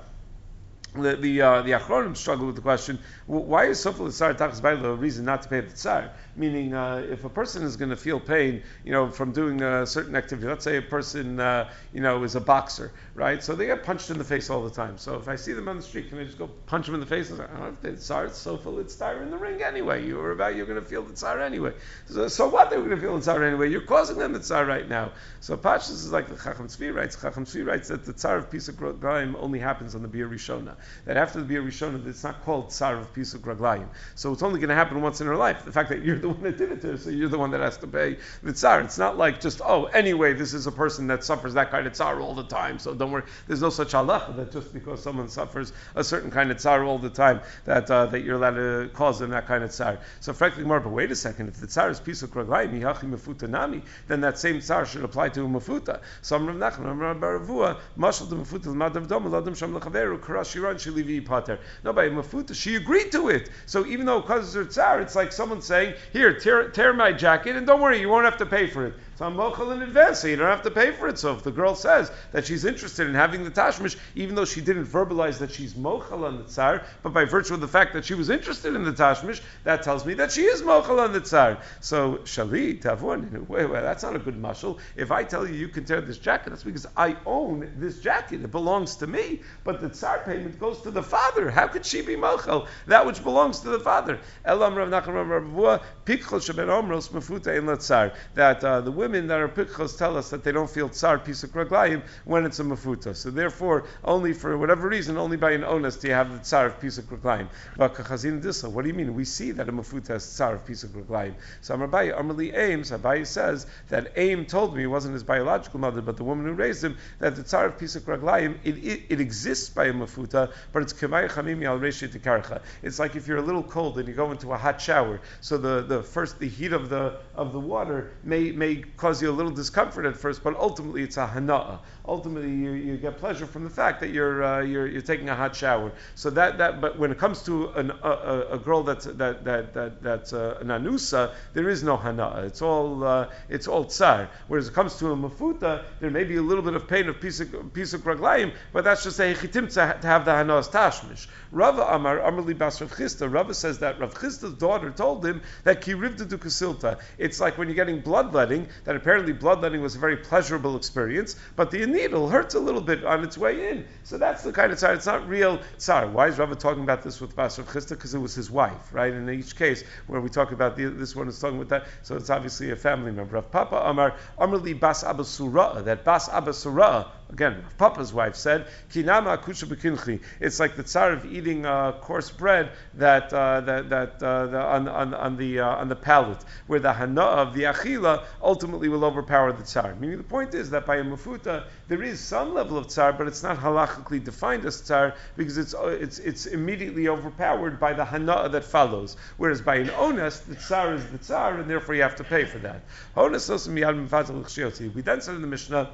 the 0.94 1.16
the, 1.16 1.40
uh, 1.42 1.62
the 1.62 1.72
Achronim 1.72 2.16
struggle 2.16 2.46
with 2.46 2.57
the 2.57 2.62
question: 2.62 2.98
Why 3.27 3.66
is 3.66 3.85
Sofel 3.85 4.11
Tsar 4.11 4.35
Tachas 4.35 4.62
a 4.62 4.94
reason 4.94 5.24
not 5.24 5.42
to 5.42 5.48
pay 5.48 5.61
the 5.61 5.70
tsar? 5.70 6.12
Meaning, 6.38 6.72
uh, 6.72 7.05
if 7.11 7.24
a 7.24 7.29
person 7.29 7.64
is 7.64 7.77
going 7.77 7.90
to 7.90 7.96
feel 7.96 8.20
pain, 8.20 8.62
you 8.85 8.92
know, 8.92 9.11
from 9.11 9.33
doing 9.33 9.61
a 9.61 9.85
certain 9.85 10.14
activity, 10.14 10.46
let's 10.46 10.62
say 10.62 10.77
a 10.77 10.83
person, 10.83 11.40
uh, 11.40 11.68
you 11.92 12.01
know, 12.01 12.22
is 12.22 12.37
a 12.37 12.40
boxer, 12.40 12.92
right? 13.16 13.42
So 13.42 13.57
they 13.57 13.66
get 13.66 13.83
punched 13.83 14.11
in 14.11 14.18
the 14.18 14.24
face 14.24 14.48
all 14.48 14.62
the 14.62 14.70
time. 14.70 14.98
So 14.98 15.16
if 15.16 15.29
I 15.29 15.35
see 15.35 15.53
them 15.53 15.68
on 15.68 15.77
the 15.77 15.83
street, 15.83 16.11
can 16.11 16.20
I 16.20 16.24
just 16.24 16.38
go 16.38 16.48
punch 16.66 16.87
them 16.87 16.94
in 16.94 17.01
the 17.01 17.07
face? 17.07 17.33
I 17.33 17.38
don't 17.38 17.59
know 17.59 17.66
if 17.66 17.81
they 17.81 17.96
tsar, 17.96 18.27
it's 18.27 18.38
Sofel, 18.38 18.81
it's 18.81 18.94
tsar 18.94 19.20
in 19.20 19.33
the 19.33 19.37
ring 19.37 19.62
anyway. 19.62 20.07
You 20.07 20.16
were 20.16 20.31
about, 20.31 20.55
you're 20.55 20.66
going 20.66 20.81
to 20.81 20.87
feel 20.87 21.03
the 21.03 21.12
tsar 21.12 21.40
anyway. 21.40 21.72
So, 22.07 22.29
so 22.29 22.48
what? 22.48 22.70
They 22.70 22.77
were 22.77 22.85
going 22.85 22.96
to 22.96 23.03
feel 23.03 23.16
the 23.16 23.22
tsar 23.22 23.42
anyway. 23.42 23.70
You're 23.70 23.81
causing 23.81 24.18
them 24.18 24.33
the 24.33 24.38
tsar 24.38 24.64
right 24.64 24.88
now. 24.88 25.11
So 25.40 25.57
Pashas 25.57 25.90
is 25.90 26.12
like 26.12 26.29
the 26.29 26.37
Chacham 26.37 26.68
Tzvi 26.68 26.94
writes. 26.94 27.20
Chacham 27.20 27.46
Tzvi 27.46 27.66
writes 27.66 27.88
that 27.88 28.05
the 28.05 28.12
tsar 28.12 28.37
of 28.37 28.48
Pesach 28.48 28.77
Gaim 28.77 29.35
only 29.40 29.59
happens 29.59 29.96
on 29.96 30.03
the 30.03 30.09
Bir 30.09 30.29
Rishona. 30.29 30.77
That 31.05 31.16
after 31.16 31.40
the 31.40 31.46
Bir 31.46 31.62
Rishona, 31.62 32.07
it's 32.07 32.22
not 32.22 32.44
called 32.44 32.70
tsar 32.70 32.96
of 32.96 33.12
Pesach 33.12 33.42
Raglayim. 33.42 33.88
So 34.14 34.33
it's 34.33 34.44
only 34.44 34.61
going 34.61 34.68
to 34.68 34.77
happen 34.77 35.01
once 35.03 35.20
in 35.20 35.27
her 35.27 35.37
life. 35.37 35.64
The 35.64 35.72
fact 35.72 35.88
that 35.88 36.05
you're 36.05 36.18
the 36.18 36.28
one 36.29 36.43
that 36.43 36.59
did 36.59 36.73
it 36.73 36.81
to 36.83 36.88
her, 36.88 36.97
so 36.99 37.11
you're 37.11 37.29
the 37.29 37.38
one 37.38 37.51
that 37.51 37.61
has 37.61 37.77
to 37.79 37.87
pay 37.87 38.19
the 38.43 38.53
tsar. 38.53 38.81
It's 38.81 38.99
not 38.99 39.19
like 39.19 39.41
just, 39.41 39.61
oh, 39.64 39.85
anyway, 39.87 40.33
this 40.35 40.55
is 40.55 40.67
a 40.67 40.73
person 40.73 41.07
that 41.09 41.25
suffers 41.25 41.55
that 41.55 41.71
kind 41.71 41.87
of 41.87 41.93
tsar 41.95 42.21
all 42.21 42.35
the 42.35 42.45
time, 42.45 42.79
so 42.79 42.95
don't 42.95 43.11
worry. 43.11 43.25
There's 43.47 43.62
no 43.62 43.71
such 43.71 43.93
halacha 43.93 44.37
that 44.37 44.53
just 44.53 44.73
because 44.73 45.03
someone 45.03 45.29
suffers 45.29 45.73
a 45.95 46.05
certain 46.05 46.31
kind 46.31 46.51
of 46.51 46.59
tsar 46.59 46.85
all 46.85 46.99
the 46.99 47.11
time, 47.11 47.41
that 47.64 47.91
uh, 47.91 48.07
that 48.07 48.21
you're 48.21 48.37
allowed 48.37 48.55
to 48.55 48.91
cause 48.93 49.19
them 49.19 49.31
that 49.31 49.47
kind 49.47 49.64
of 49.64 49.71
tsar. 49.71 49.99
So 50.21 50.33
frankly, 50.33 50.64
more, 50.64 50.81
but 50.81 50.91
wait 50.91 51.11
a 51.11 51.17
second, 51.17 51.49
if 51.49 51.55
the 51.61 51.67
tsar 51.67 51.91
is 51.91 52.01
Pesach 52.01 52.31
Raglayim, 52.31 52.81
Yachi 52.81 53.11
Mefuta 53.11 53.49
Nami, 53.49 53.83
then 54.07 54.21
that 54.21 54.38
same 54.38 54.61
tsar 54.61 54.87
should 54.87 55.05
apply 55.05 55.31
to 55.31 55.41
Mefuta. 55.41 56.01
So 56.23 56.37
I'm 56.37 56.47
Rav 56.47 56.57
Nachman, 56.57 56.99
Rav 56.99 57.17
Baravua, 57.17 57.79
Mashal 57.99 58.29
the 58.29 58.37
Mefuta, 58.37 58.67
Madav 58.75 59.09
Dom, 59.09 59.25
Ladam 59.25 59.57
Sham 59.57 59.79
Lechaveru, 59.79 60.19
Karashiran 60.19 60.75
Shilivi 60.75 61.25
Pater. 61.25 61.59
No, 61.85 61.93
by 61.93 62.09
Mafuta, 62.09 62.55
she 62.55 62.75
agreed 62.77 63.12
to 63.12 63.29
it. 63.29 63.51
So 63.67 63.87
even 63.87 64.07
though 64.07 64.19
it 64.19 64.27
causes 64.27 64.55
her 64.55 64.64
tsar, 64.64 65.01
it's 65.01 65.14
like 65.14 65.33
someone 65.33 65.62
saying, 65.62 65.95
here, 66.18 66.35
tear, 66.35 66.68
tear 66.68 66.92
my 66.92 67.12
jacket, 67.12 67.57
and 67.57 67.66
don't 67.66 67.81
worry, 67.81 68.00
you 68.00 68.09
won't 68.09 68.24
have 68.24 68.37
to 68.38 68.46
pay 68.46 68.66
for 68.66 68.87
it. 68.87 68.94
I'm 69.20 69.38
in 69.72 69.83
advance, 69.83 70.20
so 70.20 70.28
you 70.28 70.37
don't 70.37 70.46
have 70.46 70.62
to 70.62 70.70
pay 70.70 70.92
for 70.92 71.09
it. 71.09 71.18
So 71.18 71.35
if 71.35 71.42
the 71.42 71.50
girl 71.50 71.74
says 71.74 72.12
that 72.33 72.46
she's 72.46 72.64
interested 72.64 73.09
in 73.09 73.14
having 73.14 73.42
the 73.42 73.50
tashmish, 73.50 73.96
even 74.14 74.37
though 74.37 74.44
she 74.44 74.61
didn't 74.61 74.87
verbalize 74.87 75.38
that 75.38 75.50
she's 75.50 75.74
mochel 75.74 76.24
on 76.24 76.38
the 76.38 76.44
tsar, 76.44 76.85
but 77.02 77.12
by 77.12 77.24
virtue 77.24 77.54
of 77.54 77.61
the 77.61 77.66
fact 77.68 77.94
that 77.94 78.04
she 78.04 78.14
was 78.14 78.31
interested 78.31 78.76
in 78.76 78.85
the 78.85 78.92
tashmish, 78.92 79.40
that 79.64 79.83
tells 79.83 80.07
me 80.07 80.14
that 80.14 80.31
she 80.31 80.42
is 80.42 80.62
mochel 80.62 81.00
on 81.00 81.12
the 81.12 81.20
tsar. 81.20 81.59
So 81.81 82.18
shali 82.24 82.81
tavun, 82.81 83.48
wait, 83.48 83.66
wait, 83.66 83.81
that's 83.81 84.04
not 84.04 84.14
a 84.14 84.20
good 84.20 84.40
mushal. 84.40 84.78
If 84.94 85.11
I 85.11 85.24
tell 85.24 85.48
you 85.48 85.54
you 85.54 85.68
can 85.68 85.85
tear 85.85 86.00
this 86.00 86.18
jacket, 86.18 86.50
that's 86.50 86.62
because 86.62 86.87
I 86.96 87.16
own 87.26 87.72
this 87.76 88.00
jacket. 88.00 88.42
It 88.44 88.52
belongs 88.52 88.96
to 88.96 89.07
me. 89.09 89.40
But 89.64 89.81
the 89.81 89.88
tsar 89.88 90.20
payment 90.24 90.61
goes 90.61 90.81
to 90.83 90.92
the 90.92 91.02
father. 91.02 91.50
How 91.50 91.66
could 91.66 91.85
she 91.85 92.02
be 92.02 92.14
mochel? 92.14 92.68
That 92.87 93.04
which 93.04 93.24
belongs 93.24 93.61
to 93.61 93.70
the 93.70 93.81
father. 93.81 94.20
Elam 94.44 94.76
Rav 94.76 94.88
Nachman 94.88 95.28
Rav 95.28 95.81
Omros 96.07 97.09
Mefuta 97.11 97.57
in 97.57 97.64
Latzar. 97.64 98.14
That 98.35 98.62
uh, 98.62 98.81
the 98.81 98.92
women 98.92 99.08
that 99.12 99.40
are 99.40 99.49
pikchos 99.49 99.97
tell 99.97 100.16
us 100.16 100.31
that 100.31 100.44
they 100.44 100.53
don't 100.53 100.71
feel 100.71 100.88
tsar 100.88 101.18
pisuk 101.18 101.51
raglayim 101.51 102.03
when 102.25 102.44
it's 102.44 102.61
a 102.61 102.64
mafuta. 102.64 103.14
So 103.16 103.31
therefore, 103.31 103.85
only 104.05 104.33
for 104.33 104.57
whatever 104.59 104.88
reason, 104.88 105.16
only 105.16 105.37
by 105.37 105.53
an 105.53 105.64
onus 105.64 105.97
do 105.97 106.09
you 106.09 106.14
have 106.14 106.33
the 106.33 106.38
tsar 106.38 106.66
of 106.66 106.81
pisuk 106.81 107.05
raglayim. 107.05 107.49
But 107.77 107.94
kachazin 107.94 108.42
disa, 108.42 108.68
what 108.68 108.83
do 108.83 108.88
you 108.88 108.94
mean? 108.94 109.14
We 109.14 109.25
see 109.25 109.51
that 109.53 109.68
a 109.68 109.73
mafuta 109.73 110.09
has 110.09 110.25
tsar 110.25 110.55
of 110.55 110.66
pisuk 110.66 110.90
raglayim. 110.90 111.35
So 111.61 111.77
Amarbayi, 111.77 112.16
Amarli 112.18 112.57
Aims, 112.57 112.90
Abayi 112.90 113.27
says 113.27 113.66
that 113.88 114.12
Aim 114.16 114.44
told 114.44 114.77
me, 114.77 114.85
it 114.85 114.87
wasn't 114.87 115.14
his 115.14 115.25
biological 115.25 115.81
mother, 115.81 116.03
but 116.03 116.16
the 116.16 116.25
woman 116.25 116.47
who 116.47 116.53
raised 116.53 116.85
him, 116.85 116.97
that 117.18 117.37
the 117.37 117.42
tsar 117.42 117.66
of 117.66 117.79
pisuk 117.79 118.03
raglayim, 118.03 118.59
it, 118.64 118.77
it, 118.79 119.03
it 119.09 119.21
exists 119.21 119.71
by 119.71 119.87
a 119.87 119.92
mafuta, 119.92 120.53
but 120.73 120.83
it's 120.83 120.92
kemay 120.92 121.29
chamimi 121.29 121.64
al 121.64 122.61
It's 122.83 122.99
like 122.99 123.16
if 123.16 123.27
you're 123.27 123.38
a 123.38 123.42
little 123.42 123.62
cold 123.62 123.99
and 123.99 124.09
you 124.09 124.14
go 124.14 124.31
into 124.33 124.53
a 124.53 124.57
hot 124.57 124.81
shower, 124.81 125.21
so 125.40 125.57
the, 125.57 125.83
the 125.83 126.03
first 126.03 126.38
the 126.38 126.49
heat 126.49 126.73
of 126.73 126.88
the 126.88 127.18
of 127.35 127.53
the 127.53 127.61
water 127.61 128.12
may 128.25 128.53
may 128.53 128.77
cause 128.99 129.23
you 129.23 129.31
a 129.31 129.33
little 129.33 129.53
discomfort 129.53 130.05
at 130.05 130.17
first, 130.17 130.43
but 130.43 130.57
ultimately 130.57 131.03
it's 131.03 131.17
a 131.17 131.27
hana'ah. 131.27 131.79
Ultimately, 132.07 132.51
you, 132.51 132.73
you 132.73 132.97
get 132.97 133.19
pleasure 133.19 133.47
from 133.47 133.65
the 133.65 133.71
fact 133.71 134.01
that 134.01 134.11
you're, 134.11 134.43
uh, 134.43 134.61
you're, 134.61 134.87
you're 134.87 135.03
taking 135.03 135.29
a 135.29 135.35
hot 135.35 135.55
shower. 135.55 135.93
So 136.15 136.31
that, 136.31 136.59
that 136.59 136.81
but 136.81 136.99
when 136.99 137.13
it 137.13 137.19
comes 137.19 137.43
to 137.45 137.69
an, 137.71 137.93
a, 138.03 138.47
a, 138.53 138.59
girl 138.59 138.83
that's, 138.83 139.05
that, 139.05 139.45
that, 139.45 139.75
that, 139.75 140.03
that's 140.03 140.33
uh, 140.33 140.59
an 140.61 140.69
anusa, 140.69 141.35
there 141.55 141.69
is 141.69 141.83
no 141.83 141.97
hana'ah. 141.97 142.45
It's 142.45 142.61
all, 142.61 143.05
uh, 143.05 143.29
it's 143.49 143.69
all 143.69 143.85
tsar. 143.85 144.31
Whereas 144.49 144.69
it 144.69 144.75
comes 144.75 144.97
to 144.99 145.13
a 145.13 145.17
mafuta, 145.17 145.85
there 146.01 146.11
may 146.11 146.25
be 146.25 146.37
a 146.37 146.43
little 146.43 146.65
bit 146.65 146.75
of 146.75 146.89
pain 146.89 147.09
of 147.09 147.21
pisuk, 147.21 147.71
pisuk 147.71 148.01
raglayim, 148.01 148.53
but 148.73 148.85
that's 148.85 149.05
just 149.05 149.21
a 149.21 149.35
hechitim 149.35 149.73
to 149.75 150.09
have 150.09 150.25
the 150.25 150.33
hana'ah's 150.33 150.69
tashmish. 150.69 151.29
Rava 151.53 151.83
Amar, 151.83 152.19
Amarli 152.19 152.57
Bas 152.57 152.81
Rav 152.81 152.93
Chisda, 152.93 153.33
Rava 153.33 153.55
says 153.55 153.79
that 153.79 154.01
Rav 154.01 154.15
Chisda's 154.15 154.55
daughter 154.55 154.91
told 154.91 155.25
him 155.25 155.41
that 155.65 155.83
kirivda 155.83 156.29
du 156.29 156.37
kasilta. 156.37 156.99
It's 157.17 157.41
like 157.41 157.57
when 157.59 157.69
you're 157.69 157.75
getting 157.75 158.01
bloodletting, 158.01 158.69
that 158.88 158.96
apparently 158.96 159.35
bloodletting 159.35 159.83
was 159.83 159.96
a 159.96 159.98
very 159.98 160.16
pleasurable 160.16 160.74
experience, 160.74 161.37
but 161.57 161.70
the 161.70 161.85
needle 161.85 162.27
hurts 162.27 162.55
a 162.55 162.59
little 162.59 162.81
bit 162.81 163.05
on 163.05 163.22
its 163.22 163.37
way 163.37 163.70
in. 163.70 163.85
So 164.03 164.16
that's 164.16 164.42
the 164.42 164.51
kind 164.51 164.72
of 164.72 164.79
tsar. 164.79 164.94
It's 164.94 165.05
not 165.05 165.29
real 165.29 165.61
tsar. 165.77 166.09
Why 166.09 166.29
is 166.29 166.38
Rava 166.38 166.57
talking 166.57 166.85
about 166.85 167.03
this 167.03 167.20
with 167.20 167.37
Bas 167.37 167.59
Rav 167.59 167.68
Chisda? 167.68 167.90
Because 167.90 168.14
it 168.14 168.18
was 168.18 168.35
his 168.35 168.51
wife, 168.51 168.94
right? 168.94 169.12
In 169.12 169.29
each 169.29 169.57
case, 169.57 169.85
where 170.07 170.22
we 170.22 170.31
talk 170.31 170.53
about 170.53 170.74
the, 170.74 170.87
this 170.87 171.14
one 171.14 171.29
is 171.29 171.38
talking 171.38 171.59
with 171.59 171.68
that, 171.68 171.87
so 172.01 172.16
it's 172.16 172.31
obviously 172.31 172.70
a 172.70 172.77
family 172.77 173.12
member. 173.12 173.35
Rav 173.35 173.51
Papa 173.51 173.77
Amar, 173.77 174.16
Amarli 174.38 174.81
Bas 174.81 175.05
Abba 175.05 175.27
Surah, 175.27 175.83
that 175.83 176.03
Bas 176.03 176.31
Abba 176.31 176.55
Surah, 176.55 177.11
again, 177.31 177.64
Papa's 177.79 178.12
wife 178.12 178.35
said, 178.35 178.67
Kinama 178.91 179.38
akusha 179.38 179.67
bekinchi. 179.67 180.21
It's 180.41 180.59
like 180.61 180.77
the 180.77 180.83
tsar 180.83 181.12
of 181.12 181.25
eating 181.27 181.67
uh, 181.67 181.93
coarse 182.01 182.31
bread 182.31 182.71
that 182.95 183.33
uh, 183.33 183.61
that 183.62 183.91
that 183.91 184.23
uh, 184.23 184.47
the, 184.47 184.61
on, 184.61 184.88
on, 184.88 185.14
on 185.14 185.37
the 185.37 185.61
uh, 185.61 185.77
on 185.77 185.88
the 185.88 185.97
palate, 185.97 186.43
where 186.67 186.81
the 186.81 186.93
hana 186.93 187.23
of 187.23 187.55
the 187.55 187.62
achila 187.64 188.25
ultimately 188.43 188.88
will 188.88 189.05
overpower 189.05 189.53
the 189.53 189.62
tsar. 189.62 189.95
Meaning, 189.97 190.19
the 190.19 190.25
point 190.25 190.55
is 190.55 190.71
that 190.71 190.87
by 190.87 190.97
a 190.97 191.05
mafuta 191.05 191.64
there 191.88 192.03
is 192.03 192.21
some 192.21 192.55
level 192.55 192.79
of 192.79 192.88
tsar, 192.88 193.12
but 193.12 193.27
it's 193.27 193.43
not 193.43 193.59
halachically 193.59 194.23
defined 194.23 194.64
as 194.64 194.81
tsar 194.81 195.14
because 195.37 195.59
it's 195.59 195.75
uh, 195.75 195.87
it's 195.88 196.19
it's 196.19 196.47
immediately 196.47 197.09
overpowered 197.09 197.79
by 197.79 197.93
the 197.93 198.05
hana 198.05 198.49
that 198.49 198.64
follows. 198.64 199.17
Whereas 199.37 199.61
by 199.61 199.77
an 199.77 199.88
ones, 199.97 200.41
the 200.41 200.55
tsar 200.55 200.95
is 200.95 201.07
the 201.07 201.19
tsar, 201.19 201.59
and 201.59 201.69
therefore 201.71 201.95
you 201.95 202.03
have 202.03 202.17
to 202.17 202.25
pay 202.25 202.45
for 202.45 202.59
that. 202.59 202.83
We 203.17 205.03
then 205.03 205.21
said 205.21 205.35
in 205.35 205.41
the 205.41 205.47
Mishnah 205.47 205.91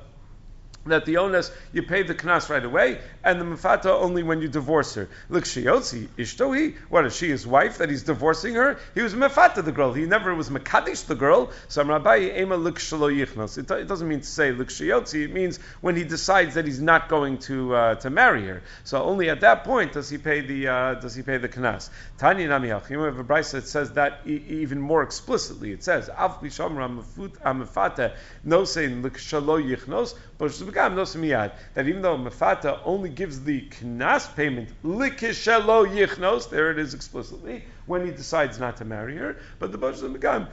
that 0.87 1.07
the 1.07 1.17
onus 1.17 1.51
you 1.73 1.83
pay 1.83 2.03
the 2.03 2.15
knas 2.15 2.51
right 2.51 2.65
away, 2.65 3.01
and 3.23 3.41
the 3.41 3.45
mafata 3.45 3.91
only 3.91 4.23
when 4.23 4.43
you 4.43 4.49
divorce 4.49 4.95
her. 4.95 5.09
Look, 5.29 5.45
shiotzi 5.45 6.09
ishtohi. 6.19 6.77
What 6.89 7.07
is 7.07 7.17
she 7.17 7.29
his 7.29 7.47
wife 7.47 7.79
that 7.79 7.89
he's 7.89 8.03
divorcing 8.03 8.55
her? 8.55 8.79
He 8.95 9.03
was 9.03 9.15
mafata 9.15 9.65
the 9.65 9.73
girl. 9.73 9.93
He 9.93 10.05
never 10.07 10.35
was 10.35 10.51
makadish 10.51 11.07
the 11.07 11.15
girl. 11.15 11.51
So 11.69 11.83
Rabbi 11.85 12.31
ema 12.37 12.57
look 12.57 12.79
yichnos. 12.79 13.59
It 13.59 13.89
doesn't 13.89 14.09
mean 14.09 14.21
to 14.21 14.27
say 14.27 14.53
look 14.53 14.69
shiotzi. 14.69 15.25
It 15.25 15.33
means 15.33 15.59
when 15.81 15.97
he 15.97 16.05
decides 16.05 16.55
that 16.55 16.67
he's 16.67 16.81
not 16.81 17.09
going 17.09 17.39
to 17.39 17.75
uh, 17.75 17.95
to 17.97 18.11
marry 18.11 18.47
her. 18.47 18.63
So 18.85 19.03
only 19.03 19.31
at 19.31 19.41
that 19.41 19.65
point 19.65 19.93
does 19.93 20.11
he 20.11 20.19
pay 20.19 20.41
the 20.41 20.69
uh, 20.69 20.95
does 20.95 21.15
he 21.15 21.23
pay 21.23 21.39
the 21.39 21.49
knas. 21.49 21.89
Tanya 22.19 22.49
namiach. 22.49 22.91
You 22.91 23.01
have 23.01 23.19
a 23.19 23.25
brisa 23.25 23.53
that 23.53 23.69
says 23.69 23.93
that 23.93 24.21
even 24.27 24.81
more 24.81 25.03
explicitly. 25.03 25.73
It 25.73 25.83
says 25.83 26.11
av 26.11 26.41
bishamra 26.41 27.03
mafata 27.43 28.15
no 28.45 28.65
saying 28.65 29.03
look 29.03 29.15
shalo 29.15 29.63
yichnos, 29.63 30.15
but 30.39 30.51
that 30.75 31.89
even 31.89 32.03
though 32.03 32.19
Mefata 32.19 32.81
only 32.85 33.09
gives 33.09 33.43
the 33.43 33.63
knas 33.71 34.35
payment, 34.35 34.71
likishelo 34.85 35.87
yichnos, 35.87 36.51
there 36.51 36.71
it 36.71 36.79
is 36.79 36.95
explicitly, 36.95 37.65
when 37.87 38.05
he 38.05 38.13
decides 38.13 38.59
not 38.59 38.77
to 38.79 38.85
marry 38.85 39.17
her, 39.17 39.37
but 39.59 39.73
the 39.73 39.79
Bosh 39.79 39.97
Megam, 39.97 40.49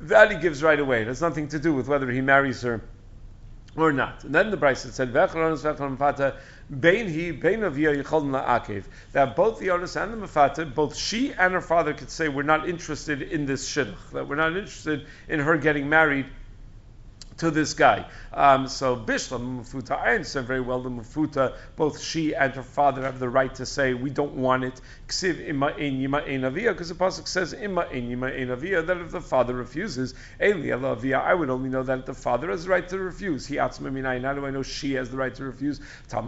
that 0.00 0.30
he 0.32 0.38
gives 0.38 0.62
right 0.62 0.80
away. 0.80 1.02
It 1.02 1.06
has 1.06 1.20
nothing 1.20 1.48
to 1.48 1.58
do 1.58 1.72
with 1.72 1.88
whether 1.88 2.10
he 2.10 2.20
marries 2.20 2.62
her 2.62 2.82
or 3.76 3.92
not. 3.92 4.24
And 4.24 4.34
then 4.34 4.50
the 4.50 4.56
brisa 4.56 4.90
said, 4.90 5.12
Bain 6.80 7.08
he, 7.08 7.30
Bain 7.30 7.62
of 7.62 7.74
Akev. 7.74 8.84
That 9.12 9.36
both 9.36 9.58
the 9.58 9.70
Onis 9.70 9.96
and 9.96 10.12
the 10.12 10.26
Mefata, 10.26 10.74
both 10.74 10.96
she 10.96 11.32
and 11.32 11.54
her 11.54 11.60
father 11.60 11.94
could 11.94 12.10
say, 12.10 12.28
we're 12.28 12.42
not 12.42 12.68
interested 12.68 13.22
in 13.22 13.46
this 13.46 13.68
shidduch, 13.68 14.10
that 14.12 14.28
we're 14.28 14.36
not 14.36 14.56
interested 14.56 15.06
in 15.28 15.40
her 15.40 15.56
getting 15.56 15.88
married 15.88 16.26
to 17.42 17.50
this 17.50 17.74
guy. 17.74 18.06
Um, 18.32 18.68
so 18.68 18.94
Bishlam 18.94 19.58
Mufuta, 19.58 19.98
I 19.98 20.14
understand 20.14 20.46
very 20.46 20.60
well 20.60 20.80
the 20.80 20.90
Mufuta, 20.90 21.56
both 21.74 22.00
she 22.00 22.36
and 22.36 22.54
her 22.54 22.62
father 22.62 23.02
have 23.02 23.18
the 23.18 23.28
right 23.28 23.52
to 23.56 23.66
say, 23.66 23.94
we 23.94 24.10
don't 24.10 24.34
want 24.34 24.62
it. 24.62 24.80
Ksiv 25.12 25.46
ima 25.46 25.66
ein 25.78 26.00
yima 26.00 26.22
because 26.54 26.88
the 26.88 26.94
Pasuk 26.94 27.28
says, 27.28 27.52
ima 27.52 27.82
ein 27.92 28.08
yima 28.08 28.28
ein 28.34 28.50
avia, 28.50 28.80
that 28.80 28.96
if 28.96 29.10
the 29.10 29.20
father 29.20 29.54
refuses, 29.54 30.14
I 30.40 31.34
would 31.34 31.50
only 31.50 31.68
know 31.68 31.82
that 31.82 32.06
the 32.06 32.14
father 32.14 32.48
has 32.50 32.64
the 32.64 32.70
right 32.70 32.88
to 32.88 32.98
refuse. 32.98 33.46
He 33.46 33.56
how 33.56 33.68
do 33.68 34.46
I 34.46 34.50
know 34.50 34.62
she 34.62 34.94
has 34.94 35.10
the 35.10 35.18
right 35.18 35.34
to 35.34 35.44
refuse? 35.44 35.80
That 36.08 36.24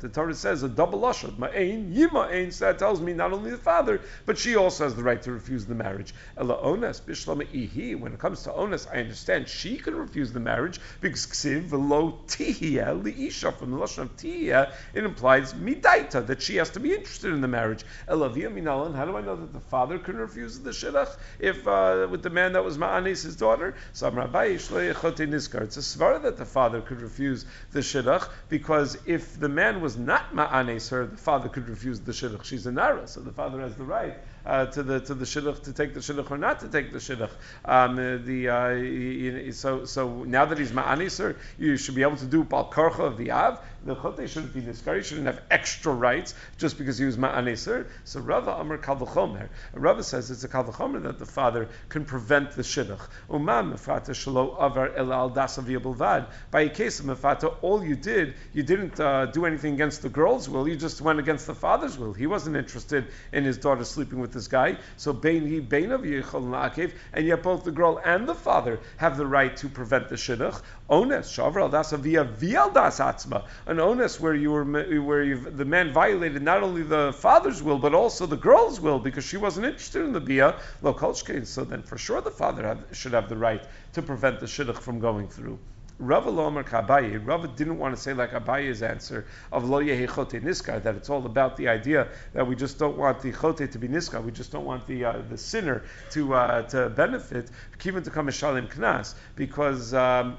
the 0.00 0.10
Torah 0.12 0.34
says 0.34 0.62
a 0.62 0.68
double 0.68 1.00
lashon, 1.00 1.38
ma 1.38 1.46
ein 1.46 1.90
yima 1.90 2.28
ein, 2.30 2.50
so 2.50 2.66
that 2.66 2.78
tells 2.78 3.00
me 3.00 3.14
not 3.14 3.32
only 3.32 3.50
the 3.50 3.56
father, 3.56 4.02
but 4.26 4.36
she 4.36 4.54
also 4.54 4.84
has 4.84 4.94
the 4.94 5.02
right 5.02 5.22
to 5.22 5.32
refuse 5.32 5.64
the 5.64 5.74
marriage. 5.74 6.14
When 6.34 6.50
it 6.50 8.18
comes 8.18 8.42
to 8.42 8.50
onas, 8.50 8.86
I 8.92 8.98
understand 9.00 9.48
she 9.48 9.78
can 9.78 9.94
refuse 9.94 10.32
the 10.34 10.40
marriage 10.40 10.80
because 11.00 11.26
ksiv 11.26 11.62
velo 11.62 12.18
liisha 12.28 13.56
from 13.56 13.70
the 13.70 13.78
lashon 13.78 14.02
of 14.02 14.14
tihia 14.18 14.70
it 14.92 15.02
implies 15.02 15.54
midaita 15.54 16.26
that 16.26 16.42
she 16.42 16.56
has 16.56 16.68
to 16.70 16.78
be 16.80 16.92
interested 17.06 17.32
in 17.32 17.40
the 17.40 17.48
marriage. 17.48 17.84
Elavia 18.08 18.50
minalan. 18.52 18.94
How 18.94 19.04
do 19.04 19.16
I 19.16 19.20
know 19.20 19.36
that 19.36 19.52
the 19.52 19.60
father 19.60 19.98
can 19.98 20.16
refuse 20.16 20.58
the 20.58 20.70
shidduch 20.70 21.16
if 21.38 21.66
uh, 21.66 22.08
with 22.10 22.22
the 22.22 22.30
man 22.30 22.52
that 22.54 22.64
was 22.64 22.78
ma'anis 22.78 23.22
his 23.22 23.36
daughter? 23.36 23.76
Some 23.92 24.16
rabbi 24.16 24.46
It's 24.46 24.70
a 24.70 24.74
svara 24.74 26.22
that 26.22 26.36
the 26.36 26.44
father 26.44 26.80
could 26.80 27.00
refuse 27.00 27.46
the 27.70 27.80
shidduch 27.80 28.28
because 28.48 28.98
if 29.06 29.38
the 29.38 29.48
man 29.48 29.80
was 29.80 29.96
not 29.96 30.34
ma'anis 30.34 30.90
her, 30.90 31.06
the 31.06 31.16
father 31.16 31.48
could 31.48 31.68
refuse 31.68 32.00
the 32.00 32.12
shidduch. 32.12 32.44
She's 32.44 32.66
a 32.66 32.72
nara, 32.72 33.06
so 33.06 33.20
the 33.20 33.32
father 33.32 33.60
has 33.60 33.76
the 33.76 33.84
right 33.84 34.16
uh, 34.46 34.66
to 34.66 34.82
the 34.82 35.00
to 35.00 35.14
the 35.14 35.24
shidduch 35.24 35.62
to 35.64 35.72
take 35.72 35.94
the 35.94 36.00
shidduch 36.00 36.30
or 36.30 36.38
not 36.38 36.60
to 36.60 36.68
take 36.68 36.92
the 36.92 36.98
shidduch. 36.98 37.30
Um, 37.64 37.96
the 37.96 38.48
uh, 38.48 39.52
so 39.52 39.84
so 39.84 40.24
now 40.24 40.44
that 40.44 40.58
he's 40.58 40.72
ma'aniser, 40.72 41.36
you 41.58 41.76
should 41.76 41.94
be 41.94 42.02
able 42.02 42.16
to 42.16 42.26
do 42.26 42.44
bal 42.44 42.70
karcha 42.70 43.00
of 43.00 43.16
the 43.16 43.32
av 43.32 43.60
the 43.86 43.94
chote 43.94 44.28
shouldn't 44.28 44.52
be 44.52 44.60
niskar. 44.60 44.96
He 44.96 45.02
shouldn't 45.02 45.26
have 45.26 45.40
extra 45.50 45.92
rights 45.92 46.34
just 46.58 46.78
because 46.78 46.98
he 46.98 47.04
was 47.04 47.16
ma'aneser. 47.16 47.86
So 48.04 48.20
Rava 48.20 48.52
Amar 48.52 48.78
Kalvachomer. 48.78 49.48
Rava 49.72 50.02
says 50.02 50.30
it's 50.30 50.44
a 50.44 50.48
Kalvachomer 50.48 51.02
that 51.04 51.18
the 51.18 51.26
father 51.26 51.68
can 51.88 52.04
prevent 52.04 52.52
the 52.52 52.62
shidduch. 52.62 53.00
Umam 53.30 53.72
mefata 53.72 54.10
shalo 54.10 54.56
avar 54.58 54.92
el 54.96 55.12
al 55.12 55.30
dasav 55.30 56.26
By 56.50 56.60
a 56.62 56.68
case 56.68 57.00
of 57.00 57.06
mefata, 57.06 57.54
all 57.62 57.84
you 57.84 57.96
did, 57.96 58.34
you 58.52 58.62
didn't 58.62 58.98
uh, 59.00 59.26
do 59.26 59.44
anything 59.46 59.74
against 59.74 60.02
the 60.02 60.08
girl's 60.08 60.48
will. 60.48 60.68
You 60.68 60.76
just 60.76 61.00
went 61.00 61.18
against 61.18 61.46
the 61.46 61.54
father's 61.54 61.98
will. 61.98 62.12
He 62.12 62.26
wasn't 62.26 62.56
interested 62.56 63.06
in 63.32 63.44
his 63.44 63.58
daughter 63.58 63.84
sleeping 63.84 64.20
with 64.20 64.32
this 64.32 64.48
guy. 64.48 64.78
So 64.96 65.12
bein 65.12 65.92
of 65.92 66.04
and 66.04 67.26
yet 67.26 67.42
both 67.42 67.64
the 67.64 67.70
girl 67.70 68.00
and 68.04 68.28
the 68.28 68.34
father 68.34 68.80
have 68.96 69.16
the 69.16 69.26
right 69.26 69.56
to 69.58 69.68
prevent 69.68 70.08
the 70.08 70.16
shidduch. 70.16 70.60
Ones 70.88 71.26
shavar 71.26 71.62
al 71.62 71.70
dasav 71.70 71.98
via 71.98 72.22
via 72.22 72.70
das 72.72 73.00
atzma 73.00 73.42
an 73.66 73.80
onus 73.80 74.20
where 74.20 74.34
you 74.34 74.52
were 74.52 74.64
where 75.02 75.36
the 75.36 75.64
man 75.64 75.92
violated 75.92 76.42
not 76.42 76.62
only 76.62 76.82
the 76.82 77.12
father's 77.12 77.60
will 77.60 77.78
but 77.78 77.92
also 77.92 78.24
the 78.24 78.36
girl's 78.36 78.80
will 78.80 79.00
because 79.00 79.24
she 79.24 79.36
wasn't 79.36 79.66
interested 79.66 80.04
in 80.04 80.12
the 80.12 80.20
bia 80.20 80.54
lokolshkein. 80.84 81.44
So 81.44 81.64
then 81.64 81.82
for 81.82 81.98
sure 81.98 82.20
the 82.20 82.30
father 82.30 82.64
have, 82.64 82.84
should 82.92 83.14
have 83.14 83.28
the 83.28 83.36
right 83.36 83.64
to 83.94 84.02
prevent 84.02 84.38
the 84.38 84.46
shidduch 84.46 84.78
from 84.78 85.00
going 85.00 85.26
through. 85.26 85.58
Rava 85.98 86.30
Lomer 86.30 86.62
Kabaye, 86.62 87.26
Rava 87.26 87.48
didn't 87.48 87.78
want 87.78 87.96
to 87.96 88.00
say 88.00 88.12
like 88.12 88.32
Abaye's 88.32 88.82
answer 88.82 89.24
of 89.50 89.68
Lo 89.68 89.80
Yehi 89.80 90.06
Chote 90.06 90.42
Niskar, 90.42 90.82
that 90.82 90.94
it's 90.94 91.08
all 91.08 91.24
about 91.24 91.56
the 91.56 91.68
idea 91.68 92.08
that 92.34 92.46
we 92.46 92.54
just 92.54 92.78
don't 92.78 92.98
want 92.98 93.20
the 93.20 93.32
Chote 93.32 93.72
to 93.72 93.78
be 93.78 93.88
Niskar, 93.88 94.22
we 94.22 94.30
just 94.30 94.52
don't 94.52 94.66
want 94.66 94.86
the 94.86 95.06
uh, 95.06 95.22
the 95.30 95.38
sinner 95.38 95.82
to 96.10 96.34
uh, 96.34 96.62
to 96.62 96.90
benefit, 96.90 97.50
even 97.82 98.02
to 98.02 98.10
come 98.10 98.26
Shalim 98.28 98.68
Knas, 98.68 99.14
because 99.36 99.94
um, 99.94 100.36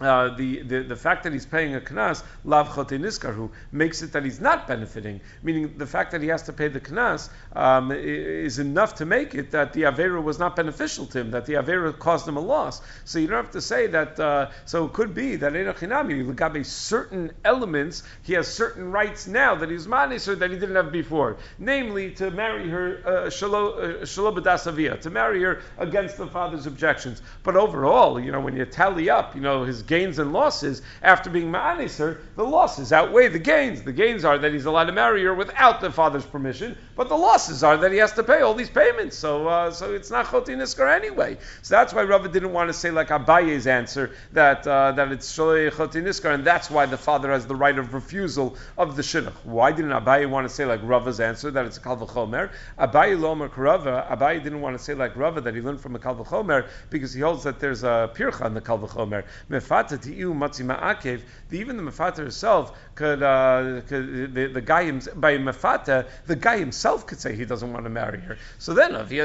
uh, 0.00 0.34
the, 0.34 0.62
the, 0.62 0.82
the 0.82 0.96
fact 0.96 1.24
that 1.24 1.32
he's 1.32 1.46
paying 1.46 1.74
a 1.74 1.80
knas, 1.80 2.22
lav 2.44 2.68
niskarhu, 2.68 3.50
makes 3.72 4.02
it 4.02 4.12
that 4.12 4.24
he's 4.24 4.40
not 4.40 4.66
benefiting. 4.66 5.20
Meaning 5.42 5.76
the 5.76 5.86
fact 5.86 6.12
that 6.12 6.22
he 6.22 6.28
has 6.28 6.42
to 6.44 6.52
pay 6.52 6.68
the 6.68 6.80
knas 6.80 7.28
um, 7.54 7.92
is 7.92 8.58
enough 8.58 8.94
to 8.96 9.04
make 9.04 9.34
it 9.34 9.50
that 9.50 9.72
the 9.72 9.82
avera 9.82 10.22
was 10.22 10.38
not 10.38 10.56
beneficial 10.56 11.06
to 11.06 11.20
him, 11.20 11.30
that 11.32 11.46
the 11.46 11.54
avera 11.54 11.96
caused 11.98 12.26
him 12.26 12.36
a 12.36 12.40
loss. 12.40 12.80
So 13.04 13.18
you 13.18 13.26
don't 13.26 13.36
have 13.44 13.52
to 13.52 13.60
say 13.60 13.86
that. 13.88 14.18
Uh, 14.18 14.50
so 14.64 14.86
it 14.86 14.92
could 14.92 15.14
be 15.14 15.36
that 15.36 15.52
enochinami 15.52 16.24
legabe 16.32 16.64
certain 16.64 17.32
elements 17.44 18.02
he 18.22 18.34
has 18.34 18.48
certain 18.48 18.90
rights 18.90 19.26
now 19.26 19.54
that 19.54 19.70
he's 19.70 19.86
manis 19.86 20.28
or 20.28 20.36
that 20.36 20.50
he 20.50 20.58
didn't 20.58 20.76
have 20.76 20.92
before, 20.92 21.36
namely 21.58 22.12
to 22.12 22.30
marry 22.30 22.68
her 22.68 23.02
uh, 23.06 23.30
shalom 23.30 24.38
uh, 24.38 24.96
to 24.96 25.10
marry 25.10 25.42
her 25.42 25.60
against 25.78 26.16
the 26.16 26.26
father's 26.26 26.66
objections. 26.66 27.22
But 27.42 27.56
overall, 27.56 28.20
you 28.20 28.32
know, 28.32 28.40
when 28.40 28.56
you 28.56 28.64
tally 28.64 29.10
up, 29.10 29.34
you 29.34 29.40
know 29.40 29.64
his 29.64 29.82
gains 29.90 30.20
and 30.20 30.32
losses 30.32 30.82
after 31.02 31.28
being 31.28 31.50
ma'anis 31.50 32.16
the 32.36 32.44
losses 32.44 32.92
outweigh 32.92 33.26
the 33.26 33.40
gains. 33.40 33.82
The 33.82 33.92
gains 33.92 34.24
are 34.24 34.38
that 34.38 34.52
he's 34.52 34.64
allowed 34.64 34.84
to 34.84 34.92
marry 34.92 35.24
her 35.24 35.34
without 35.34 35.80
the 35.80 35.90
father's 35.90 36.24
permission, 36.24 36.78
but 36.94 37.08
the 37.08 37.16
losses 37.16 37.64
are 37.64 37.76
that 37.78 37.90
he 37.90 37.98
has 37.98 38.12
to 38.12 38.22
pay 38.22 38.40
all 38.40 38.54
these 38.54 38.70
payments. 38.70 39.16
So, 39.16 39.48
uh, 39.48 39.72
so 39.72 39.92
it's 39.92 40.08
not 40.08 40.30
choti 40.30 40.54
niskar 40.54 40.94
anyway. 40.94 41.38
So 41.62 41.74
that's 41.74 41.92
why 41.92 42.04
Rava 42.04 42.28
didn't 42.28 42.52
want 42.52 42.68
to 42.68 42.72
say 42.72 42.92
like 42.92 43.08
Abaye's 43.08 43.66
answer 43.66 44.12
that 44.32 44.64
uh, 44.64 44.92
that 44.92 45.10
it's 45.10 45.36
sholei 45.36 45.76
choti 45.76 46.00
niskar, 46.00 46.32
and 46.34 46.44
that's 46.44 46.70
why 46.70 46.86
the 46.86 46.96
father 46.96 47.32
has 47.32 47.46
the 47.46 47.56
right 47.56 47.76
of 47.76 47.92
refusal 47.92 48.56
of 48.78 48.94
the 48.94 49.02
shidduch. 49.02 49.34
Why 49.42 49.72
didn't 49.72 49.90
Abaye 49.90 50.30
want 50.30 50.48
to 50.48 50.54
say 50.54 50.64
like 50.66 50.80
Rava's 50.84 51.18
answer 51.18 51.50
that 51.50 51.66
it's 51.66 51.78
a 51.78 51.80
kalvachomer? 51.80 52.50
Abaye 52.78 53.18
lomer 53.18 53.48
karava. 53.48 54.08
Abaye 54.08 54.40
didn't 54.40 54.60
want 54.60 54.78
to 54.78 54.82
say 54.82 54.94
like 54.94 55.16
Rava 55.16 55.40
that 55.40 55.54
he 55.56 55.60
learned 55.60 55.80
from 55.80 55.96
a 55.96 55.98
kalvachomer 55.98 56.68
because 56.90 57.12
he 57.12 57.20
holds 57.20 57.42
that 57.42 57.58
there's 57.58 57.82
a 57.82 58.10
pircha 58.14 58.46
in 58.46 58.54
the 58.54 58.60
kalvachomer. 58.60 59.24
Matzi 59.88 60.64
ma'akev. 60.64 61.22
Even 61.52 61.76
the 61.76 61.82
mefata 61.82 62.18
herself 62.18 62.78
could, 62.94 63.22
uh, 63.22 63.80
could 63.88 64.34
the, 64.34 64.46
the 64.46 64.60
guy 64.60 64.90
by 64.90 65.36
mefata 65.36 66.06
the 66.26 66.36
guy 66.36 66.58
himself 66.58 67.06
could 67.06 67.18
say 67.18 67.34
he 67.34 67.44
doesn't 67.44 67.72
want 67.72 67.84
to 67.84 67.90
marry 67.90 68.20
her. 68.20 68.38
So 68.58 68.72
then, 68.72 68.94
if 68.94 69.08
the, 69.08 69.16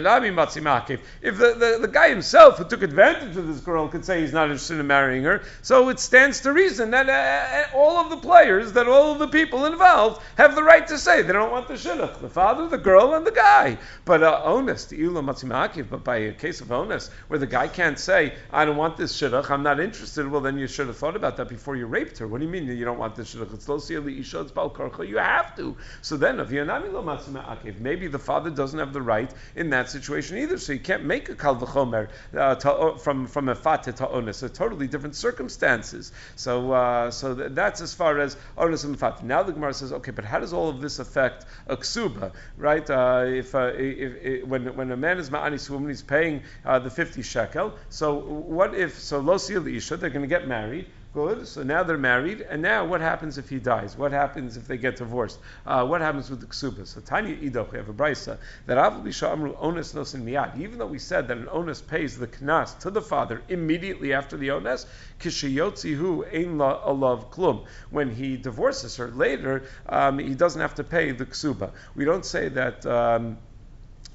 the, 1.21 1.77
the 1.81 1.87
guy 1.87 2.09
himself 2.09 2.57
who 2.57 2.63
took 2.63 2.81
advantage 2.81 3.37
of 3.37 3.47
this 3.47 3.59
girl 3.59 3.87
could 3.87 4.05
say 4.05 4.21
he's 4.21 4.33
not 4.33 4.45
interested 4.45 4.79
in 4.79 4.87
marrying 4.87 5.23
her, 5.23 5.43
so 5.61 5.89
it 5.89 5.99
stands 5.99 6.41
to 6.41 6.53
reason 6.53 6.91
that 6.91 7.09
uh, 7.09 7.77
all 7.77 7.97
of 7.97 8.09
the 8.09 8.17
players, 8.17 8.73
that 8.73 8.87
all 8.87 9.11
of 9.11 9.19
the 9.19 9.27
people 9.27 9.65
involved 9.65 10.21
have 10.37 10.55
the 10.55 10.63
right 10.63 10.87
to 10.87 10.97
say 10.97 11.21
they 11.21 11.33
don't 11.33 11.51
want 11.51 11.67
the 11.67 11.75
shidduch, 11.75 12.21
the 12.21 12.29
father, 12.29 12.67
the 12.67 12.77
girl, 12.77 13.13
and 13.13 13.25
the 13.25 13.31
guy. 13.31 13.77
But 14.05 14.23
uh, 14.23 14.41
onus, 14.43 14.85
the 14.85 14.97
ilu 14.97 15.21
matzimakiv, 15.21 15.89
but 15.89 16.03
by 16.03 16.17
a 16.17 16.33
case 16.33 16.61
of 16.61 16.71
onus, 16.71 17.09
where 17.27 17.39
the 17.39 17.47
guy 17.47 17.67
can't 17.67 17.99
say, 17.99 18.33
I 18.51 18.65
don't 18.65 18.77
want 18.77 18.97
this 18.97 19.19
shidduch, 19.19 19.49
I'm 19.49 19.63
not 19.63 19.79
interested, 19.79 20.27
well 20.29 20.44
then 20.45 20.57
you 20.57 20.67
should 20.67 20.87
have 20.87 20.97
thought 20.97 21.15
about 21.15 21.37
that 21.37 21.49
before 21.49 21.75
you 21.75 21.87
raped 21.87 22.17
her. 22.19 22.27
What 22.27 22.39
do 22.39 22.45
you 22.45 22.51
mean 22.51 22.67
you 22.67 22.85
don't 22.85 22.99
want 22.99 23.15
this 23.15 23.33
you 23.33 25.17
have 25.17 25.55
to. 25.57 25.75
So 26.01 26.17
then, 26.17 26.39
if 26.39 27.79
maybe 27.79 28.07
the 28.07 28.19
father 28.19 28.49
doesn't 28.49 28.79
have 28.79 28.93
the 28.93 29.01
right 29.01 29.33
in 29.55 29.69
that 29.71 29.89
situation 29.89 30.37
either, 30.37 30.57
so 30.57 30.73
you 30.73 30.79
can't 30.79 31.03
make 31.03 31.29
a 31.29 31.35
kal 31.35 31.55
v'chomer 31.55 32.09
uh, 32.37 32.97
from 32.97 33.27
from 33.27 33.49
a 33.49 33.55
fat 33.55 33.83
to 33.83 34.09
onus. 34.09 34.37
So 34.37 34.47
totally 34.47 34.87
different 34.87 35.15
circumstances. 35.15 36.11
So 36.35 36.71
uh, 36.71 37.11
so 37.11 37.33
that's 37.33 37.81
as 37.81 37.93
far 37.93 38.19
as 38.19 38.37
onus 38.57 38.83
and 38.83 38.97
fat. 38.99 39.23
Now 39.23 39.43
the 39.43 39.53
Gemara 39.53 39.73
says, 39.73 39.93
okay, 39.93 40.11
but 40.11 40.25
how 40.25 40.39
does 40.39 40.53
all 40.53 40.69
of 40.69 40.81
this 40.81 40.99
affect 40.99 41.45
a 41.67 41.77
ksuba, 41.77 42.31
right? 42.57 42.89
Uh, 42.89 43.23
if, 43.27 43.55
uh, 43.55 43.71
if, 43.75 44.45
when 44.45 44.75
when 44.75 44.91
a 44.91 44.97
man 44.97 45.17
is 45.17 45.29
ma'anis 45.29 45.69
woman, 45.69 45.89
he's 45.89 46.03
paying 46.03 46.43
uh, 46.65 46.79
the 46.79 46.89
fifty 46.89 47.21
shekel. 47.21 47.73
So 47.89 48.15
what 48.15 48.75
if 48.75 48.99
so 48.99 49.19
lo 49.19 49.35
isha? 49.35 49.97
They're 49.97 50.09
going 50.09 50.24
to 50.25 50.29
get 50.39 50.47
married. 50.47 50.87
Good. 51.13 51.47
So 51.47 51.63
now 51.63 51.81
they're 51.81 51.97
married, 51.97 52.41
and 52.41 52.61
now 52.61 52.83
what 52.83 52.99
happens 52.99 53.37
if 53.37 53.47
he 53.47 53.57
dies? 53.57 53.97
What 53.97 54.11
happens 54.11 54.57
if 54.57 54.67
they 54.67 54.75
get 54.75 54.97
divorced? 54.97 55.39
Uh, 55.65 55.85
what 55.85 56.01
happens 56.01 56.29
with 56.29 56.41
the 56.41 56.45
ksuba? 56.45 56.85
So 56.85 56.99
Tanya 56.99 57.37
Idoch, 57.37 57.71
we 57.71 57.77
have 57.77 57.87
a 57.87 57.93
brisa 57.93 58.37
that 58.65 58.77
Avlisha 58.77 59.31
Amru 59.31 59.55
onus 59.57 59.93
nosin 59.93 60.23
miyad. 60.25 60.59
Even 60.59 60.77
though 60.77 60.87
we 60.87 60.99
said 60.99 61.29
that 61.29 61.37
an 61.37 61.47
onus 61.49 61.81
pays 61.81 62.17
the 62.17 62.27
knas 62.27 62.77
to 62.79 62.91
the 62.91 63.01
father 63.01 63.41
immediately 63.47 64.11
after 64.11 64.35
the 64.35 64.51
onus, 64.51 64.87
kishiyotzi 65.21 65.95
hu 65.95 66.25
ein 66.33 66.57
la 66.57 66.85
alav 66.85 67.31
klum. 67.31 67.65
When 67.91 68.13
he 68.13 68.35
divorces 68.35 68.97
her 68.97 69.07
later, 69.07 69.63
um, 69.87 70.19
he 70.19 70.35
doesn't 70.35 70.59
have 70.59 70.75
to 70.75 70.83
pay 70.83 71.11
the 71.11 71.25
ksuba. 71.25 71.71
We 71.95 72.03
don't 72.03 72.25
say 72.25 72.49
that. 72.49 72.85
Um, 72.85 73.37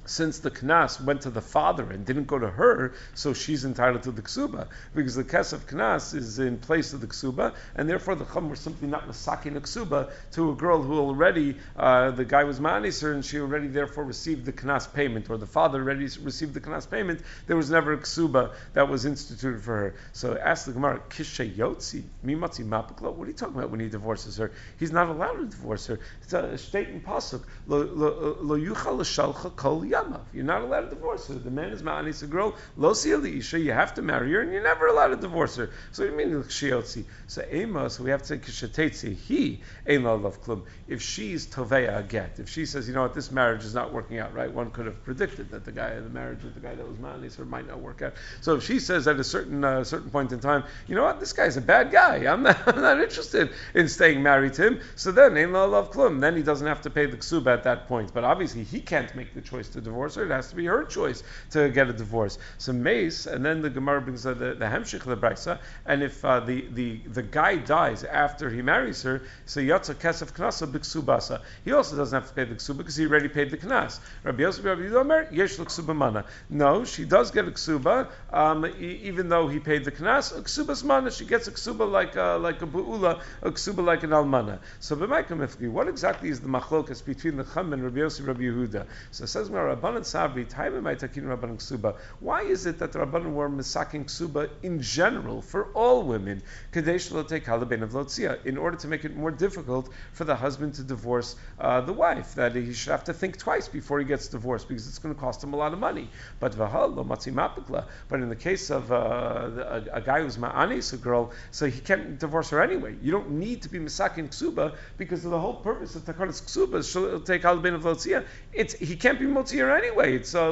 since 0.05 0.39
the 0.39 0.51
knas 0.51 1.03
went 1.03 1.21
to 1.21 1.29
the 1.29 1.41
father 1.41 1.89
and 1.91 2.05
didn't 2.05 2.25
go 2.25 2.39
to 2.39 2.49
her, 2.49 2.93
so 3.13 3.33
she's 3.33 3.65
entitled 3.65 4.03
to 4.03 4.11
the 4.11 4.21
ksuba 4.21 4.67
because 4.95 5.15
the 5.15 5.23
kes 5.23 5.53
of 5.53 5.67
knas 5.67 6.15
is 6.15 6.39
in 6.39 6.57
place 6.57 6.93
of 6.93 7.01
the 7.01 7.07
ksuba, 7.07 7.53
and 7.75 7.87
therefore 7.89 8.15
the 8.15 8.25
chum 8.25 8.49
were 8.49 8.55
simply 8.55 8.87
not 8.87 9.07
masaking 9.07 9.53
the 9.53 9.61
ksuba 9.61 10.11
to 10.31 10.51
a 10.51 10.55
girl 10.55 10.81
who 10.81 10.97
already 10.99 11.55
uh, 11.77 12.11
the 12.11 12.25
guy 12.25 12.43
was 12.43 12.59
maniser 12.59 13.13
and 13.13 13.23
she 13.23 13.39
already 13.39 13.67
therefore 13.67 14.03
received 14.03 14.45
the 14.45 14.53
knas 14.53 14.91
payment, 14.91 15.29
or 15.29 15.37
the 15.37 15.45
father 15.45 15.79
already 15.79 16.07
received 16.23 16.53
the 16.53 16.61
knas 16.61 16.89
payment. 16.89 17.21
There 17.47 17.57
was 17.57 17.69
never 17.69 17.93
a 17.93 17.97
ksuba 17.97 18.51
that 18.73 18.89
was 18.89 19.05
instituted 19.05 19.61
for 19.61 19.77
her. 19.77 19.95
So 20.13 20.37
ask 20.37 20.65
the 20.65 20.73
Gemara, 20.73 20.99
kishe 21.09 21.55
yotzi 21.55 22.03
mimatzi 22.25 22.65
mapiklo. 22.65 23.13
What 23.13 23.25
are 23.25 23.31
you 23.31 23.37
talking 23.37 23.55
about 23.55 23.69
when 23.69 23.79
he 23.79 23.89
divorces 23.89 24.37
her? 24.37 24.51
He's 24.79 24.91
not 24.91 25.09
allowed 25.09 25.37
to 25.37 25.45
divorce 25.45 25.85
her. 25.87 25.99
It's 26.23 26.33
a 26.33 26.57
state 26.57 26.89
in 26.89 27.01
pasuk 27.01 27.43
lo 27.67 28.57
yuchal 28.57 29.55
kol 29.55 29.81
yamav. 29.91 30.21
You're 30.33 30.43
not 30.43 30.61
allowed 30.61 30.81
to 30.81 30.89
divorce 30.89 31.27
her. 31.27 31.35
The 31.35 31.51
man 31.51 31.71
is 31.71 31.83
ma'anis 31.83 32.23
a 32.23 32.27
girl, 32.27 32.55
lo 32.77 32.91
isha, 32.91 33.59
you 33.59 33.71
have 33.71 33.93
to 33.95 34.01
marry 34.01 34.31
her, 34.31 34.41
and 34.41 34.51
you're 34.51 34.63
never 34.63 34.87
allowed 34.87 35.09
to 35.09 35.15
divorce 35.15 35.55
her. 35.57 35.69
So 35.91 36.03
you 36.03 36.11
mean 36.11 36.31
shiotzi? 36.43 37.05
So 37.27 37.43
amos, 37.49 37.99
we 37.99 38.09
have 38.09 38.21
to 38.23 38.27
say 38.27 38.37
kishatetzi, 38.37 39.15
he 39.15 39.61
ein 39.87 40.03
love 40.03 40.41
klum. 40.43 40.63
If 40.87 41.01
she's 41.01 41.47
toveya 41.47 42.07
get, 42.07 42.39
if 42.39 42.49
she 42.49 42.65
says, 42.65 42.87
you 42.87 42.93
know 42.93 43.01
what, 43.01 43.13
this 43.13 43.31
marriage 43.31 43.63
is 43.63 43.73
not 43.73 43.93
working 43.93 44.19
out 44.19 44.33
right, 44.33 44.51
one 44.51 44.71
could 44.71 44.85
have 44.85 45.03
predicted 45.03 45.51
that 45.51 45.65
the 45.65 45.71
guy, 45.71 45.93
the 45.95 46.09
marriage 46.09 46.43
with 46.43 46.53
the 46.53 46.59
guy 46.59 46.75
that 46.75 46.87
was 46.87 46.97
ma'anis 46.97 47.35
her 47.37 47.45
might 47.45 47.67
not 47.67 47.79
work 47.79 48.01
out. 48.01 48.13
So 48.41 48.55
if 48.55 48.63
she 48.63 48.79
says 48.79 49.07
at 49.07 49.19
a 49.19 49.23
certain 49.23 49.63
uh, 49.63 49.83
certain 49.83 50.09
point 50.09 50.31
in 50.31 50.39
time, 50.39 50.63
you 50.87 50.95
know 50.95 51.03
what, 51.03 51.19
this 51.19 51.33
guy's 51.33 51.57
a 51.57 51.61
bad 51.61 51.91
guy, 51.91 52.25
I'm 52.31 52.43
not, 52.43 52.57
I'm 52.67 52.81
not 52.81 53.01
interested 53.01 53.49
in 53.73 53.87
staying 53.87 54.23
married 54.23 54.53
to 54.53 54.67
him, 54.67 54.79
so 54.95 55.11
then 55.11 55.37
ein 55.37 55.51
love 55.51 55.91
klum. 55.91 56.21
Then 56.21 56.35
he 56.35 56.43
doesn't 56.43 56.67
have 56.67 56.81
to 56.81 56.89
pay 56.89 57.05
the 57.05 57.17
ksuba 57.17 57.47
at 57.47 57.63
that 57.63 57.87
point. 57.87 58.13
But 58.13 58.23
obviously 58.23 58.63
he 58.63 58.79
can't 58.79 59.13
make 59.15 59.33
the 59.33 59.41
choice 59.41 59.69
to 59.69 59.80
divorce 59.81 60.15
her. 60.15 60.25
It 60.25 60.31
has 60.31 60.49
to 60.49 60.55
be 60.55 60.65
her 60.65 60.83
choice 60.85 61.23
to 61.51 61.69
get 61.69 61.89
a 61.89 61.93
divorce. 61.93 62.37
So 62.57 62.73
mace, 62.73 63.25
and 63.25 63.45
then 63.45 63.61
the 63.61 63.69
Gemara 63.69 64.01
brings 64.01 64.25
uh, 64.25 64.33
the, 64.33 64.53
the 64.53 64.65
hemshich 64.65 65.03
the 65.03 65.17
brisa, 65.17 65.59
and 65.85 66.03
if 66.03 66.23
uh, 66.23 66.39
the, 66.39 66.65
the 66.71 66.97
the 67.07 67.23
guy 67.23 67.57
dies 67.57 68.03
after 68.03 68.49
he 68.49 68.61
marries 68.61 69.01
her, 69.03 69.21
so 69.45 69.59
yatsa 69.59 69.95
kesef 69.95 70.31
knasa 70.33 70.67
b'ksubasa. 70.71 71.41
He 71.65 71.73
also 71.73 71.95
doesn't 71.95 72.19
have 72.19 72.29
to 72.29 72.33
pay 72.33 72.45
the 72.45 72.55
ksuba 72.55 72.77
because 72.77 72.95
he 72.95 73.05
already 73.05 73.29
paid 73.29 73.51
the 73.51 73.57
knas. 73.57 73.99
Rabbi 74.23 74.43
Yosef 74.43 74.65
Rabbi 74.65 74.81
Yomer 74.81 75.31
yesh 75.31 75.57
mana. 75.87 76.25
No, 76.49 76.85
she 76.85 77.05
does 77.05 77.31
get 77.31 77.47
a 77.47 77.51
ksuba, 77.51 78.07
um, 78.31 78.65
e- 78.65 79.01
even 79.03 79.29
though 79.29 79.47
he 79.47 79.59
paid 79.59 79.85
the 79.85 79.91
knas. 79.91 80.37
A 80.37 80.41
ksuba's 80.41 80.83
mana. 80.83 81.11
She 81.11 81.25
gets 81.25 81.47
a 81.47 81.51
ksuba 81.51 81.89
like 81.89 82.15
a, 82.15 82.37
like 82.41 82.61
a 82.61 82.67
buula, 82.67 83.21
a 83.41 83.51
ksuba 83.51 83.83
like 83.83 84.03
an 84.03 84.11
almana. 84.11 84.59
So 84.79 84.95
b'maikamifli, 84.95 85.69
what 85.69 85.87
exactly 85.87 86.29
is 86.29 86.39
the 86.39 86.47
machlokas 86.47 87.03
between 87.03 87.37
the 87.37 87.43
Chum 87.43 87.73
and 87.73 87.83
Rabbi 87.83 87.99
Yosef 87.99 88.27
Rabbi 88.27 88.41
Yehuda? 88.41 88.85
So 89.11 89.25
says 89.25 89.49
Rabbanan 89.75 90.01
Sabri, 90.01 90.45
Rabbanan 90.47 91.57
Ksuba. 91.57 91.95
Why 92.19 92.41
is 92.41 92.65
it 92.65 92.79
that 92.79 92.91
the 92.91 92.99
Rabbanan 92.99 93.33
were 93.33 93.49
misaking 93.49 94.05
Ksuba 94.05 94.49
in 94.63 94.81
general 94.81 95.41
for 95.41 95.65
all 95.73 96.03
women? 96.03 96.41
In 96.73 98.57
order 98.57 98.77
to 98.77 98.87
make 98.87 99.05
it 99.05 99.15
more 99.15 99.31
difficult 99.31 99.89
for 100.13 100.23
the 100.23 100.35
husband 100.35 100.75
to 100.75 100.83
divorce 100.83 101.35
uh, 101.59 101.81
the 101.81 101.93
wife, 101.93 102.35
that 102.35 102.55
he 102.55 102.73
should 102.73 102.91
have 102.91 103.03
to 103.05 103.13
think 103.13 103.37
twice 103.37 103.67
before 103.67 103.99
he 103.99 104.05
gets 104.05 104.27
divorced 104.27 104.67
because 104.67 104.87
it's 104.87 104.99
going 104.99 105.13
to 105.13 105.19
cost 105.19 105.43
him 105.43 105.53
a 105.53 105.57
lot 105.57 105.73
of 105.73 105.79
money. 105.79 106.09
But 106.39 106.57
but 106.57 108.19
in 108.19 108.29
the 108.29 108.35
case 108.35 108.69
of 108.69 108.91
uh, 108.91 108.95
a, 108.95 109.83
a, 109.93 110.01
guy 110.01 110.21
who's 110.21 110.37
ma'anis, 110.37 110.93
a 110.93 110.97
girl, 110.97 111.31
so 111.51 111.65
he 111.65 111.79
can't 111.79 112.19
divorce 112.19 112.49
her 112.49 112.61
anyway. 112.61 112.95
You 113.01 113.11
don't 113.11 113.31
need 113.31 113.61
to 113.63 113.69
be 113.69 113.79
misaking 113.79 114.29
ksuba 114.29 114.75
because 114.97 115.25
of 115.25 115.31
the 115.31 115.39
whole 115.39 115.55
purpose 115.55 115.95
of 115.95 116.03
takanas 116.03 116.41
ksuba 116.41 116.89
she'll 116.89 117.21
take 117.21 117.43
halabin 117.43 117.73
of 117.73 117.83
lotzia. 117.83 118.25
It's 118.53 118.73
he 118.73 118.95
can't 118.95 119.19
be 119.19 119.25
motzir 119.61 119.77
anyway. 119.77 120.15
It's 120.15 120.35
uh, 120.35 120.51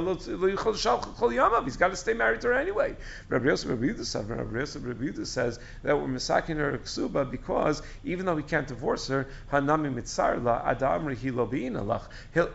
he's 1.64 1.78
got 1.78 1.90
to 1.90 1.96
stay 1.96 2.14
married 2.14 2.42
to 2.42 2.48
her 2.48 2.54
anyway. 2.54 2.96
Rabbi 3.30 3.46
Yosef 3.46 3.70
Rabbi 3.70 3.86
Yehuda 3.86 5.26
says 5.26 5.60
that 5.84 5.98
we're 5.98 6.08
misaking 6.08 6.58
her 6.58 6.78
ksuba 6.78 7.30
because 7.30 7.82
even 8.04 8.26
though 8.26 8.38
he 8.38 8.44
can't 8.44 8.68
divorce 8.68 9.08
her, 9.08 9.28
He'll, 12.34 12.50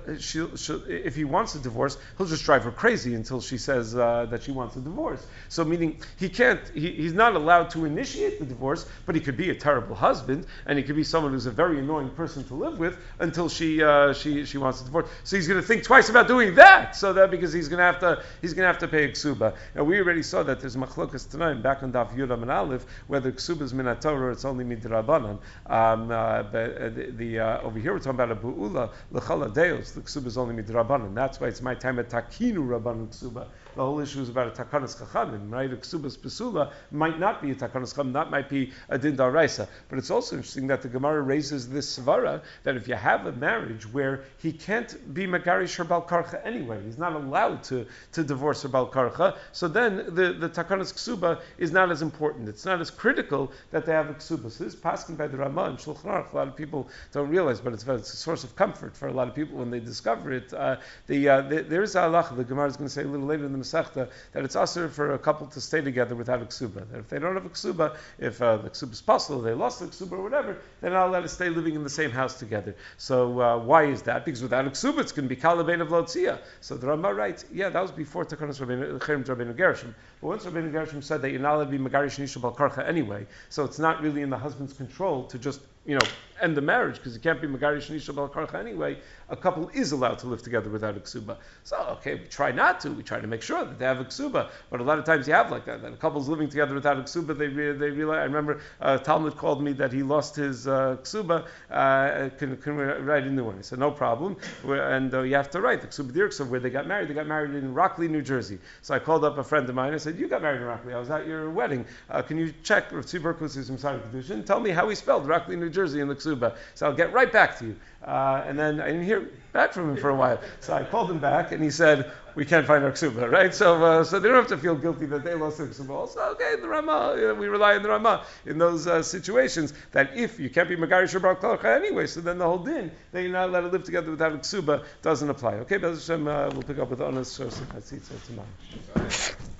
if 0.88 1.16
he 1.16 1.24
wants 1.24 1.54
a 1.54 1.58
divorce, 1.58 1.98
he'll 2.16 2.26
just 2.26 2.44
drive 2.44 2.64
her 2.64 2.70
crazy 2.70 3.14
until 3.14 3.40
she 3.40 3.58
says 3.58 3.94
uh, 3.96 4.26
that 4.30 4.42
she 4.42 4.52
wants 4.52 4.76
a 4.76 4.80
divorce. 4.80 5.24
So 5.48 5.64
meaning 5.64 6.00
he 6.18 6.28
can't, 6.28 6.60
he, 6.74 6.90
he's 6.92 7.12
not 7.12 7.34
allowed 7.34 7.70
to 7.70 7.84
initiate 7.84 8.38
the 8.38 8.46
divorce, 8.46 8.86
but 9.06 9.14
he 9.14 9.20
could 9.20 9.36
be 9.36 9.50
a 9.50 9.54
terrible 9.54 9.94
husband 9.94 10.46
and 10.66 10.78
he 10.78 10.84
could 10.84 10.96
be 10.96 11.04
someone 11.04 11.32
who's 11.32 11.46
a 11.46 11.50
very 11.50 11.78
annoying 11.78 12.10
person 12.10 12.44
to 12.44 12.54
live 12.54 12.78
with 12.78 12.96
until 13.18 13.48
she 13.48 13.82
uh, 13.82 14.12
she 14.12 14.44
she 14.44 14.58
wants 14.58 14.80
a 14.80 14.84
divorce. 14.84 15.08
So 15.24 15.36
he's 15.36 15.48
going 15.48 15.60
to 15.60 15.66
think 15.66 15.84
twice 15.84 16.08
about 16.08 16.28
doing 16.28 16.43
that. 16.50 16.96
So 16.96 17.12
that 17.12 17.30
because 17.30 17.52
he's 17.52 17.68
going 17.68 17.78
to 17.78 17.84
have 17.84 18.00
to 18.00 18.22
he's 18.42 18.54
going 18.54 18.62
to 18.64 18.66
have 18.68 18.78
to 18.78 18.88
pay 18.88 19.04
a 19.04 19.08
ksuba. 19.08 19.54
Now 19.74 19.84
we 19.84 19.98
already 19.98 20.22
saw 20.22 20.42
that 20.42 20.60
there's 20.60 20.76
machlokas 20.76 21.30
tonight 21.30 21.62
back 21.62 21.82
on 21.82 21.92
Daf 21.92 22.16
Yudam 22.16 22.42
and 22.42 22.50
Aleph 22.50 22.86
whether 23.06 23.32
ksuba 23.32 23.62
is 23.62 23.72
minatorah 23.72 24.20
or 24.20 24.30
it's 24.30 24.44
only 24.44 24.64
midrabanan. 24.64 25.38
Um, 25.66 26.10
uh, 26.10 26.42
but 26.44 26.76
uh, 26.76 26.88
the, 26.90 27.12
the 27.16 27.38
uh, 27.40 27.60
over 27.62 27.78
here 27.78 27.92
we're 27.92 27.98
talking 27.98 28.12
about 28.12 28.30
a 28.30 28.36
buula 28.36 28.90
lechala 29.12 29.52
deos. 29.52 29.92
The 29.92 30.00
ksuba 30.00 30.26
is 30.26 30.38
only 30.38 30.62
midrabanan. 30.62 31.14
That's 31.14 31.40
why 31.40 31.48
it's 31.48 31.62
my 31.62 31.74
time 31.74 31.98
at 31.98 32.10
takinu 32.10 32.66
rabbanan 32.68 33.08
ksuba 33.08 33.46
the 33.74 33.82
whole 33.82 34.00
issue 34.00 34.20
is 34.20 34.28
about 34.28 34.48
a 34.48 34.64
takanas 34.64 35.00
chachamim, 35.00 35.50
right? 35.50 35.72
A 35.72 35.76
ksubas 35.76 36.18
pesula 36.18 36.72
might 36.90 37.18
not 37.18 37.42
be 37.42 37.50
a 37.50 37.54
takanas 37.54 37.94
chachamim, 37.94 38.12
that 38.12 38.30
might 38.30 38.48
be 38.48 38.72
a 38.88 38.98
din 38.98 39.16
daraisa. 39.16 39.68
But 39.88 39.98
it's 39.98 40.10
also 40.10 40.36
interesting 40.36 40.66
that 40.68 40.82
the 40.82 40.88
Gemara 40.88 41.22
raises 41.22 41.68
this 41.68 41.98
svara 41.98 42.42
that 42.62 42.76
if 42.76 42.88
you 42.88 42.94
have 42.94 43.26
a 43.26 43.32
marriage 43.32 43.90
where 43.92 44.24
he 44.38 44.52
can't 44.52 45.14
be 45.14 45.26
megarish 45.26 45.76
her 45.76 45.84
Karcha 45.84 46.44
anyway. 46.44 46.82
He's 46.84 46.98
not 46.98 47.14
allowed 47.14 47.62
to, 47.64 47.86
to 48.12 48.24
divorce 48.24 48.62
her 48.62 48.68
Karcha. 48.68 49.36
So 49.52 49.68
then 49.68 50.14
the, 50.14 50.32
the 50.32 50.48
Takanas 50.48 50.92
Ksuba 50.92 51.40
is 51.58 51.72
not 51.72 51.90
as 51.90 52.02
important. 52.02 52.48
It's 52.48 52.64
not 52.64 52.80
as 52.80 52.90
critical 52.90 53.52
that 53.70 53.86
they 53.86 53.92
have 53.92 54.10
a 54.10 54.14
Ksuba. 54.14 54.50
So 54.50 54.64
this 54.64 54.74
is 54.74 54.76
passing 54.76 55.16
by 55.16 55.26
the 55.26 55.36
Ramah 55.36 55.64
and 55.64 55.78
Shulchan 55.78 56.04
Aruch. 56.04 56.32
A 56.32 56.36
lot 56.36 56.48
of 56.48 56.56
people 56.56 56.88
don't 57.12 57.28
realize, 57.28 57.60
but 57.60 57.72
it's, 57.72 57.86
it's, 57.86 58.12
a 58.12 58.16
source 58.16 58.44
of 58.44 58.54
comfort 58.56 58.96
for 58.96 59.08
a 59.08 59.12
lot 59.12 59.28
of 59.28 59.34
people 59.34 59.58
when 59.58 59.70
they 59.70 59.80
discover 59.80 60.32
it. 60.32 60.52
Uh, 60.52 60.76
the, 61.06 61.28
uh, 61.28 61.40
the, 61.42 61.62
there 61.62 61.82
is 61.82 61.94
a 61.94 62.00
halacha, 62.00 62.36
the 62.36 62.44
Gemara 62.44 62.68
is 62.68 62.76
going 62.76 62.88
to 62.88 62.94
say 62.94 63.02
a 63.02 63.06
little 63.08 63.26
later 63.26 63.46
in 63.46 63.52
the 63.52 63.58
Masechta, 63.64 64.08
that 64.32 64.44
it's 64.44 64.56
also 64.56 64.88
for 64.88 65.14
a 65.14 65.18
couple 65.18 65.46
to 65.48 65.60
stay 65.60 65.80
together 65.80 66.14
without 66.14 66.42
a 66.42 66.44
Ksuba. 66.44 66.88
That 66.90 66.98
if 66.98 67.08
they 67.08 67.18
don't 67.18 67.34
have 67.34 67.46
a 67.46 67.50
Ksuba, 67.50 67.96
if 68.18 68.40
uh, 68.40 68.58
the 68.58 68.70
Ksuba 68.70 68.92
is 68.92 69.00
possible, 69.00 69.40
they 69.40 69.54
lost 69.54 69.80
the 69.80 69.86
Ksuba 69.86 70.12
or 70.12 70.22
whatever, 70.22 70.58
they're 70.80 70.90
not 70.90 71.08
allowed 71.08 71.22
to 71.22 71.28
stay 71.28 71.48
living 71.48 71.74
in 71.74 71.82
the 71.82 71.90
same 71.90 72.10
house 72.10 72.38
together. 72.38 72.74
So 72.98 73.40
uh, 73.40 73.58
why 73.58 73.84
is 73.84 74.02
that? 74.02 74.24
Because 74.24 74.42
without 74.42 74.66
a 74.66 74.70
Ksuba, 74.70 75.00
it's 75.00 75.12
going 75.12 75.28
to 75.28 75.34
be 75.34 75.40
Kalabain 75.40 75.80
of 75.80 75.88
Lotzia. 75.88 76.38
So 76.60 76.76
the 76.76 76.86
Ramah 76.86 77.14
writes, 77.14 77.44
yeah, 77.52 77.68
that 77.68 77.80
was 77.80 77.92
before 77.92 78.24
Takanas 78.24 78.60
Rabbeinu 78.60 79.56
Gershom. 79.56 79.94
But 80.20 80.26
once 80.28 80.44
Rabbeinu 80.44 80.72
Gershom 80.72 81.02
said 81.02 81.22
that 81.22 81.30
you're 81.30 81.40
not 81.40 81.56
allowed 81.56 81.70
to 81.70 81.78
be 81.78 81.78
Megarish 81.78 82.18
Nisha 82.18 82.40
Balkarcha 82.40 82.86
anyway, 82.86 83.26
so 83.48 83.64
it's 83.64 83.78
not 83.78 84.02
really 84.02 84.22
in 84.22 84.30
the 84.30 84.38
husband's 84.38 84.72
control 84.72 85.24
to 85.24 85.38
just 85.38 85.60
you 85.86 85.94
know, 85.94 86.06
end 86.44 86.56
the 86.56 86.60
marriage 86.60 86.96
because 86.96 87.16
it 87.16 87.22
can't 87.22 87.40
be 87.40 87.48
Megarish 87.48 87.90
Nisha 87.90 88.14
Balkarcha 88.14 88.54
anyway, 88.54 88.98
a 89.30 89.36
couple 89.36 89.70
is 89.70 89.92
allowed 89.92 90.18
to 90.20 90.26
live 90.26 90.42
together 90.42 90.70
without 90.70 90.96
a 90.96 91.00
ksuba. 91.00 91.36
So, 91.64 91.76
okay, 91.96 92.14
we 92.16 92.26
try 92.26 92.52
not 92.52 92.80
to. 92.80 92.90
We 92.90 93.02
try 93.02 93.20
to 93.20 93.26
make 93.26 93.42
sure 93.42 93.64
that 93.64 93.78
they 93.78 93.84
have 93.84 94.00
a 94.00 94.04
ksuba. 94.04 94.50
But 94.70 94.80
a 94.80 94.84
lot 94.84 94.98
of 94.98 95.04
times 95.04 95.26
you 95.26 95.34
have 95.34 95.50
like 95.50 95.64
that, 95.64 95.82
that 95.82 95.92
a 95.92 95.96
couple's 95.96 96.28
living 96.28 96.48
together 96.48 96.74
without 96.74 96.98
a 96.98 97.02
ksuba, 97.02 97.36
they, 97.36 97.48
re- 97.48 97.72
they 97.72 97.90
realize, 97.90 98.18
I 98.18 98.24
remember 98.24 98.60
uh, 98.80 98.98
talmid 98.98 99.36
called 99.36 99.62
me 99.62 99.72
that 99.72 99.92
he 99.92 100.02
lost 100.02 100.36
his 100.36 100.68
uh, 100.68 100.96
ksuba, 101.02 101.46
uh, 101.70 102.28
can, 102.38 102.56
can 102.58 102.76
we 102.76 102.84
write 102.84 103.24
a 103.24 103.30
new 103.30 103.44
one? 103.44 103.58
I 103.58 103.62
said, 103.62 103.78
no 103.78 103.90
problem. 103.90 104.36
And 104.64 105.12
uh, 105.14 105.22
you 105.22 105.34
have 105.34 105.50
to 105.50 105.60
write 105.60 105.80
the 105.80 105.88
ksuba 105.88 106.40
of 106.40 106.50
where 106.50 106.60
they 106.60 106.70
got 106.70 106.86
married. 106.86 107.08
They 107.08 107.14
got 107.14 107.26
married 107.26 107.54
in 107.54 107.74
Rockleigh, 107.74 108.10
New 108.10 108.22
Jersey. 108.22 108.58
So 108.82 108.94
I 108.94 108.98
called 108.98 109.24
up 109.24 109.38
a 109.38 109.44
friend 109.44 109.68
of 109.68 109.74
mine. 109.74 109.94
I 109.94 109.96
said, 109.96 110.18
you 110.18 110.28
got 110.28 110.42
married 110.42 110.60
in 110.60 110.66
Rockleigh. 110.66 110.94
I 110.94 110.98
was 110.98 111.10
at 111.10 111.26
your 111.26 111.50
wedding. 111.50 111.86
Uh, 112.10 112.22
can 112.22 112.36
you 112.36 112.52
check 112.62 112.92
Rav 112.92 113.06
Tzibur 113.06 113.34
Kedushin? 113.34 114.44
Tell 114.44 114.60
me 114.60 114.70
how 114.70 114.88
he 114.88 114.94
spelled 114.94 115.26
Rockleigh, 115.26 115.58
New 115.58 115.70
Jersey 115.70 116.00
in 116.00 116.08
the 116.08 116.14
ksuba. 116.14 116.33
So 116.74 116.86
I'll 116.86 116.94
get 116.94 117.12
right 117.12 117.30
back 117.30 117.58
to 117.58 117.66
you. 117.66 117.76
Uh, 118.04 118.44
and 118.46 118.58
then 118.58 118.80
I 118.80 118.88
didn't 118.88 119.04
hear 119.04 119.30
back 119.52 119.72
from 119.72 119.90
him 119.90 119.96
for 119.96 120.10
a 120.10 120.14
while. 120.14 120.38
So 120.60 120.74
I 120.74 120.84
called 120.84 121.10
him 121.10 121.20
back, 121.20 121.52
and 121.52 121.62
he 121.62 121.70
said, 121.70 122.10
"We 122.34 122.44
can't 122.44 122.66
find 122.66 122.84
our 122.84 122.92
ksuba, 122.92 123.30
right?" 123.30 123.54
So, 123.54 123.82
uh, 123.82 124.04
so 124.04 124.20
they 124.20 124.28
don't 124.28 124.36
have 124.36 124.48
to 124.48 124.58
feel 124.58 124.74
guilty 124.74 125.06
that 125.06 125.24
they 125.24 125.32
lost 125.34 125.56
their 125.56 125.68
ksuba. 125.68 125.90
Also, 125.90 126.20
okay, 126.32 126.56
the 126.60 126.68
Rama, 126.68 127.14
you 127.16 127.28
know, 127.28 127.34
we 127.34 127.48
rely 127.48 127.76
on 127.76 127.82
the 127.82 127.88
Rama 127.88 128.24
in 128.44 128.58
those 128.58 128.86
uh, 128.86 129.02
situations. 129.02 129.72
That 129.92 130.16
if 130.16 130.38
you 130.38 130.50
can't 130.50 130.68
be 130.68 130.76
Megari 130.76 131.04
Shabbat 131.04 131.40
Kalcha 131.40 131.76
anyway, 131.76 132.06
so 132.06 132.20
then 132.20 132.36
the 132.38 132.44
whole 132.44 132.58
din 132.58 132.90
that 133.12 133.22
you're 133.22 133.32
not 133.32 133.48
allowed 133.48 133.62
to 133.62 133.68
live 133.68 133.84
together 133.84 134.10
without 134.10 134.32
a 134.32 134.38
ksuba 134.38 134.84
doesn't 135.00 135.30
apply. 135.30 135.54
Okay, 135.64 135.78
Bez 135.78 136.06
Hashem, 136.06 136.28
uh, 136.28 136.50
we'll 136.50 136.62
pick 136.62 136.78
up 136.78 136.90
with 136.90 136.98
Onas 136.98 137.38
Shosif 137.38 137.66
Hatzitza 137.74 138.22
tomorrow. 138.26 139.53